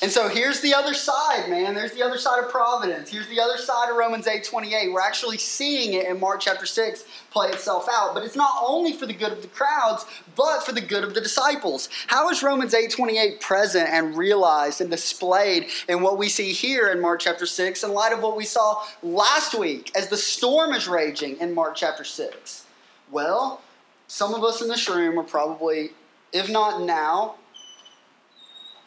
And 0.00 0.10
so 0.10 0.28
here's 0.28 0.60
the 0.60 0.74
other 0.74 0.94
side, 0.94 1.50
man. 1.50 1.74
There's 1.74 1.92
the 1.92 2.02
other 2.02 2.16
side 2.16 2.42
of 2.42 2.50
providence. 2.50 3.10
Here's 3.10 3.28
the 3.28 3.40
other 3.40 3.56
side 3.56 3.90
of 3.90 3.96
Romans 3.96 4.26
8 4.26 4.44
28. 4.44 4.92
We're 4.92 5.00
actually 5.00 5.38
seeing 5.38 5.94
it 5.94 6.06
in 6.06 6.20
Mark 6.20 6.40
chapter 6.40 6.66
6 6.66 7.04
play 7.30 7.48
itself 7.48 7.88
out. 7.90 8.14
But 8.14 8.22
it's 8.22 8.36
not 8.36 8.54
only 8.64 8.92
for 8.92 9.06
the 9.06 9.12
good 9.12 9.32
of 9.32 9.42
the 9.42 9.48
crowds, 9.48 10.06
but 10.36 10.62
for 10.64 10.72
the 10.72 10.80
good 10.80 11.02
of 11.02 11.14
the 11.14 11.20
disciples. 11.20 11.88
How 12.06 12.30
is 12.30 12.42
Romans 12.42 12.74
8 12.74 12.90
28 12.90 13.40
present 13.40 13.88
and 13.88 14.16
realized 14.16 14.80
and 14.80 14.90
displayed 14.90 15.66
in 15.88 16.00
what 16.00 16.16
we 16.16 16.28
see 16.28 16.52
here 16.52 16.90
in 16.90 17.00
Mark 17.00 17.20
chapter 17.20 17.46
6 17.46 17.82
in 17.82 17.92
light 17.92 18.12
of 18.12 18.22
what 18.22 18.36
we 18.36 18.44
saw 18.44 18.84
last 19.02 19.58
week 19.58 19.90
as 19.96 20.08
the 20.08 20.16
storm 20.16 20.72
is 20.72 20.86
raging 20.86 21.38
in 21.38 21.54
Mark 21.54 21.74
chapter 21.74 22.04
6? 22.04 22.66
Well, 23.10 23.60
some 24.06 24.32
of 24.32 24.44
us 24.44 24.62
in 24.62 24.68
this 24.68 24.88
room 24.88 25.18
are 25.18 25.24
probably, 25.24 25.90
if 26.32 26.48
not 26.48 26.82
now, 26.82 27.34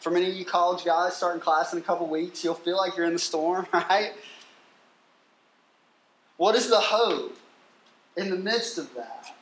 for 0.00 0.10
many 0.10 0.28
of 0.28 0.34
you 0.34 0.44
college 0.44 0.84
guys 0.84 1.16
starting 1.16 1.40
class 1.40 1.72
in 1.72 1.78
a 1.78 1.82
couple 1.82 2.06
weeks, 2.06 2.44
you'll 2.44 2.54
feel 2.54 2.76
like 2.76 2.96
you're 2.96 3.06
in 3.06 3.12
the 3.12 3.18
storm, 3.18 3.66
right? 3.72 4.12
What 6.36 6.54
is 6.54 6.68
the 6.68 6.80
hope 6.80 7.36
in 8.16 8.30
the 8.30 8.36
midst 8.36 8.78
of 8.78 8.92
that? 8.94 9.34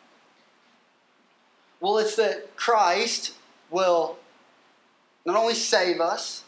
Well, 1.80 1.98
it's 1.98 2.16
that 2.16 2.56
Christ 2.56 3.34
will 3.70 4.16
not 5.26 5.36
only 5.36 5.54
save 5.54 6.00
us, 6.00 6.44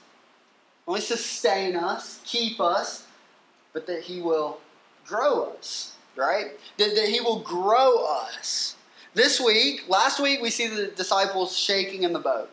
only 0.86 1.00
sustain 1.00 1.76
us, 1.76 2.20
keep 2.24 2.60
us, 2.60 3.06
but 3.72 3.86
that 3.86 4.02
He 4.02 4.20
will 4.20 4.60
grow 5.04 5.52
us, 5.58 5.96
right? 6.14 6.52
That, 6.78 6.94
that 6.94 7.08
He 7.08 7.20
will 7.20 7.40
grow 7.40 8.06
us. 8.06 8.76
This 9.14 9.40
week, 9.40 9.84
last 9.88 10.20
week, 10.20 10.40
we 10.40 10.50
see 10.50 10.68
the 10.68 10.86
disciples 10.88 11.58
shaking 11.58 12.04
in 12.04 12.12
the 12.12 12.18
boat. 12.18 12.50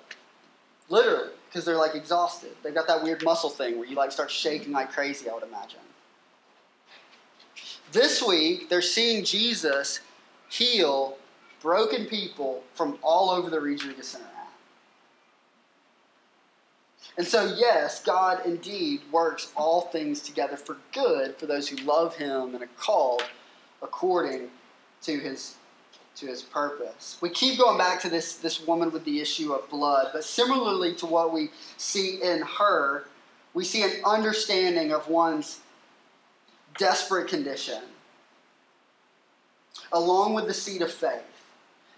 Literally 0.90 1.30
because 1.54 1.66
they're 1.66 1.78
like 1.78 1.94
exhausted. 1.94 2.50
They've 2.64 2.74
got 2.74 2.88
that 2.88 3.04
weird 3.04 3.24
muscle 3.24 3.50
thing 3.52 3.78
where 3.78 3.88
you 3.88 3.96
like 3.96 4.12
start 4.12 4.32
shaking 4.32 4.74
like 4.74 4.92
crazy, 4.92 5.30
I 5.30 5.36
would 5.36 5.44
imagine. 5.44 5.80
This 7.92 8.24
week, 8.24 8.70
they're 8.70 8.82
seeing 8.82 9.24
Jesus 9.24 10.00
heal 10.50 11.16
broken 11.62 12.08
people 12.08 12.64
from 12.74 12.98
all 13.04 13.30
over 13.30 13.52
the 13.52 13.62
region 13.62 13.92
of 13.92 13.98
Gennesaret. 13.98 14.26
And 17.18 17.28
so, 17.28 17.54
yes, 17.56 18.04
God 18.04 18.44
indeed 18.48 19.02
works 19.12 19.52
all 19.56 19.82
things 19.82 20.22
together 20.22 20.58
for 20.58 20.78
good 20.92 21.36
for 21.38 21.46
those 21.46 21.70
who 21.70 21.76
love 21.86 22.16
Him 22.16 22.56
and 22.56 22.64
are 22.64 22.70
called 22.78 23.24
according 23.84 24.50
to 25.04 25.20
His 25.20 25.56
to 26.16 26.28
his 26.28 26.42
purpose. 26.42 27.18
We 27.22 27.30
keep 27.30 27.58
going 27.58 27.78
back 27.78 28.02
to 28.02 28.10
this, 28.10 28.36
this 28.36 28.66
woman 28.66 28.92
with 28.92 29.04
the 29.04 29.20
issue 29.20 29.54
of 29.54 29.70
blood, 29.70 30.10
but 30.14 30.24
similarly 30.24 30.94
to 30.96 31.06
what 31.06 31.34
we 31.34 31.50
see 31.78 32.22
in 32.22 32.42
her, 32.42 33.06
we 33.54 33.64
see 33.64 33.84
an 33.84 33.92
understanding 34.06 34.92
of 34.92 35.08
one's 35.08 35.60
desperate 36.78 37.28
condition, 37.28 37.82
along 39.92 40.34
with 40.34 40.48
the 40.48 40.54
seed 40.54 40.82
of 40.82 40.92
faith 40.92 41.22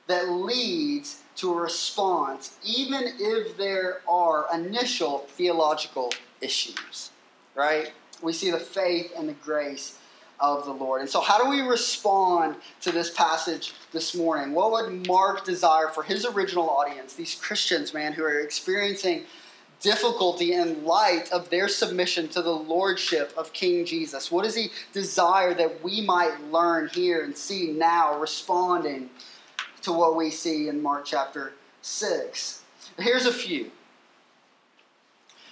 that 0.07 0.29
leads 0.29 1.21
to 1.35 1.53
a 1.53 1.61
response, 1.61 2.57
even 2.63 3.03
if 3.19 3.57
there 3.57 4.01
are 4.07 4.47
initial 4.53 5.19
theological 5.29 6.13
issues, 6.41 7.11
right? 7.55 7.91
We 8.21 8.33
see 8.33 8.51
the 8.51 8.59
faith 8.59 9.11
and 9.17 9.27
the 9.27 9.33
grace 9.33 9.97
of 10.39 10.65
the 10.65 10.71
Lord. 10.71 11.01
And 11.01 11.09
so, 11.09 11.21
how 11.21 11.41
do 11.41 11.49
we 11.49 11.61
respond 11.61 12.55
to 12.81 12.91
this 12.91 13.09
passage 13.09 13.73
this 13.91 14.15
morning? 14.15 14.53
What 14.53 14.71
would 14.71 15.07
Mark 15.07 15.45
desire 15.45 15.87
for 15.89 16.03
his 16.03 16.25
original 16.25 16.69
audience, 16.69 17.13
these 17.13 17.35
Christians, 17.35 17.93
man, 17.93 18.13
who 18.13 18.23
are 18.23 18.39
experiencing 18.39 19.23
difficulty 19.81 20.53
in 20.53 20.83
light 20.83 21.31
of 21.31 21.49
their 21.49 21.67
submission 21.67 22.27
to 22.29 22.41
the 22.41 22.51
lordship 22.51 23.33
of 23.37 23.53
King 23.53 23.85
Jesus? 23.85 24.31
What 24.31 24.43
does 24.43 24.55
he 24.55 24.71
desire 24.93 25.53
that 25.53 25.83
we 25.83 26.01
might 26.01 26.35
learn 26.51 26.89
here 26.93 27.23
and 27.23 27.35
see 27.35 27.71
now, 27.71 28.19
responding 28.19 29.09
to 29.83 29.91
what 29.91 30.15
we 30.15 30.31
see 30.31 30.67
in 30.67 30.81
Mark 30.81 31.05
chapter 31.05 31.53
6? 31.81 32.61
Here's 32.97 33.25
a 33.25 33.33
few. 33.33 33.71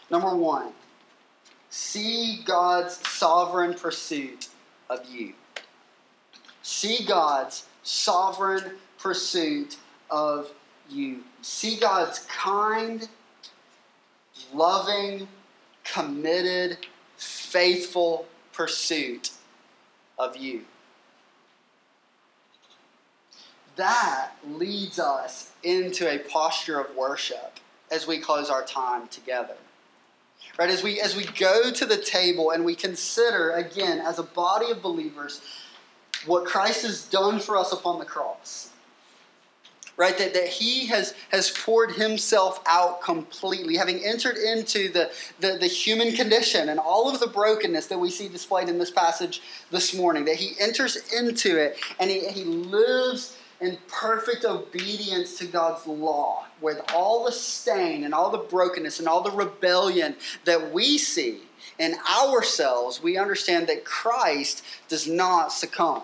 Number 0.10 0.36
one, 0.36 0.74
see 1.70 2.42
God's 2.46 2.96
sovereign 3.08 3.74
pursuit 3.74 4.50
of 4.94 5.10
you. 5.10 5.34
See 6.62 7.06
God's 7.06 7.66
sovereign 7.84 8.78
pursuit 8.98 9.78
of 10.10 10.52
you. 10.90 11.24
See 11.42 11.78
God's 11.78 12.20
kind, 12.20 13.08
loving, 14.54 15.28
committed, 15.84 16.78
faithful 17.18 18.26
pursuit 18.54 19.32
of 20.18 20.38
you. 20.38 20.62
That 23.76 24.32
leads 24.48 25.00
us 25.00 25.52
into 25.64 26.08
a 26.10 26.20
posture 26.20 26.80
of 26.80 26.96
worship 26.96 27.60
as 27.92 28.06
we 28.06 28.20
close 28.20 28.50
our 28.50 28.64
time 28.64 29.08
together. 29.08 29.56
Right? 30.58 30.70
As 30.70 30.84
we 30.84 31.02
as 31.02 31.16
we 31.16 31.26
go 31.26 31.72
to 31.72 31.86
the 31.86 31.98
table 31.98 32.52
and 32.52 32.64
we 32.64 32.76
consider 32.76 33.52
again 33.52 34.00
as 34.00 34.20
a 34.20 34.24
body 34.24 34.70
of 34.70 34.82
believers 34.82 35.42
what 36.26 36.46
Christ 36.46 36.84
has 36.84 37.06
done 37.06 37.40
for 37.40 37.58
us 37.58 37.72
upon 37.72 38.00
the 38.00 38.06
cross. 38.06 38.70
Right? 39.96 40.18
That, 40.18 40.34
that 40.34 40.48
he 40.48 40.88
has, 40.88 41.14
has 41.32 41.52
poured 41.52 41.92
himself 41.92 42.60
out 42.66 43.02
completely, 43.04 43.78
having 43.78 44.04
entered 44.04 44.38
into 44.38 44.92
the, 44.92 45.12
the, 45.40 45.58
the 45.60 45.68
human 45.68 46.16
condition 46.16 46.70
and 46.70 46.80
all 46.80 47.14
of 47.14 47.20
the 47.20 47.28
brokenness 47.28 47.86
that 47.88 48.00
we 48.00 48.10
see 48.10 48.28
displayed 48.28 48.70
in 48.70 48.80
this 48.80 48.90
passage 48.90 49.44
this 49.70 49.94
morning. 49.94 50.26
That 50.26 50.38
he 50.38 50.56
enters 50.60 50.96
into 51.14 51.58
it 51.58 51.78
and 52.00 52.10
he, 52.10 52.28
he 52.28 52.44
lives 52.44 53.38
in 53.64 53.78
perfect 53.88 54.44
obedience 54.44 55.38
to 55.38 55.46
God's 55.46 55.88
law, 55.88 56.46
with 56.60 56.82
all 56.94 57.24
the 57.24 57.32
stain 57.32 58.04
and 58.04 58.14
all 58.14 58.30
the 58.30 58.38
brokenness 58.38 59.00
and 59.00 59.08
all 59.08 59.22
the 59.22 59.32
rebellion 59.32 60.16
that 60.44 60.74
we 60.74 60.98
see 60.98 61.40
in 61.80 61.96
ourselves, 62.10 63.02
we 63.02 63.18
understand 63.18 63.68
that 63.68 63.86
Christ 63.86 64.64
does 64.90 65.08
not 65.08 65.54
succumb. 65.54 66.04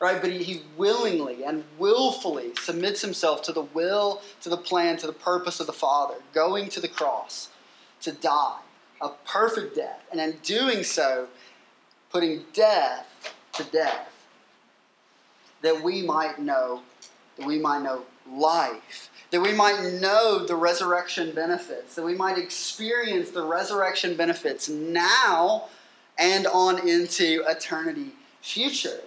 Right? 0.00 0.20
But 0.20 0.32
he 0.32 0.62
willingly 0.76 1.44
and 1.44 1.62
willfully 1.78 2.52
submits 2.58 3.02
himself 3.02 3.42
to 3.42 3.52
the 3.52 3.62
will, 3.62 4.22
to 4.40 4.48
the 4.48 4.56
plan, 4.56 4.96
to 4.96 5.06
the 5.06 5.12
purpose 5.12 5.60
of 5.60 5.66
the 5.66 5.72
Father, 5.74 6.14
going 6.32 6.70
to 6.70 6.80
the 6.80 6.88
cross 6.88 7.50
to 8.00 8.12
die 8.12 8.58
a 9.00 9.10
perfect 9.26 9.76
death. 9.76 10.00
And 10.10 10.20
in 10.20 10.38
doing 10.42 10.84
so, 10.84 11.28
putting 12.10 12.44
death 12.54 13.34
to 13.52 13.64
death 13.64 14.11
that 15.62 15.82
we 15.82 16.02
might 16.02 16.38
know, 16.38 16.82
that 17.36 17.46
we 17.46 17.58
might 17.58 17.82
know 17.82 18.02
life, 18.30 19.10
that 19.30 19.40
we 19.40 19.52
might 19.52 19.98
know 20.00 20.44
the 20.44 20.54
resurrection 20.54 21.34
benefits, 21.34 21.94
that 21.94 22.02
we 22.02 22.14
might 22.14 22.38
experience 22.38 23.30
the 23.30 23.42
resurrection 23.42 24.16
benefits 24.16 24.68
now 24.68 25.68
and 26.18 26.46
on 26.46 26.86
into 26.86 27.42
eternity 27.48 28.12
future. 28.40 29.00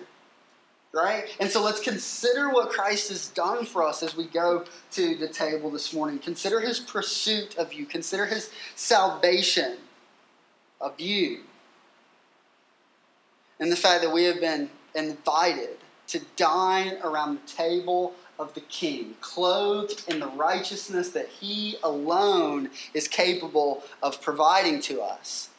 Right? 0.94 1.26
And 1.42 1.50
so 1.50 1.62
let's 1.62 1.82
consider 1.82 2.50
what 2.50 2.70
Christ 2.70 3.10
has 3.10 3.28
done 3.28 3.66
for 3.66 3.84
us 3.84 4.02
as 4.02 4.16
we 4.16 4.28
go 4.28 4.64
to 4.92 5.16
the 5.16 5.28
table 5.28 5.70
this 5.70 5.94
morning. 5.94 6.20
Consider 6.20 6.62
his 6.62 6.80
pursuit 6.80 7.58
of 7.58 7.74
you, 7.74 7.86
consider 7.86 8.26
his 8.26 8.50
salvation 8.76 9.76
of 10.80 10.98
you, 10.98 11.42
and 13.60 13.70
the 13.70 13.76
fact 13.76 14.04
that 14.04 14.14
we 14.14 14.24
have 14.24 14.40
been 14.40 14.70
invited 14.94 15.78
to 16.08 16.20
dine 16.36 16.98
around 17.04 17.36
the 17.36 17.52
table 17.52 18.14
of 18.38 18.54
the 18.54 18.62
King, 18.62 19.16
clothed 19.22 20.04
in 20.10 20.20
the 20.20 20.28
righteousness 20.28 21.10
that 21.10 21.28
He 21.28 21.78
alone 21.84 22.70
is 22.94 23.08
capable 23.08 23.84
of 24.04 24.22
providing 24.22 24.82
to 24.82 25.02
us. 25.02 25.50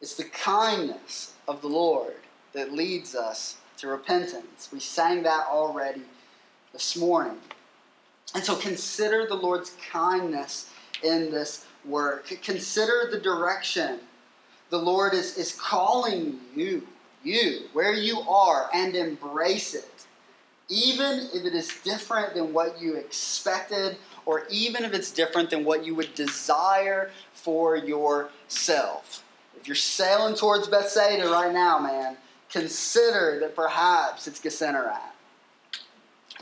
It's 0.00 0.14
the 0.14 0.24
kindness 0.24 1.34
of 1.48 1.60
the 1.62 1.68
Lord 1.68 2.14
that 2.52 2.72
leads 2.72 3.14
us 3.14 3.56
to 3.78 3.88
repentance. 3.88 4.68
We 4.72 4.80
sang 4.80 5.22
that 5.24 5.46
already 5.50 6.02
this 6.72 6.96
morning. 6.96 7.38
And 8.34 8.44
so 8.44 8.54
consider 8.54 9.26
the 9.26 9.34
Lord's 9.34 9.76
kindness 9.90 10.70
in 11.02 11.30
this 11.30 11.66
work. 11.84 12.26
Consider 12.42 13.08
the 13.10 13.18
direction 13.18 14.00
the 14.70 14.78
Lord 14.78 15.14
is, 15.14 15.36
is 15.36 15.52
calling 15.52 16.40
you, 16.54 16.86
you, 17.22 17.68
where 17.72 17.94
you 17.94 18.20
are, 18.20 18.68
and 18.74 18.94
embrace 18.96 19.74
it. 19.74 20.06
Even 20.68 21.28
if 21.32 21.44
it 21.44 21.54
is 21.54 21.70
different 21.84 22.34
than 22.34 22.52
what 22.52 22.80
you 22.80 22.94
expected, 22.94 23.96
or 24.24 24.44
even 24.50 24.84
if 24.84 24.92
it's 24.92 25.12
different 25.12 25.50
than 25.50 25.64
what 25.64 25.84
you 25.84 25.94
would 25.94 26.12
desire 26.14 27.10
for 27.32 27.76
yourself. 27.76 29.22
If 29.56 29.68
you're 29.68 29.76
sailing 29.76 30.34
towards 30.34 30.66
Bethsaida 30.66 31.28
right 31.30 31.52
now, 31.52 31.78
man, 31.78 32.16
consider 32.50 33.38
that 33.40 33.54
perhaps 33.54 34.26
it's 34.26 34.40
Gennesaret. 34.40 34.96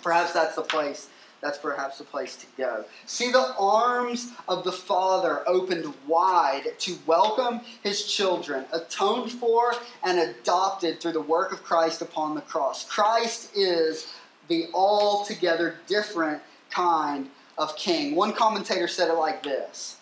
Perhaps 0.02 0.32
that's 0.32 0.54
the 0.54 0.62
place 0.62 1.08
that's 1.44 1.58
perhaps 1.58 1.98
the 1.98 2.04
place 2.04 2.36
to 2.36 2.46
go. 2.56 2.86
See 3.04 3.30
the 3.30 3.54
arms 3.58 4.32
of 4.48 4.64
the 4.64 4.72
Father 4.72 5.46
opened 5.46 5.92
wide 6.06 6.72
to 6.78 6.96
welcome 7.06 7.60
his 7.82 8.06
children, 8.06 8.64
atoned 8.72 9.30
for 9.30 9.74
and 10.02 10.18
adopted 10.18 11.00
through 11.00 11.12
the 11.12 11.20
work 11.20 11.52
of 11.52 11.62
Christ 11.62 12.00
upon 12.00 12.34
the 12.34 12.40
cross. 12.40 12.88
Christ 12.88 13.54
is 13.54 14.14
the 14.48 14.68
altogether 14.72 15.76
different 15.86 16.40
kind 16.70 17.28
of 17.58 17.76
king. 17.76 18.14
One 18.16 18.32
commentator 18.32 18.88
said 18.88 19.10
it 19.10 19.14
like 19.14 19.42
this. 19.42 19.98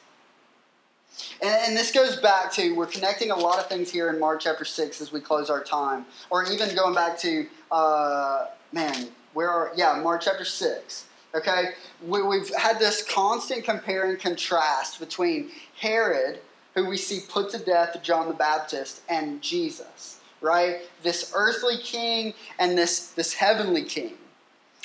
And, 1.42 1.76
this 1.76 1.90
goes 1.90 2.16
back 2.18 2.52
to, 2.52 2.72
we're 2.76 2.86
connecting 2.86 3.32
a 3.32 3.36
lot 3.36 3.58
of 3.58 3.66
things 3.66 3.90
here 3.90 4.10
in 4.10 4.20
Mark 4.20 4.40
chapter 4.40 4.64
6 4.64 5.00
as 5.00 5.10
we 5.10 5.20
close 5.20 5.50
our 5.50 5.62
time. 5.62 6.06
Or 6.30 6.44
even 6.44 6.72
going 6.76 6.94
back 6.94 7.18
to, 7.18 7.46
uh, 7.72 8.46
man, 8.72 9.08
where 9.34 9.50
are, 9.50 9.72
yeah, 9.74 10.00
Mark 10.02 10.22
chapter 10.22 10.44
6. 10.44 11.06
Okay? 11.34 11.70
We, 12.06 12.20
have 12.38 12.54
had 12.54 12.78
this 12.78 13.02
constant 13.02 13.64
compare 13.64 14.10
and 14.10 14.18
contrast 14.18 15.00
between 15.00 15.50
Herod, 15.78 16.40
who 16.74 16.86
we 16.86 16.96
see 16.96 17.20
put 17.28 17.50
to 17.50 17.58
death 17.58 17.96
John 18.02 18.28
the 18.28 18.34
Baptist, 18.34 19.02
and 19.08 19.40
Jesus, 19.40 20.20
right? 20.40 20.80
This 21.02 21.32
earthly 21.34 21.78
king 21.78 22.34
and 22.58 22.76
this, 22.76 23.08
this 23.08 23.34
heavenly 23.34 23.84
king. 23.84 24.14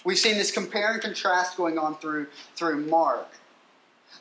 We've 0.06 0.18
seen 0.18 0.36
this 0.36 0.52
compare 0.52 0.94
and 0.94 1.02
contrast 1.02 1.58
going 1.58 1.78
on 1.78 1.98
through, 1.98 2.28
through 2.56 2.86
Mark. 2.86 3.28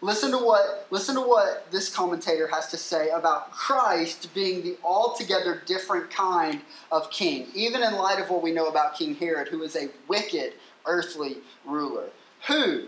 Listen 0.03 0.31
to 0.33 0.39
what 0.39 0.87
listen 0.91 1.15
to 1.15 1.23
what 1.23 1.71
this 1.71 1.95
commentator 1.95 2.47
has 2.49 2.69
to 2.69 2.77
say 2.77 3.09
about 3.09 3.51
Christ 3.51 4.35
being 4.35 4.63
the 4.63 4.77
altogether 4.85 5.63
different 5.65 6.11
kind 6.11 6.61
of 6.93 7.11
king, 7.11 7.47
even 7.55 7.83
in 7.83 7.95
light 7.95 8.21
of 8.21 8.29
what 8.29 8.43
we 8.43 8.53
know 8.53 8.67
about 8.67 8.97
King 8.97 9.15
Herod, 9.15 9.49
who 9.49 9.63
is 9.63 9.75
a 9.75 9.89
wicked 10.07 10.53
earthly 10.85 11.39
ruler 11.65 12.11
who, 12.49 12.85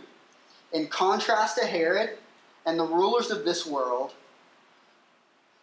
in 0.72 0.86
contrast 0.88 1.58
to 1.58 1.66
Herod 1.66 2.18
and 2.66 2.78
the 2.78 2.84
rulers 2.84 3.30
of 3.30 3.44
this 3.44 3.66
world, 3.66 4.12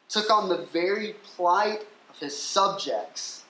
took 0.10 0.30
on 0.30 0.50
the 0.50 0.66
very 0.72 1.16
plight 1.24 1.86
of 2.10 2.20
his 2.20 2.40
subjects 2.40 3.44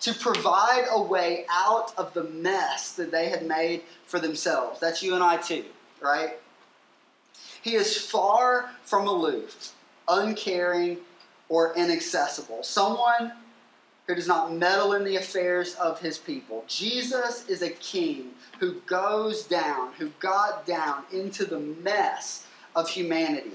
to 0.00 0.14
provide 0.14 0.86
a 0.90 1.00
way 1.00 1.44
out 1.50 1.92
of 1.96 2.14
the 2.14 2.24
mess 2.24 2.92
that 2.92 3.10
they 3.10 3.28
had 3.28 3.46
made 3.46 3.82
for 4.06 4.18
themselves. 4.18 4.80
That's 4.80 5.02
you 5.02 5.14
and 5.14 5.22
I 5.22 5.36
too, 5.36 5.64
right? 6.00 6.38
He 7.62 7.74
is 7.74 7.98
far 7.98 8.70
from 8.82 9.06
aloof, 9.06 9.74
uncaring, 10.08 10.98
or 11.48 11.74
inaccessible. 11.76 12.62
Someone 12.62 13.32
who 14.10 14.16
does 14.16 14.26
not 14.26 14.52
meddle 14.52 14.94
in 14.94 15.04
the 15.04 15.14
affairs 15.14 15.76
of 15.76 16.00
his 16.00 16.18
people. 16.18 16.64
Jesus 16.66 17.48
is 17.48 17.62
a 17.62 17.70
king 17.70 18.32
who 18.58 18.80
goes 18.80 19.44
down, 19.44 19.92
who 19.98 20.10
got 20.18 20.66
down 20.66 21.04
into 21.12 21.44
the 21.44 21.60
mess 21.60 22.44
of 22.74 22.88
humanity, 22.88 23.52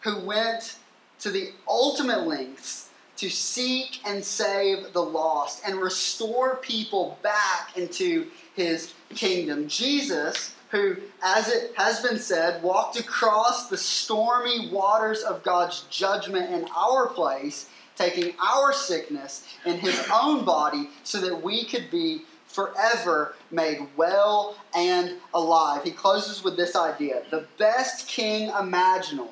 who 0.00 0.20
went 0.20 0.76
to 1.20 1.30
the 1.30 1.52
ultimate 1.66 2.26
lengths 2.26 2.90
to 3.16 3.30
seek 3.30 4.06
and 4.06 4.22
save 4.22 4.92
the 4.92 5.02
lost 5.02 5.62
and 5.66 5.80
restore 5.80 6.56
people 6.56 7.18
back 7.22 7.74
into 7.74 8.26
his 8.54 8.92
kingdom. 9.14 9.66
Jesus, 9.66 10.54
who, 10.72 10.96
as 11.22 11.48
it 11.48 11.72
has 11.76 12.00
been 12.00 12.18
said, 12.18 12.62
walked 12.62 13.00
across 13.00 13.70
the 13.70 13.78
stormy 13.78 14.68
waters 14.68 15.22
of 15.22 15.42
God's 15.42 15.86
judgment 15.88 16.52
in 16.52 16.68
our 16.76 17.06
place 17.06 17.70
taking 17.96 18.34
our 18.44 18.72
sickness 18.72 19.46
in 19.64 19.78
his 19.78 20.00
own 20.12 20.44
body 20.44 20.90
so 21.02 21.20
that 21.20 21.42
we 21.42 21.64
could 21.64 21.90
be 21.90 22.22
forever 22.46 23.34
made 23.50 23.86
well 23.96 24.56
and 24.76 25.16
alive. 25.32 25.82
He 25.82 25.90
closes 25.90 26.44
with 26.44 26.56
this 26.56 26.76
idea 26.76 27.22
the 27.30 27.46
best 27.58 28.06
king 28.06 28.50
imaginable. 28.58 29.30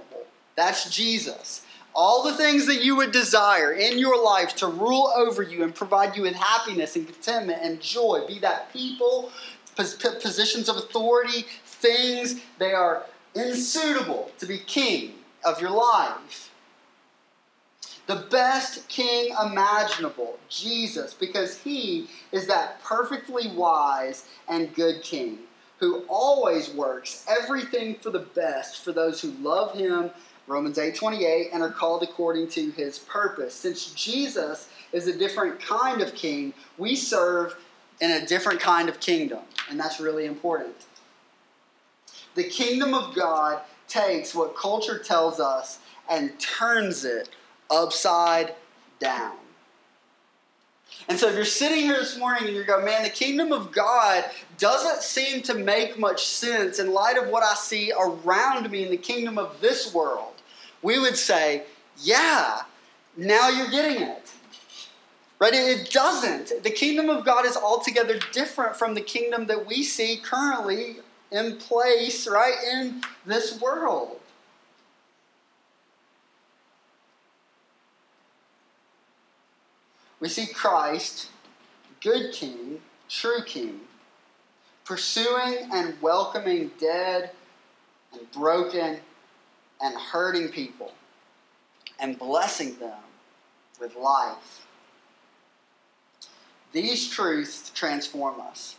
That's 0.56 0.90
Jesus. 0.94 1.64
All 1.94 2.24
the 2.24 2.34
things 2.34 2.66
that 2.66 2.82
you 2.82 2.96
would 2.96 3.12
desire 3.12 3.72
in 3.72 3.98
your 3.98 4.22
life 4.22 4.56
to 4.56 4.66
rule 4.66 5.12
over 5.14 5.42
you 5.42 5.62
and 5.62 5.74
provide 5.74 6.16
you 6.16 6.22
with 6.22 6.34
happiness 6.34 6.96
and 6.96 7.06
contentment 7.06 7.62
and 7.62 7.80
joy, 7.80 8.24
be 8.26 8.38
that 8.38 8.72
people, 8.72 9.30
positions 9.76 10.70
of 10.70 10.76
authority, 10.76 11.44
things, 11.64 12.40
they 12.58 12.72
are 12.72 13.04
unsuitable 13.34 14.30
to 14.38 14.46
be 14.46 14.58
king 14.58 15.12
of 15.44 15.60
your 15.60 15.70
life 15.70 16.41
the 18.06 18.26
best 18.30 18.88
king 18.88 19.34
imaginable, 19.44 20.38
Jesus, 20.48 21.14
because 21.14 21.58
he 21.58 22.08
is 22.32 22.46
that 22.48 22.82
perfectly 22.82 23.48
wise 23.48 24.26
and 24.48 24.74
good 24.74 25.02
king 25.02 25.38
who 25.78 26.04
always 26.08 26.70
works 26.70 27.26
everything 27.28 27.96
for 27.96 28.10
the 28.10 28.20
best 28.20 28.84
for 28.84 28.92
those 28.92 29.20
who 29.20 29.30
love 29.42 29.74
him, 29.74 30.10
Romans 30.46 30.78
8:28, 30.78 31.50
and 31.52 31.62
are 31.62 31.70
called 31.70 32.02
according 32.02 32.48
to 32.50 32.70
his 32.70 32.98
purpose. 32.98 33.54
Since 33.54 33.92
Jesus 33.92 34.68
is 34.92 35.06
a 35.06 35.16
different 35.16 35.60
kind 35.60 36.00
of 36.00 36.14
king, 36.14 36.54
we 36.78 36.94
serve 36.94 37.56
in 38.00 38.10
a 38.10 38.26
different 38.26 38.60
kind 38.60 38.88
of 38.88 39.00
kingdom, 39.00 39.40
and 39.68 39.78
that's 39.78 40.00
really 40.00 40.26
important. 40.26 40.74
The 42.34 42.44
kingdom 42.44 42.94
of 42.94 43.14
God 43.14 43.60
takes 43.88 44.34
what 44.34 44.56
culture 44.56 44.98
tells 44.98 45.38
us 45.38 45.78
and 46.08 46.38
turns 46.40 47.04
it 47.04 47.28
upside 47.70 48.54
down. 48.98 49.36
And 51.08 51.18
so 51.18 51.28
if 51.28 51.34
you're 51.34 51.44
sitting 51.44 51.80
here 51.80 51.98
this 51.98 52.16
morning 52.16 52.44
and 52.46 52.54
you're 52.54 52.64
going, 52.64 52.84
man, 52.84 53.02
the 53.02 53.10
kingdom 53.10 53.52
of 53.52 53.72
God 53.72 54.24
doesn't 54.58 55.02
seem 55.02 55.42
to 55.42 55.54
make 55.54 55.98
much 55.98 56.26
sense 56.26 56.78
in 56.78 56.92
light 56.92 57.16
of 57.16 57.28
what 57.28 57.42
I 57.42 57.54
see 57.54 57.92
around 57.92 58.70
me 58.70 58.84
in 58.84 58.90
the 58.90 58.96
kingdom 58.96 59.36
of 59.38 59.60
this 59.60 59.92
world, 59.92 60.34
we 60.80 60.98
would 60.98 61.16
say, 61.16 61.64
yeah, 61.98 62.62
now 63.16 63.48
you're 63.48 63.70
getting 63.70 64.02
it. 64.02 64.32
Right? 65.38 65.54
It 65.54 65.90
doesn't. 65.90 66.62
The 66.62 66.70
kingdom 66.70 67.10
of 67.10 67.24
God 67.24 67.44
is 67.44 67.56
altogether 67.56 68.18
different 68.30 68.76
from 68.76 68.94
the 68.94 69.00
kingdom 69.00 69.46
that 69.46 69.66
we 69.66 69.82
see 69.82 70.18
currently 70.18 70.98
in 71.32 71.56
place, 71.56 72.28
right, 72.28 72.54
in 72.72 73.02
this 73.26 73.60
world. 73.60 74.20
We 80.22 80.28
see 80.28 80.46
Christ, 80.46 81.30
good 82.00 82.32
king, 82.32 82.80
true 83.08 83.42
king, 83.44 83.80
pursuing 84.84 85.68
and 85.72 86.00
welcoming 86.00 86.70
dead 86.78 87.32
and 88.12 88.30
broken 88.30 89.00
and 89.80 89.94
hurting 89.96 90.50
people 90.50 90.92
and 91.98 92.16
blessing 92.16 92.78
them 92.78 93.00
with 93.80 93.96
life. 93.96 94.64
These 96.70 97.10
truths 97.10 97.72
transform 97.74 98.40
us. 98.42 98.76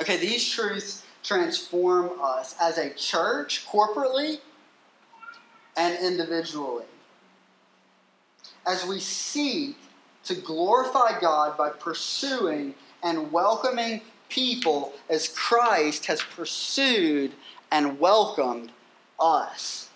Okay, 0.00 0.18
these 0.18 0.48
truths 0.48 1.02
transform 1.24 2.12
us 2.22 2.54
as 2.60 2.78
a 2.78 2.90
church, 2.90 3.66
corporately 3.66 4.38
and 5.76 5.98
individually. 5.98 6.84
As 8.64 8.86
we 8.86 9.00
seek 9.00 9.76
to 10.24 10.34
glorify 10.34 11.18
God 11.20 11.56
by 11.56 11.70
pursuing 11.70 12.74
and 13.02 13.32
welcoming 13.32 14.00
people 14.28 14.92
as 15.08 15.28
Christ 15.28 16.06
has 16.06 16.22
pursued 16.22 17.32
and 17.70 17.98
welcomed 17.98 18.72
us. 19.18 19.88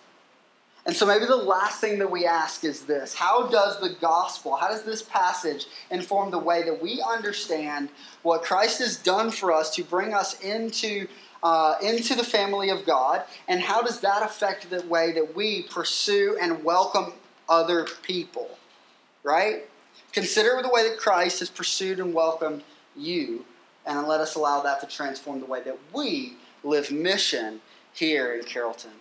And 0.85 0.93
so 0.93 1.05
maybe 1.05 1.25
the 1.25 1.35
last 1.35 1.79
thing 1.79 1.97
that 1.99 2.11
we 2.11 2.25
ask 2.25 2.63
is 2.65 2.81
this 2.81 3.13
How 3.13 3.47
does 3.47 3.79
the 3.79 3.95
gospel, 4.01 4.55
how 4.55 4.67
does 4.67 4.83
this 4.83 5.01
passage 5.01 5.65
inform 5.89 6.31
the 6.31 6.39
way 6.39 6.63
that 6.63 6.81
we 6.81 7.01
understand 7.01 7.89
what 8.21 8.43
Christ 8.43 8.79
has 8.79 8.97
done 8.97 9.31
for 9.31 9.51
us 9.51 9.73
to 9.75 9.83
bring 9.83 10.13
us 10.13 10.39
into, 10.41 11.07
uh, 11.41 11.75
into 11.81 12.15
the 12.15 12.23
family 12.23 12.69
of 12.69 12.85
God? 12.85 13.23
And 13.47 13.61
how 13.61 13.81
does 13.81 14.01
that 14.01 14.23
affect 14.23 14.69
the 14.69 14.81
way 14.87 15.13
that 15.13 15.35
we 15.35 15.63
pursue 15.63 16.37
and 16.41 16.63
welcome 16.63 17.13
other 17.47 17.87
people? 18.01 18.49
Right? 19.23 19.63
Consider 20.13 20.61
the 20.61 20.69
way 20.69 20.87
that 20.87 20.97
Christ 20.97 21.39
has 21.39 21.49
pursued 21.49 21.99
and 21.99 22.13
welcomed 22.13 22.63
you, 22.95 23.45
and 23.85 24.07
let 24.07 24.21
us 24.21 24.35
allow 24.35 24.61
that 24.61 24.79
to 24.81 24.87
transform 24.87 25.39
the 25.39 25.45
way 25.45 25.61
that 25.63 25.77
we 25.91 26.37
live 26.63 26.91
mission 26.91 27.59
here 27.93 28.33
in 28.35 28.43
Carrollton. 28.45 28.91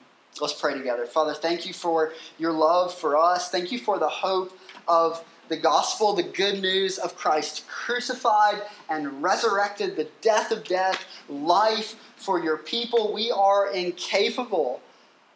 Let's 0.40 0.54
pray 0.54 0.72
together. 0.72 1.04
Father, 1.06 1.34
thank 1.34 1.66
you 1.66 1.74
for 1.74 2.14
your 2.38 2.52
love 2.52 2.94
for 2.94 3.16
us. 3.16 3.50
Thank 3.50 3.70
you 3.70 3.78
for 3.78 3.98
the 3.98 4.08
hope 4.08 4.58
of 4.88 5.22
the 5.48 5.56
gospel, 5.58 6.14
the 6.14 6.22
good 6.22 6.62
news 6.62 6.96
of 6.96 7.14
Christ 7.14 7.68
crucified 7.68 8.62
and 8.88 9.22
resurrected, 9.22 9.96
the 9.96 10.08
death 10.22 10.50
of 10.50 10.64
death, 10.64 11.04
life 11.28 11.96
for 12.16 12.42
your 12.42 12.56
people. 12.56 13.12
We 13.12 13.30
are 13.30 13.70
incapable 13.70 14.80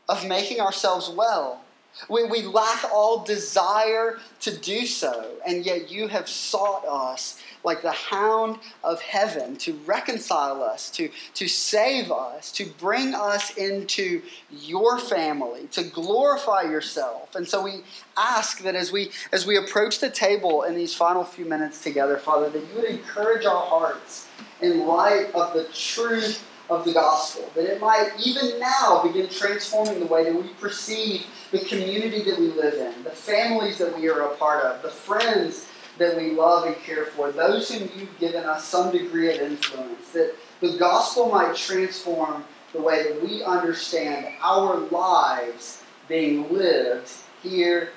of 0.09 0.27
making 0.27 0.61
ourselves 0.61 1.11
well. 1.11 1.63
We, 2.09 2.25
we 2.25 2.43
lack 2.43 2.85
all 2.93 3.25
desire 3.25 4.19
to 4.41 4.57
do 4.57 4.87
so, 4.87 5.33
and 5.47 5.65
yet 5.65 5.91
you 5.91 6.09
have 6.09 6.29
sought 6.29 6.85
us 6.87 7.41
like 7.65 7.83
the 7.83 7.91
hound 7.91 8.59
of 8.85 9.01
heaven 9.01 9.57
to 9.57 9.73
reconcile 9.87 10.63
us, 10.63 10.89
to, 10.91 11.11
to 11.35 11.49
save 11.49 12.13
us, 12.13 12.53
to 12.53 12.65
bring 12.65 13.15
us 13.15 13.57
into 13.57 14.23
your 14.51 14.99
family, 14.99 15.67
to 15.73 15.83
glorify 15.83 16.63
yourself. 16.63 17.35
And 17.35 17.47
so 17.47 17.63
we 17.63 17.83
ask 18.17 18.61
that 18.61 18.77
as 18.77 18.93
we 18.93 19.11
as 19.33 19.47
we 19.47 19.57
approach 19.57 19.99
the 19.99 20.11
table 20.11 20.63
in 20.63 20.77
these 20.77 20.95
final 20.95 21.25
few 21.25 21.45
minutes 21.45 21.83
together, 21.83 22.19
Father, 22.19 22.51
that 22.51 22.61
you 22.61 22.75
would 22.77 22.85
encourage 22.85 23.45
our 23.45 23.67
hearts 23.67 24.29
in 24.61 24.87
light 24.87 25.35
of 25.35 25.53
the 25.53 25.65
truth 25.75 26.45
of 26.69 26.85
the 26.85 26.93
gospel, 26.93 27.49
that 27.55 27.65
it 27.65 27.81
might 27.81 28.11
even 28.25 28.59
now 28.59 29.03
begin 29.03 29.29
transforming 29.29 30.01
the 30.01 30.07
way 30.07 30.25
that 30.25 30.35
we 30.35 30.49
perceive 30.61 31.27
the 31.53 31.61
community 31.61 32.23
that 32.23 32.39
we 32.39 32.49
live 32.49 32.75
in, 32.75 33.05
the 33.05 33.11
families 33.11 33.79
that 33.79 33.97
we 33.97 34.09
are 34.09 34.23
a 34.23 34.37
part 34.37 34.65
of, 34.65 34.83
the 34.83 34.89
friends 34.89 35.69
that 35.99 36.17
we 36.17 36.33
love 36.33 36.67
and 36.67 36.77
care 36.77 37.07
for, 37.07 37.31
those 37.33 37.71
whom 37.71 37.89
you've 37.97 38.19
given 38.19 38.45
us 38.45 38.65
some 38.65 38.91
degree 38.91 39.35
of 39.35 39.41
influence, 39.41 40.11
that 40.13 40.35
the 40.61 40.77
gospel 40.77 41.29
might 41.31 41.55
transform 41.55 42.45
the 42.73 42.81
way 42.81 43.05
that 43.05 43.23
we 43.23 43.43
understand 43.43 44.27
our 44.43 44.77
lives 44.77 45.83
being 46.09 46.53
lived 46.53 47.11
here 47.43 47.91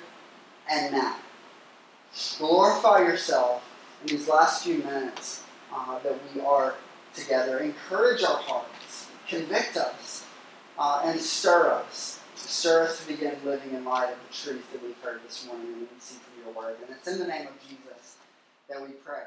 and 0.70 0.92
now. 0.92 1.16
Glorify 2.38 3.00
yourself 3.00 3.64
in 4.02 4.16
these 4.16 4.28
last 4.28 4.64
few 4.64 4.78
minutes 4.78 5.42
uh, 5.72 5.98
that 6.00 6.18
we 6.34 6.40
are 6.40 6.74
together. 7.14 7.58
Encourage 7.58 8.22
our 8.22 8.38
hearts, 8.38 9.08
convict 9.28 9.76
us, 9.76 10.24
uh, 10.78 11.02
and 11.04 11.20
stir 11.20 11.70
us. 11.72 12.20
Stir 12.34 12.82
us 12.84 13.00
to 13.00 13.06
begin 13.06 13.36
living 13.44 13.74
in 13.74 13.84
light 13.84 14.10
of 14.12 14.18
the 14.28 14.34
truth 14.34 14.64
that 14.72 14.82
we've 14.82 14.98
heard 15.02 15.20
this 15.26 15.46
morning 15.46 15.66
and 15.66 15.80
we 15.82 15.86
see 15.98 16.16
from 16.16 16.44
your 16.44 16.54
word. 16.54 16.76
And 16.86 16.96
it's 16.96 17.06
in 17.06 17.18
the 17.18 17.26
name 17.26 17.46
of 17.46 17.54
Jesus 17.60 18.16
that 18.68 18.80
we 18.80 18.88
pray. 18.88 19.24